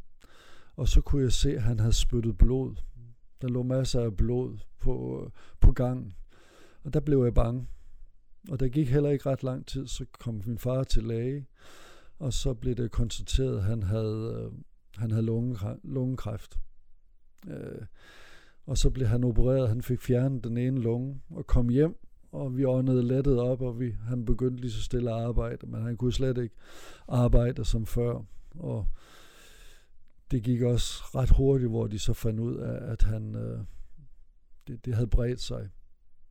Og 0.76 0.88
så 0.88 1.00
kunne 1.00 1.22
jeg 1.22 1.32
se, 1.32 1.56
at 1.56 1.62
han 1.62 1.80
havde 1.80 1.92
spyttet 1.92 2.38
blod 2.38 2.76
der 3.42 3.48
lå 3.48 3.62
masser 3.62 4.00
af 4.00 4.16
blod 4.16 4.58
på, 4.80 5.24
øh, 5.24 5.30
på 5.60 5.72
gangen. 5.72 6.14
Og 6.84 6.94
der 6.94 7.00
blev 7.00 7.24
jeg 7.24 7.34
bange. 7.34 7.66
Og 8.50 8.60
der 8.60 8.68
gik 8.68 8.88
heller 8.88 9.10
ikke 9.10 9.30
ret 9.30 9.42
lang 9.42 9.66
tid, 9.66 9.86
så 9.86 10.04
kom 10.18 10.42
min 10.46 10.58
far 10.58 10.84
til 10.84 11.04
læge, 11.04 11.46
og 12.18 12.32
så 12.32 12.54
blev 12.54 12.74
det 12.74 12.90
konstateret, 12.90 13.56
at 13.56 13.64
han 13.64 13.82
havde, 13.82 14.50
øh, 14.52 14.58
han 14.96 15.10
havde 15.10 15.26
lunge, 15.26 15.58
lungekræft. 15.82 16.58
Øh, 17.48 17.82
og 18.66 18.78
så 18.78 18.90
blev 18.90 19.06
han 19.06 19.24
opereret, 19.24 19.68
han 19.68 19.82
fik 19.82 20.00
fjernet 20.00 20.44
den 20.44 20.56
ene 20.56 20.80
lunge 20.80 21.20
og 21.30 21.46
kom 21.46 21.68
hjem, 21.68 21.96
og 22.32 22.56
vi 22.56 22.64
åndede 22.64 23.02
lettet 23.02 23.40
op, 23.40 23.62
og 23.62 23.80
vi, 23.80 23.90
han 23.90 24.24
begyndte 24.24 24.60
lige 24.60 24.72
så 24.72 24.82
stille 24.82 25.10
at 25.10 25.20
arbejde, 25.20 25.66
men 25.66 25.82
han 25.82 25.96
kunne 25.96 26.12
slet 26.12 26.38
ikke 26.38 26.54
arbejde 27.08 27.64
som 27.64 27.86
før. 27.86 28.22
Og 28.50 28.86
det 30.30 30.42
gik 30.42 30.62
også 30.62 31.04
ret 31.14 31.30
hurtigt, 31.30 31.70
hvor 31.70 31.86
de 31.86 31.98
så 31.98 32.12
fandt 32.12 32.40
ud 32.40 32.56
af, 32.56 32.92
at 32.92 33.02
han, 33.02 33.34
øh, 33.34 33.60
det, 34.66 34.84
det 34.84 34.94
havde 34.94 35.06
bredt 35.06 35.40
sig. 35.40 35.70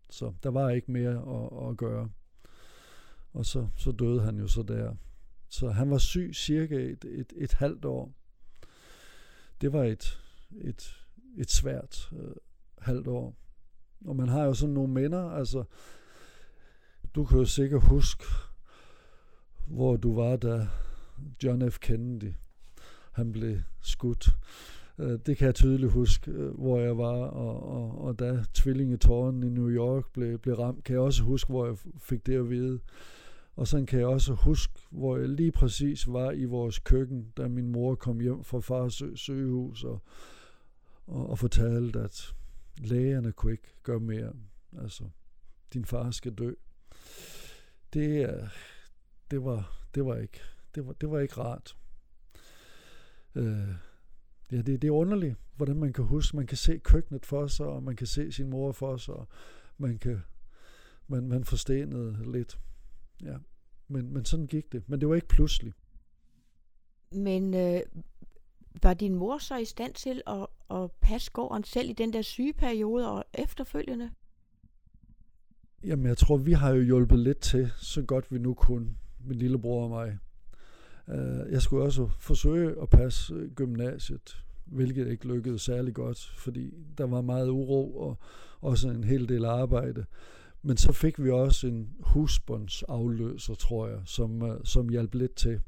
Så 0.10 0.34
der 0.44 0.50
var 0.50 0.70
ikke 0.70 0.92
mere 0.92 1.12
at, 1.12 1.70
at 1.70 1.78
gøre. 1.78 2.10
Og 3.34 3.46
så, 3.46 3.68
så 3.76 3.92
døde 3.92 4.22
han 4.22 4.38
jo 4.38 4.48
så 4.48 4.64
der. 4.64 4.96
Så 5.50 5.70
han 5.70 5.90
var 5.90 5.98
syg 5.98 6.32
cirka 6.34 6.76
et, 6.76 7.06
et, 7.06 7.34
et 7.36 7.54
halvt 7.54 7.86
år. 7.86 8.14
Det 9.62 9.74
var 9.74 9.84
et, 9.84 10.20
et, 10.52 11.06
et 11.38 11.52
svært, 11.52 12.10
øh, 12.14 12.36
halvt 12.78 13.08
år. 13.08 13.36
Og 14.06 14.16
man 14.16 14.30
har 14.30 14.44
jo 14.44 14.54
sådan 14.54 14.74
nogle 14.74 14.94
minder, 14.94 15.30
altså, 15.30 15.64
du 17.16 17.26
kan 17.26 17.38
jo 17.38 17.46
sikkert 17.46 17.82
huske, 17.82 18.24
hvor 19.68 19.98
du 19.98 20.16
var, 20.16 20.36
da 20.36 20.68
John 21.44 21.72
F. 21.72 21.80
Kennedy, 21.80 22.34
han 23.18 23.32
blev 23.32 23.58
skudt. 23.82 24.30
Øh, 25.00 25.20
det 25.26 25.38
kan 25.38 25.46
jeg 25.46 25.56
tydeligt 25.56 25.92
huske, 25.92 26.32
øh, 26.32 26.60
hvor 26.60 26.80
jeg 26.80 26.98
var, 26.98 27.16
og, 27.16 27.70
og, 27.70 28.02
og 28.02 28.20
da 28.20 28.44
tvillingetårnen 28.54 29.44
i 29.44 29.50
New 29.50 29.70
York 29.70 30.14
blev, 30.14 30.40
blev 30.40 30.56
ramt, 30.56 30.84
kan 30.84 30.94
jeg 30.94 31.02
også 31.02 31.24
huske, 31.24 31.50
hvor 31.50 31.66
jeg 31.66 31.78
fik 32.00 32.26
det 32.26 32.36
at 32.36 32.50
vide. 32.50 32.80
Og 33.56 33.68
sådan 33.68 33.86
kan 33.86 34.00
jeg 34.00 34.08
også 34.08 34.34
huske, 34.34 34.74
hvor 34.90 35.18
jeg 35.18 35.30
lige 35.30 35.52
præcis 35.52 36.08
var 36.08 36.32
i 36.32 36.46
vores 36.46 36.80
køkken, 36.80 37.34
da 37.38 37.48
min 37.48 37.68
mor 37.68 37.96
kom 37.96 38.20
hjem 38.20 38.44
fra 38.44 38.60
fars 38.60 39.04
sygehus 39.16 39.84
og, 39.84 40.02
og, 41.08 41.30
og 41.30 41.40
fortalte, 41.40 42.00
at 42.00 42.34
lægerne 42.78 43.32
kunne 43.32 43.52
ikke 43.52 43.76
gøre 43.84 44.00
mere. 44.00 44.34
Altså, 44.82 45.04
din 45.74 45.86
far 45.86 46.12
skal 46.12 46.34
dø. 46.34 46.54
Det, 47.94 48.40
det, 49.32 49.44
var, 49.44 49.88
det, 49.96 50.06
var, 50.06 50.16
ikke, 50.16 50.40
det, 50.76 50.88
var, 50.88 50.94
det 50.94 51.12
var 51.12 51.20
ikke 51.20 51.38
rart. 51.38 51.78
Øh, 53.36 53.68
ja, 54.52 54.58
det, 54.58 54.82
det 54.82 54.84
er 54.84 54.92
underligt, 54.92 55.36
hvordan 55.56 55.78
man 55.78 55.94
kan 55.94 56.04
huske, 56.04 56.36
man 56.36 56.48
kan 56.48 56.58
se 56.58 56.78
køkkenet 56.78 57.26
for 57.26 57.48
sig, 57.48 57.66
og 57.66 57.84
man 57.84 57.96
kan 57.96 58.08
se 58.08 58.32
sin 58.32 58.50
mor 58.50 58.72
for 58.72 58.98
sig, 58.98 59.14
og 59.14 59.28
man 59.78 59.98
kan 59.98 60.22
man, 61.08 61.28
man 61.28 61.44
forstenede 61.44 62.32
lidt. 62.32 62.60
Ja. 63.24 63.38
Men, 63.88 64.14
men 64.14 64.26
sådan 64.26 64.48
gik 64.48 64.72
det. 64.72 64.90
Men 64.90 65.02
det 65.02 65.10
var 65.10 65.16
ikke 65.16 65.28
pludselig. 65.28 65.74
Men 67.12 67.54
øh, 67.54 67.82
var 68.84 68.94
din 68.94 69.16
mor 69.16 69.38
så 69.38 69.58
i 69.58 69.66
stand 69.66 69.94
til 69.94 70.22
at, 70.28 70.48
at 70.70 70.92
passe 70.92 71.32
gården 71.32 71.64
selv 71.64 71.90
i 71.90 71.94
den 71.94 72.14
der 72.14 72.22
sygeperiode 72.22 73.12
og 73.12 73.26
efterfølgende? 73.34 74.12
Jamen, 75.84 76.06
jeg 76.06 76.18
tror, 76.18 76.38
vi 76.38 76.52
har 76.52 76.70
jo 76.74 76.82
hjulpet 76.82 77.20
lidt 77.20 77.40
til, 77.40 77.72
så 77.78 78.02
godt 78.02 78.32
vi 78.32 78.40
nu 78.40 78.54
kunne, 78.54 78.96
min 79.20 79.38
lillebror 79.38 79.84
og 79.84 79.90
mig. 79.90 80.18
Uh, 81.08 81.52
jeg 81.52 81.62
skulle 81.62 81.84
også 81.84 82.10
forsøge 82.20 82.82
at 82.82 82.90
passe 82.90 83.34
øh, 83.34 83.52
gymnasiet, 83.52 84.44
hvilket 84.66 85.08
ikke 85.08 85.28
lykkedes 85.28 85.62
særlig 85.62 85.94
godt, 85.94 86.32
fordi 86.38 86.74
der 86.98 87.08
var 87.08 87.22
meget 87.22 87.50
uro 87.50 87.98
og 87.98 88.18
også 88.62 88.90
en 88.90 89.04
hel 89.04 89.30
del 89.30 89.46
arbejde. 89.46 90.06
Men 90.62 90.78
så 90.78 90.92
fik 90.92 91.24
vi 91.24 91.30
også 91.30 91.68
en 91.68 91.90
husbåndsafløser, 92.00 93.54
tror 93.54 93.88
jeg, 93.88 94.02
som, 94.06 94.42
øh, 94.42 94.60
som 94.64 94.90
hjalp 94.90 95.16
lidt 95.16 95.36
til. 95.36 95.62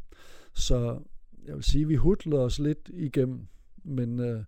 Så 0.54 1.00
jeg 1.46 1.56
vil 1.56 1.64
sige, 1.64 1.88
vi 1.88 1.96
hudlede 1.96 2.42
os 2.42 2.60
lidt 2.60 2.90
igennem, 2.94 3.48
men, 3.84 4.46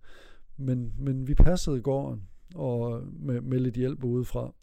men, 0.58 0.94
men 0.98 1.28
vi 1.28 1.36
passede 1.36 1.82
gården 1.82 2.28
og 2.56 3.04
med, 3.20 3.42
med 3.42 3.60
lidt 3.60 3.76
hjælp 3.76 4.04
udefra. 4.04 4.54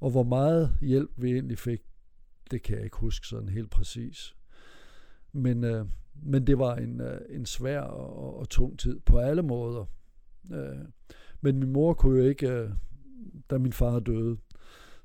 Og 0.00 0.10
hvor 0.10 0.22
meget 0.22 0.76
hjælp 0.80 1.10
vi 1.16 1.32
egentlig 1.32 1.58
fik, 1.58 1.80
det 2.50 2.62
kan 2.62 2.76
jeg 2.76 2.84
ikke 2.84 2.96
huske 2.96 3.26
sådan 3.26 3.48
helt 3.48 3.70
præcis. 3.70 4.34
Men, 5.32 5.64
uh, 5.64 5.88
men 6.22 6.46
det 6.46 6.58
var 6.58 6.76
en, 6.76 7.00
uh, 7.00 7.06
en 7.30 7.46
svær 7.46 7.80
og, 7.80 8.36
og 8.38 8.48
tung 8.48 8.78
tid 8.78 9.00
på 9.00 9.18
alle 9.18 9.42
måder. 9.42 9.86
Uh, 10.50 10.86
men 11.40 11.58
min 11.58 11.72
mor 11.72 11.94
kunne 11.94 12.20
jo 12.20 12.28
ikke, 12.28 12.64
uh, 12.64 12.70
da 13.50 13.58
min 13.58 13.72
far 13.72 14.00
døde, 14.00 14.36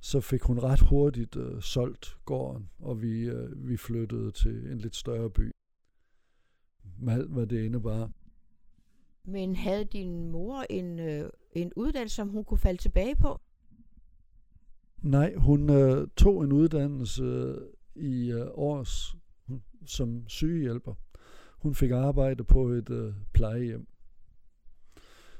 så 0.01 0.21
fik 0.21 0.41
hun 0.41 0.59
ret 0.59 0.79
hurtigt 0.79 1.35
uh, 1.35 1.61
solgt 1.61 2.17
gården, 2.25 2.69
og 2.79 3.01
vi, 3.01 3.31
uh, 3.31 3.67
vi 3.69 3.77
flyttede 3.77 4.31
til 4.31 4.71
en 4.71 4.77
lidt 4.77 4.95
større 4.95 5.29
by. 5.29 5.51
Med 6.99 7.13
alt, 7.13 7.29
hvad 7.29 7.47
det 7.47 7.65
indebar. 7.65 8.11
Men 9.23 9.55
havde 9.55 9.85
din 9.85 10.31
mor 10.31 10.65
en, 10.69 10.99
uh, 10.99 11.29
en 11.51 11.71
uddannelse, 11.75 12.15
som 12.15 12.29
hun 12.29 12.43
kunne 12.43 12.57
falde 12.57 12.81
tilbage 12.81 13.15
på? 13.15 13.39
Nej, 15.01 15.35
hun 15.35 15.69
uh, 15.69 16.07
tog 16.17 16.43
en 16.43 16.51
uddannelse 16.51 17.55
i 17.95 18.33
uh, 18.33 18.47
års 18.53 19.15
som 19.85 20.29
sygehjælper. 20.29 20.93
Hun 21.57 21.75
fik 21.75 21.91
arbejde 21.91 22.43
på 22.43 22.67
et 22.67 22.89
uh, 22.89 23.13
plejehjem. 23.33 23.87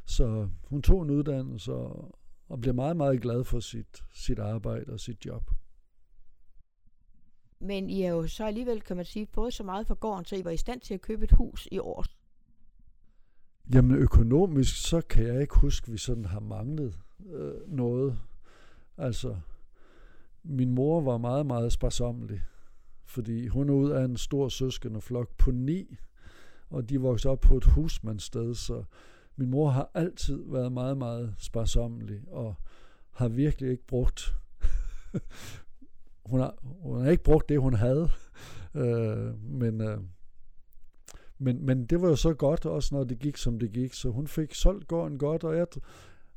Så 0.06 0.50
hun 0.64 0.82
tog 0.82 1.02
en 1.02 1.10
uddannelse 1.10 1.74
og, 1.74 2.20
og 2.50 2.62
blev 2.62 2.74
meget, 2.74 2.98
meget 2.98 3.22
glad 3.22 3.44
for 3.44 3.60
sit, 3.60 4.04
sit 4.14 4.40
arbejde 4.40 4.94
og 4.94 5.00
sit 5.00 5.26
job. 5.26 5.52
Men 7.60 7.90
I 7.90 8.02
er 8.02 8.10
jo 8.10 8.28
så 8.28 8.46
alligevel, 8.46 8.82
kan 8.82 8.96
man 8.96 9.06
sige, 9.06 9.26
både 9.26 9.52
så 9.52 9.64
meget 9.64 9.88
for 9.88 9.96
gården, 9.96 10.26
så 10.26 10.36
I 10.36 10.46
var 10.46 10.52
i 10.52 10.58
stand 10.58 10.82
til 10.82 10.94
at 10.94 11.02
købe 11.02 11.24
et 11.24 11.32
hus 11.32 11.68
i 11.72 11.80
år. 11.80 12.06
Jamen 13.74 13.96
økonomisk, 13.98 14.88
så 14.88 15.02
kan 15.02 15.28
jeg 15.28 15.42
ikke 15.42 15.56
huske, 15.56 15.86
at 15.86 15.94
vi 15.94 15.98
sådan 15.98 16.26
har 16.26 16.40
manglet 16.40 16.98
øh, 17.26 17.54
noget. 17.68 18.20
Altså, 18.98 19.38
min 20.44 20.72
mor 20.72 21.02
var 21.02 21.18
meget, 21.18 21.46
meget 21.46 21.72
sparsommelig, 21.74 22.42
fordi 23.08 23.48
hun 23.48 23.70
er 23.70 23.74
ud 23.74 23.92
af 23.92 24.06
en 24.06 24.18
stor 24.18 24.50
søskende 24.50 25.02
flok 25.02 25.38
på 25.38 25.52
ni, 25.52 25.98
og 26.70 26.90
de 26.90 27.02
voksede 27.02 27.32
op 27.32 27.40
på 27.40 27.58
et 27.58 27.64
husmandssted, 27.64 28.56
så 28.56 28.84
min 29.36 29.50
mor 29.50 29.70
har 29.70 29.92
altid 29.94 30.44
været 30.46 30.72
meget, 30.72 30.98
meget 30.98 31.36
sparsommelig, 31.38 32.22
og 32.28 32.56
har 33.12 33.28
virkelig 33.28 33.72
ikke 33.72 33.88
brugt 33.88 34.36
hun, 36.30 36.40
har, 36.40 36.56
hun 36.62 37.02
har 37.02 37.12
ikke 37.12 37.24
brugt 37.24 37.50
det, 37.50 37.60
hun 37.60 37.74
havde. 37.74 38.10
Øh, 38.76 39.44
men, 39.44 39.82
øh, 39.82 39.98
men, 41.38 41.66
men 41.66 41.86
det 41.86 42.02
var 42.02 42.08
jo 42.08 42.16
så 42.16 42.34
godt, 42.34 42.66
også 42.66 42.96
når 42.96 43.04
det 43.04 43.20
gik, 43.20 43.38
som 43.38 43.60
det 43.60 43.72
gik. 43.72 43.94
Så 43.94 44.10
hun 44.10 44.28
fik 44.28 44.54
solgt 44.54 44.88
gården 44.88 45.18
godt, 45.18 45.44
og 45.44 45.58
jeg, 45.58 45.68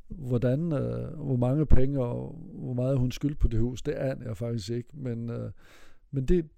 hvordan, 0.07 0.71
øh, 0.71 1.19
hvor 1.19 1.35
mange 1.35 1.65
penge 1.65 2.01
og 2.03 2.39
hvor 2.53 2.73
meget 2.73 2.97
hun 2.97 3.11
skyldte 3.11 3.39
på 3.39 3.47
det 3.47 3.59
hus, 3.59 3.81
det 3.81 3.91
aner 3.91 4.25
jeg 4.25 4.37
faktisk 4.37 4.69
ikke. 4.69 4.89
Men, 4.93 5.29
øh, 5.29 5.51
men 6.11 6.25
det, 6.25 6.49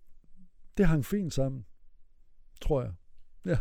det 0.78 0.88
hang 0.88 1.05
fint 1.05 1.34
sammen, 1.34 1.65
tror 2.61 2.82
jeg. 2.82 2.93
Ja. 3.45 3.57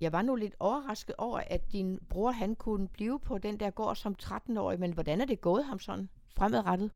Jeg 0.00 0.12
var 0.12 0.22
nu 0.22 0.34
lidt 0.34 0.54
overrasket 0.58 1.14
over, 1.18 1.38
at 1.38 1.72
din 1.72 1.98
bror 2.08 2.30
han 2.30 2.54
kunne 2.54 2.88
blive 2.88 3.20
på 3.20 3.38
den 3.38 3.60
der 3.60 3.70
gård 3.70 3.96
som 3.96 4.16
13-årig, 4.22 4.80
men 4.80 4.92
hvordan 4.92 5.20
er 5.20 5.24
det 5.24 5.40
gået 5.40 5.64
ham 5.64 5.78
sådan 5.78 6.08
fremadrettet? 6.36 6.90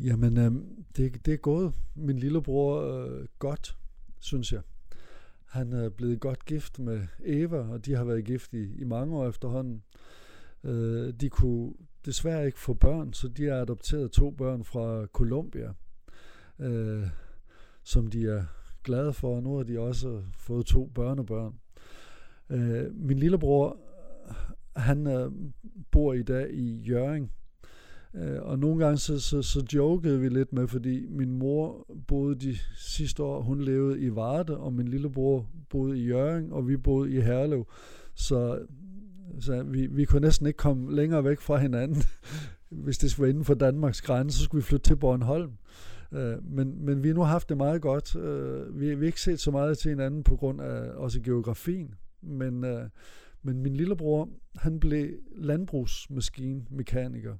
Jamen, 0.00 0.36
øh, 0.36 0.52
det, 0.96 1.26
det 1.26 1.34
er 1.34 1.38
gået 1.38 1.74
min 1.94 2.18
lillebror 2.18 2.80
øh, 2.80 3.26
godt, 3.38 3.76
synes 4.18 4.52
jeg. 4.52 4.62
Han 5.44 5.72
er 5.72 5.88
blevet 5.88 6.20
godt 6.20 6.44
gift 6.44 6.78
med 6.78 7.06
Eva, 7.24 7.58
og 7.58 7.86
de 7.86 7.94
har 7.94 8.04
været 8.04 8.24
gift 8.24 8.54
i, 8.54 8.80
i 8.80 8.84
mange 8.84 9.16
år 9.16 9.28
efterhånden. 9.28 9.82
Øh, 10.64 11.12
de 11.12 11.28
kunne 11.28 11.74
desværre 12.04 12.46
ikke 12.46 12.58
få 12.58 12.74
børn, 12.74 13.12
så 13.12 13.28
de 13.28 13.44
har 13.44 13.54
adopteret 13.54 14.12
to 14.12 14.30
børn 14.30 14.64
fra 14.64 15.06
Colombia, 15.06 15.74
øh, 16.60 17.02
som 17.84 18.06
de 18.06 18.26
er 18.26 18.44
glade 18.84 19.12
for, 19.12 19.36
og 19.36 19.42
nu 19.42 19.56
har 19.56 19.62
de 19.62 19.80
også 19.80 20.22
fået 20.32 20.66
to 20.66 20.90
børnebørn. 20.94 21.54
Øh, 22.50 22.94
min 22.94 23.18
lillebror, 23.18 23.76
han 24.76 25.06
øh, 25.06 25.32
bor 25.90 26.12
i 26.12 26.22
dag 26.22 26.50
i 26.50 26.76
Jøring, 26.76 27.32
Øh, 28.14 28.42
og 28.42 28.58
nogle 28.58 28.84
gange 28.84 28.98
så, 28.98 29.20
så, 29.20 29.42
så 29.42 29.64
jokede 29.74 30.20
vi 30.20 30.28
lidt 30.28 30.52
med, 30.52 30.68
fordi 30.68 31.06
min 31.08 31.38
mor 31.38 31.86
boede 32.06 32.34
de 32.34 32.56
sidste 32.76 33.22
år, 33.22 33.42
hun 33.42 33.60
levede 33.60 34.00
i 34.00 34.14
Varde, 34.14 34.56
og 34.56 34.72
min 34.72 34.88
lillebror 34.88 35.46
boede 35.70 35.98
i 35.98 36.06
Jøring, 36.06 36.52
og 36.52 36.68
vi 36.68 36.76
boede 36.76 37.12
i 37.12 37.20
Herlev. 37.20 37.66
Så, 38.14 38.58
så 39.40 39.62
vi, 39.62 39.86
vi 39.86 40.04
kunne 40.04 40.20
næsten 40.20 40.46
ikke 40.46 40.56
komme 40.56 40.96
længere 40.96 41.24
væk 41.24 41.40
fra 41.40 41.56
hinanden. 41.56 42.02
Hvis 42.84 42.98
det 42.98 43.10
skulle 43.10 43.22
være 43.22 43.30
inden 43.30 43.44
for 43.44 43.54
Danmarks 43.54 44.02
grænse, 44.02 44.38
så 44.38 44.44
skulle 44.44 44.62
vi 44.62 44.66
flytte 44.66 44.88
til 44.88 44.96
Bornholm. 44.96 45.52
Øh, 46.12 46.44
men, 46.44 46.84
men 46.84 47.02
vi 47.02 47.08
har 47.08 47.14
nu 47.14 47.22
haft 47.22 47.48
det 47.48 47.56
meget 47.56 47.82
godt. 47.82 48.16
Øh, 48.16 48.80
vi, 48.80 48.94
vi 48.94 49.04
har 49.04 49.06
ikke 49.06 49.20
set 49.20 49.40
så 49.40 49.50
meget 49.50 49.78
til 49.78 49.88
hinanden 49.88 50.22
på 50.22 50.36
grund 50.36 50.60
af 50.60 50.90
også 50.90 51.20
geografien. 51.20 51.94
Men, 52.22 52.64
øh, 52.64 52.88
men 53.42 53.62
min 53.62 53.76
lillebror, 53.76 54.28
han 54.56 54.80
blev 54.80 55.10
landbrugsmaskinmekaniker. 55.36 57.36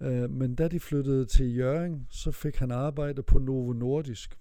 Øh, 0.00 0.30
men 0.30 0.54
da 0.54 0.68
de 0.68 0.80
flyttede 0.80 1.24
til 1.24 1.56
Jøring, 1.56 2.06
så 2.10 2.30
fik 2.30 2.56
han 2.56 2.70
arbejde 2.70 3.22
på 3.22 3.38
Novo 3.38 3.72
Nordisk. 3.72 4.38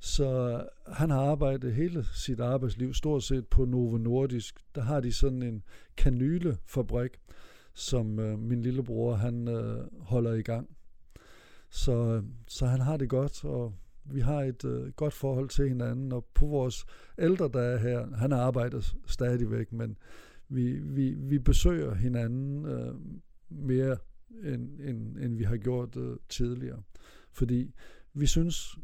Så 0.00 0.62
han 0.86 1.10
har 1.10 1.20
arbejdet 1.20 1.74
hele 1.74 2.04
sit 2.14 2.40
arbejdsliv 2.40 2.94
stort 2.94 3.22
set 3.22 3.46
på 3.46 3.64
Novo 3.64 3.96
Nordisk. 3.96 4.60
Der 4.74 4.80
har 4.80 5.00
de 5.00 5.12
sådan 5.12 5.42
en 5.42 5.62
kanylefabrik, 5.96 7.20
som 7.74 8.18
øh, 8.18 8.38
min 8.38 8.62
lillebror 8.62 9.14
han 9.14 9.48
øh, 9.48 9.84
holder 10.00 10.32
i 10.32 10.42
gang. 10.42 10.77
Så, 11.70 12.22
så 12.48 12.66
han 12.66 12.80
har 12.80 12.96
det 12.96 13.08
godt, 13.08 13.44
og 13.44 13.74
vi 14.04 14.20
har 14.20 14.42
et 14.42 14.64
øh, 14.64 14.92
godt 14.92 15.14
forhold 15.14 15.48
til 15.48 15.68
hinanden. 15.68 16.12
Og 16.12 16.24
på 16.34 16.46
vores 16.46 16.84
ældre 17.18 17.48
dage 17.48 17.78
her, 17.78 18.16
han 18.16 18.32
arbejder 18.32 18.80
stadigvæk, 19.06 19.72
men 19.72 19.98
vi, 20.48 20.72
vi, 20.72 21.14
vi 21.14 21.38
besøger 21.38 21.94
hinanden 21.94 22.64
øh, 22.66 22.94
mere 23.48 23.96
end, 24.44 24.80
end, 24.80 25.16
end 25.16 25.36
vi 25.36 25.44
har 25.44 25.56
gjort 25.56 25.96
øh, 25.96 26.16
tidligere. 26.28 26.82
Fordi 27.32 27.74
vi 28.14 28.26
synes, 28.26 28.78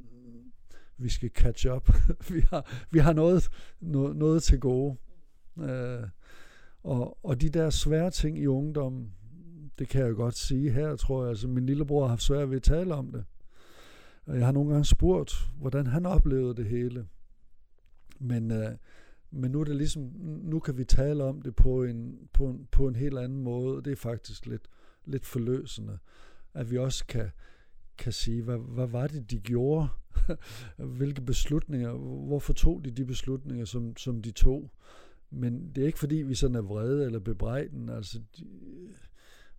vi 0.98 1.08
skal 1.08 1.30
catch 1.30 1.66
up. 1.70 1.90
vi, 2.34 2.40
har, 2.50 2.86
vi 2.90 2.98
har 2.98 3.12
noget, 3.12 3.48
noget, 3.80 4.16
noget 4.16 4.42
til 4.42 4.60
gode. 4.60 4.96
Øh, 5.60 6.02
Og, 6.82 7.18
og 7.24 7.40
de 7.40 7.48
der 7.48 7.70
svære 7.70 8.10
ting 8.10 8.38
i 8.38 8.46
ungdommen, 8.46 9.14
det 9.78 9.88
kan 9.88 10.06
jeg 10.06 10.14
godt 10.14 10.36
sige 10.36 10.70
her, 10.70 10.96
tror 10.96 11.22
jeg. 11.22 11.30
Altså, 11.30 11.48
min 11.48 11.66
lillebror 11.66 12.02
har 12.02 12.08
haft 12.08 12.22
svært 12.22 12.50
ved 12.50 12.56
at 12.56 12.62
tale 12.62 12.94
om 12.94 13.12
det. 13.12 13.24
Og 14.26 14.36
jeg 14.36 14.44
har 14.44 14.52
nogle 14.52 14.70
gange 14.70 14.84
spurgt, 14.84 15.50
hvordan 15.56 15.86
han 15.86 16.06
oplevede 16.06 16.54
det 16.54 16.66
hele. 16.66 17.06
Men, 18.18 18.50
øh, 18.50 18.70
men 19.30 19.50
nu 19.50 19.60
er 19.60 19.64
det 19.64 19.76
ligesom, 19.76 20.02
nu 20.42 20.60
kan 20.60 20.78
vi 20.78 20.84
tale 20.84 21.24
om 21.24 21.42
det 21.42 21.56
på 21.56 21.84
en, 21.84 22.28
på 22.32 22.46
en, 22.46 22.68
på 22.70 22.88
en 22.88 22.96
helt 22.96 23.18
anden 23.18 23.42
måde. 23.42 23.82
Det 23.82 23.92
er 23.92 23.96
faktisk 23.96 24.46
lidt, 24.46 24.62
lidt 25.04 25.26
forløsende, 25.26 25.98
at 26.54 26.70
vi 26.70 26.78
også 26.78 27.06
kan, 27.06 27.30
kan 27.98 28.12
sige, 28.12 28.42
hvad, 28.42 28.58
hvad 28.58 28.86
var 28.86 29.06
det, 29.06 29.30
de 29.30 29.38
gjorde? 29.38 29.88
Hvilke 30.98 31.20
beslutninger? 31.20 31.92
Hvorfor 32.26 32.52
tog 32.52 32.84
de 32.84 32.90
de 32.90 33.04
beslutninger, 33.04 33.64
som, 33.64 33.96
som 33.96 34.22
de 34.22 34.30
tog? 34.30 34.70
Men 35.30 35.72
det 35.74 35.82
er 35.82 35.86
ikke 35.86 35.98
fordi, 35.98 36.16
vi 36.16 36.34
sådan 36.34 36.56
er 36.56 36.62
vrede 36.62 37.04
eller 37.04 37.18
bebrejden. 37.18 37.88
Altså, 37.88 38.20
de, 38.38 38.44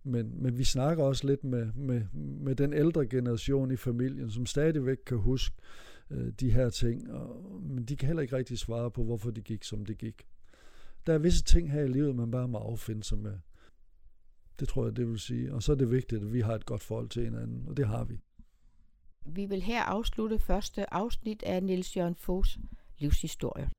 men, 0.06 0.42
men 0.42 0.58
vi 0.58 0.64
snakker 0.64 1.04
også 1.04 1.26
lidt 1.26 1.44
med, 1.44 1.72
med, 1.72 2.02
med 2.14 2.54
den 2.54 2.72
ældre 2.72 3.06
generation 3.06 3.70
i 3.70 3.76
familien, 3.76 4.30
som 4.30 4.46
stadigvæk 4.46 4.98
kan 5.06 5.18
huske 5.18 5.56
øh, 6.10 6.32
de 6.40 6.50
her 6.50 6.70
ting. 6.70 7.12
Og, 7.12 7.60
men 7.62 7.84
de 7.84 7.96
kan 7.96 8.06
heller 8.06 8.22
ikke 8.22 8.36
rigtig 8.36 8.58
svare 8.58 8.90
på, 8.90 9.04
hvorfor 9.04 9.30
det 9.30 9.44
gik, 9.44 9.64
som 9.64 9.84
det 9.84 9.98
gik. 9.98 10.26
Der 11.06 11.12
er 11.14 11.18
visse 11.18 11.44
ting 11.44 11.72
her 11.72 11.82
i 11.82 11.88
livet, 11.88 12.14
man 12.14 12.30
bare 12.30 12.48
må 12.48 12.58
affinde 12.58 13.04
sig 13.04 13.18
med. 13.18 13.38
Det 14.60 14.68
tror 14.68 14.84
jeg, 14.84 14.96
det 14.96 15.08
vil 15.08 15.18
sige. 15.18 15.54
Og 15.54 15.62
så 15.62 15.72
er 15.72 15.76
det 15.76 15.90
vigtigt, 15.90 16.22
at 16.22 16.32
vi 16.32 16.40
har 16.40 16.54
et 16.54 16.66
godt 16.66 16.82
forhold 16.82 17.08
til 17.08 17.24
hinanden, 17.24 17.64
og 17.68 17.76
det 17.76 17.86
har 17.86 18.04
vi. 18.04 18.20
Vi 19.26 19.46
vil 19.46 19.62
her 19.62 19.82
afslutte 19.82 20.38
første 20.38 20.94
afsnit 20.94 21.42
af 21.42 21.62
Niels 21.62 21.96
Jørgen 21.96 22.14
Foghs 22.14 22.58
livshistorie. 22.98 23.70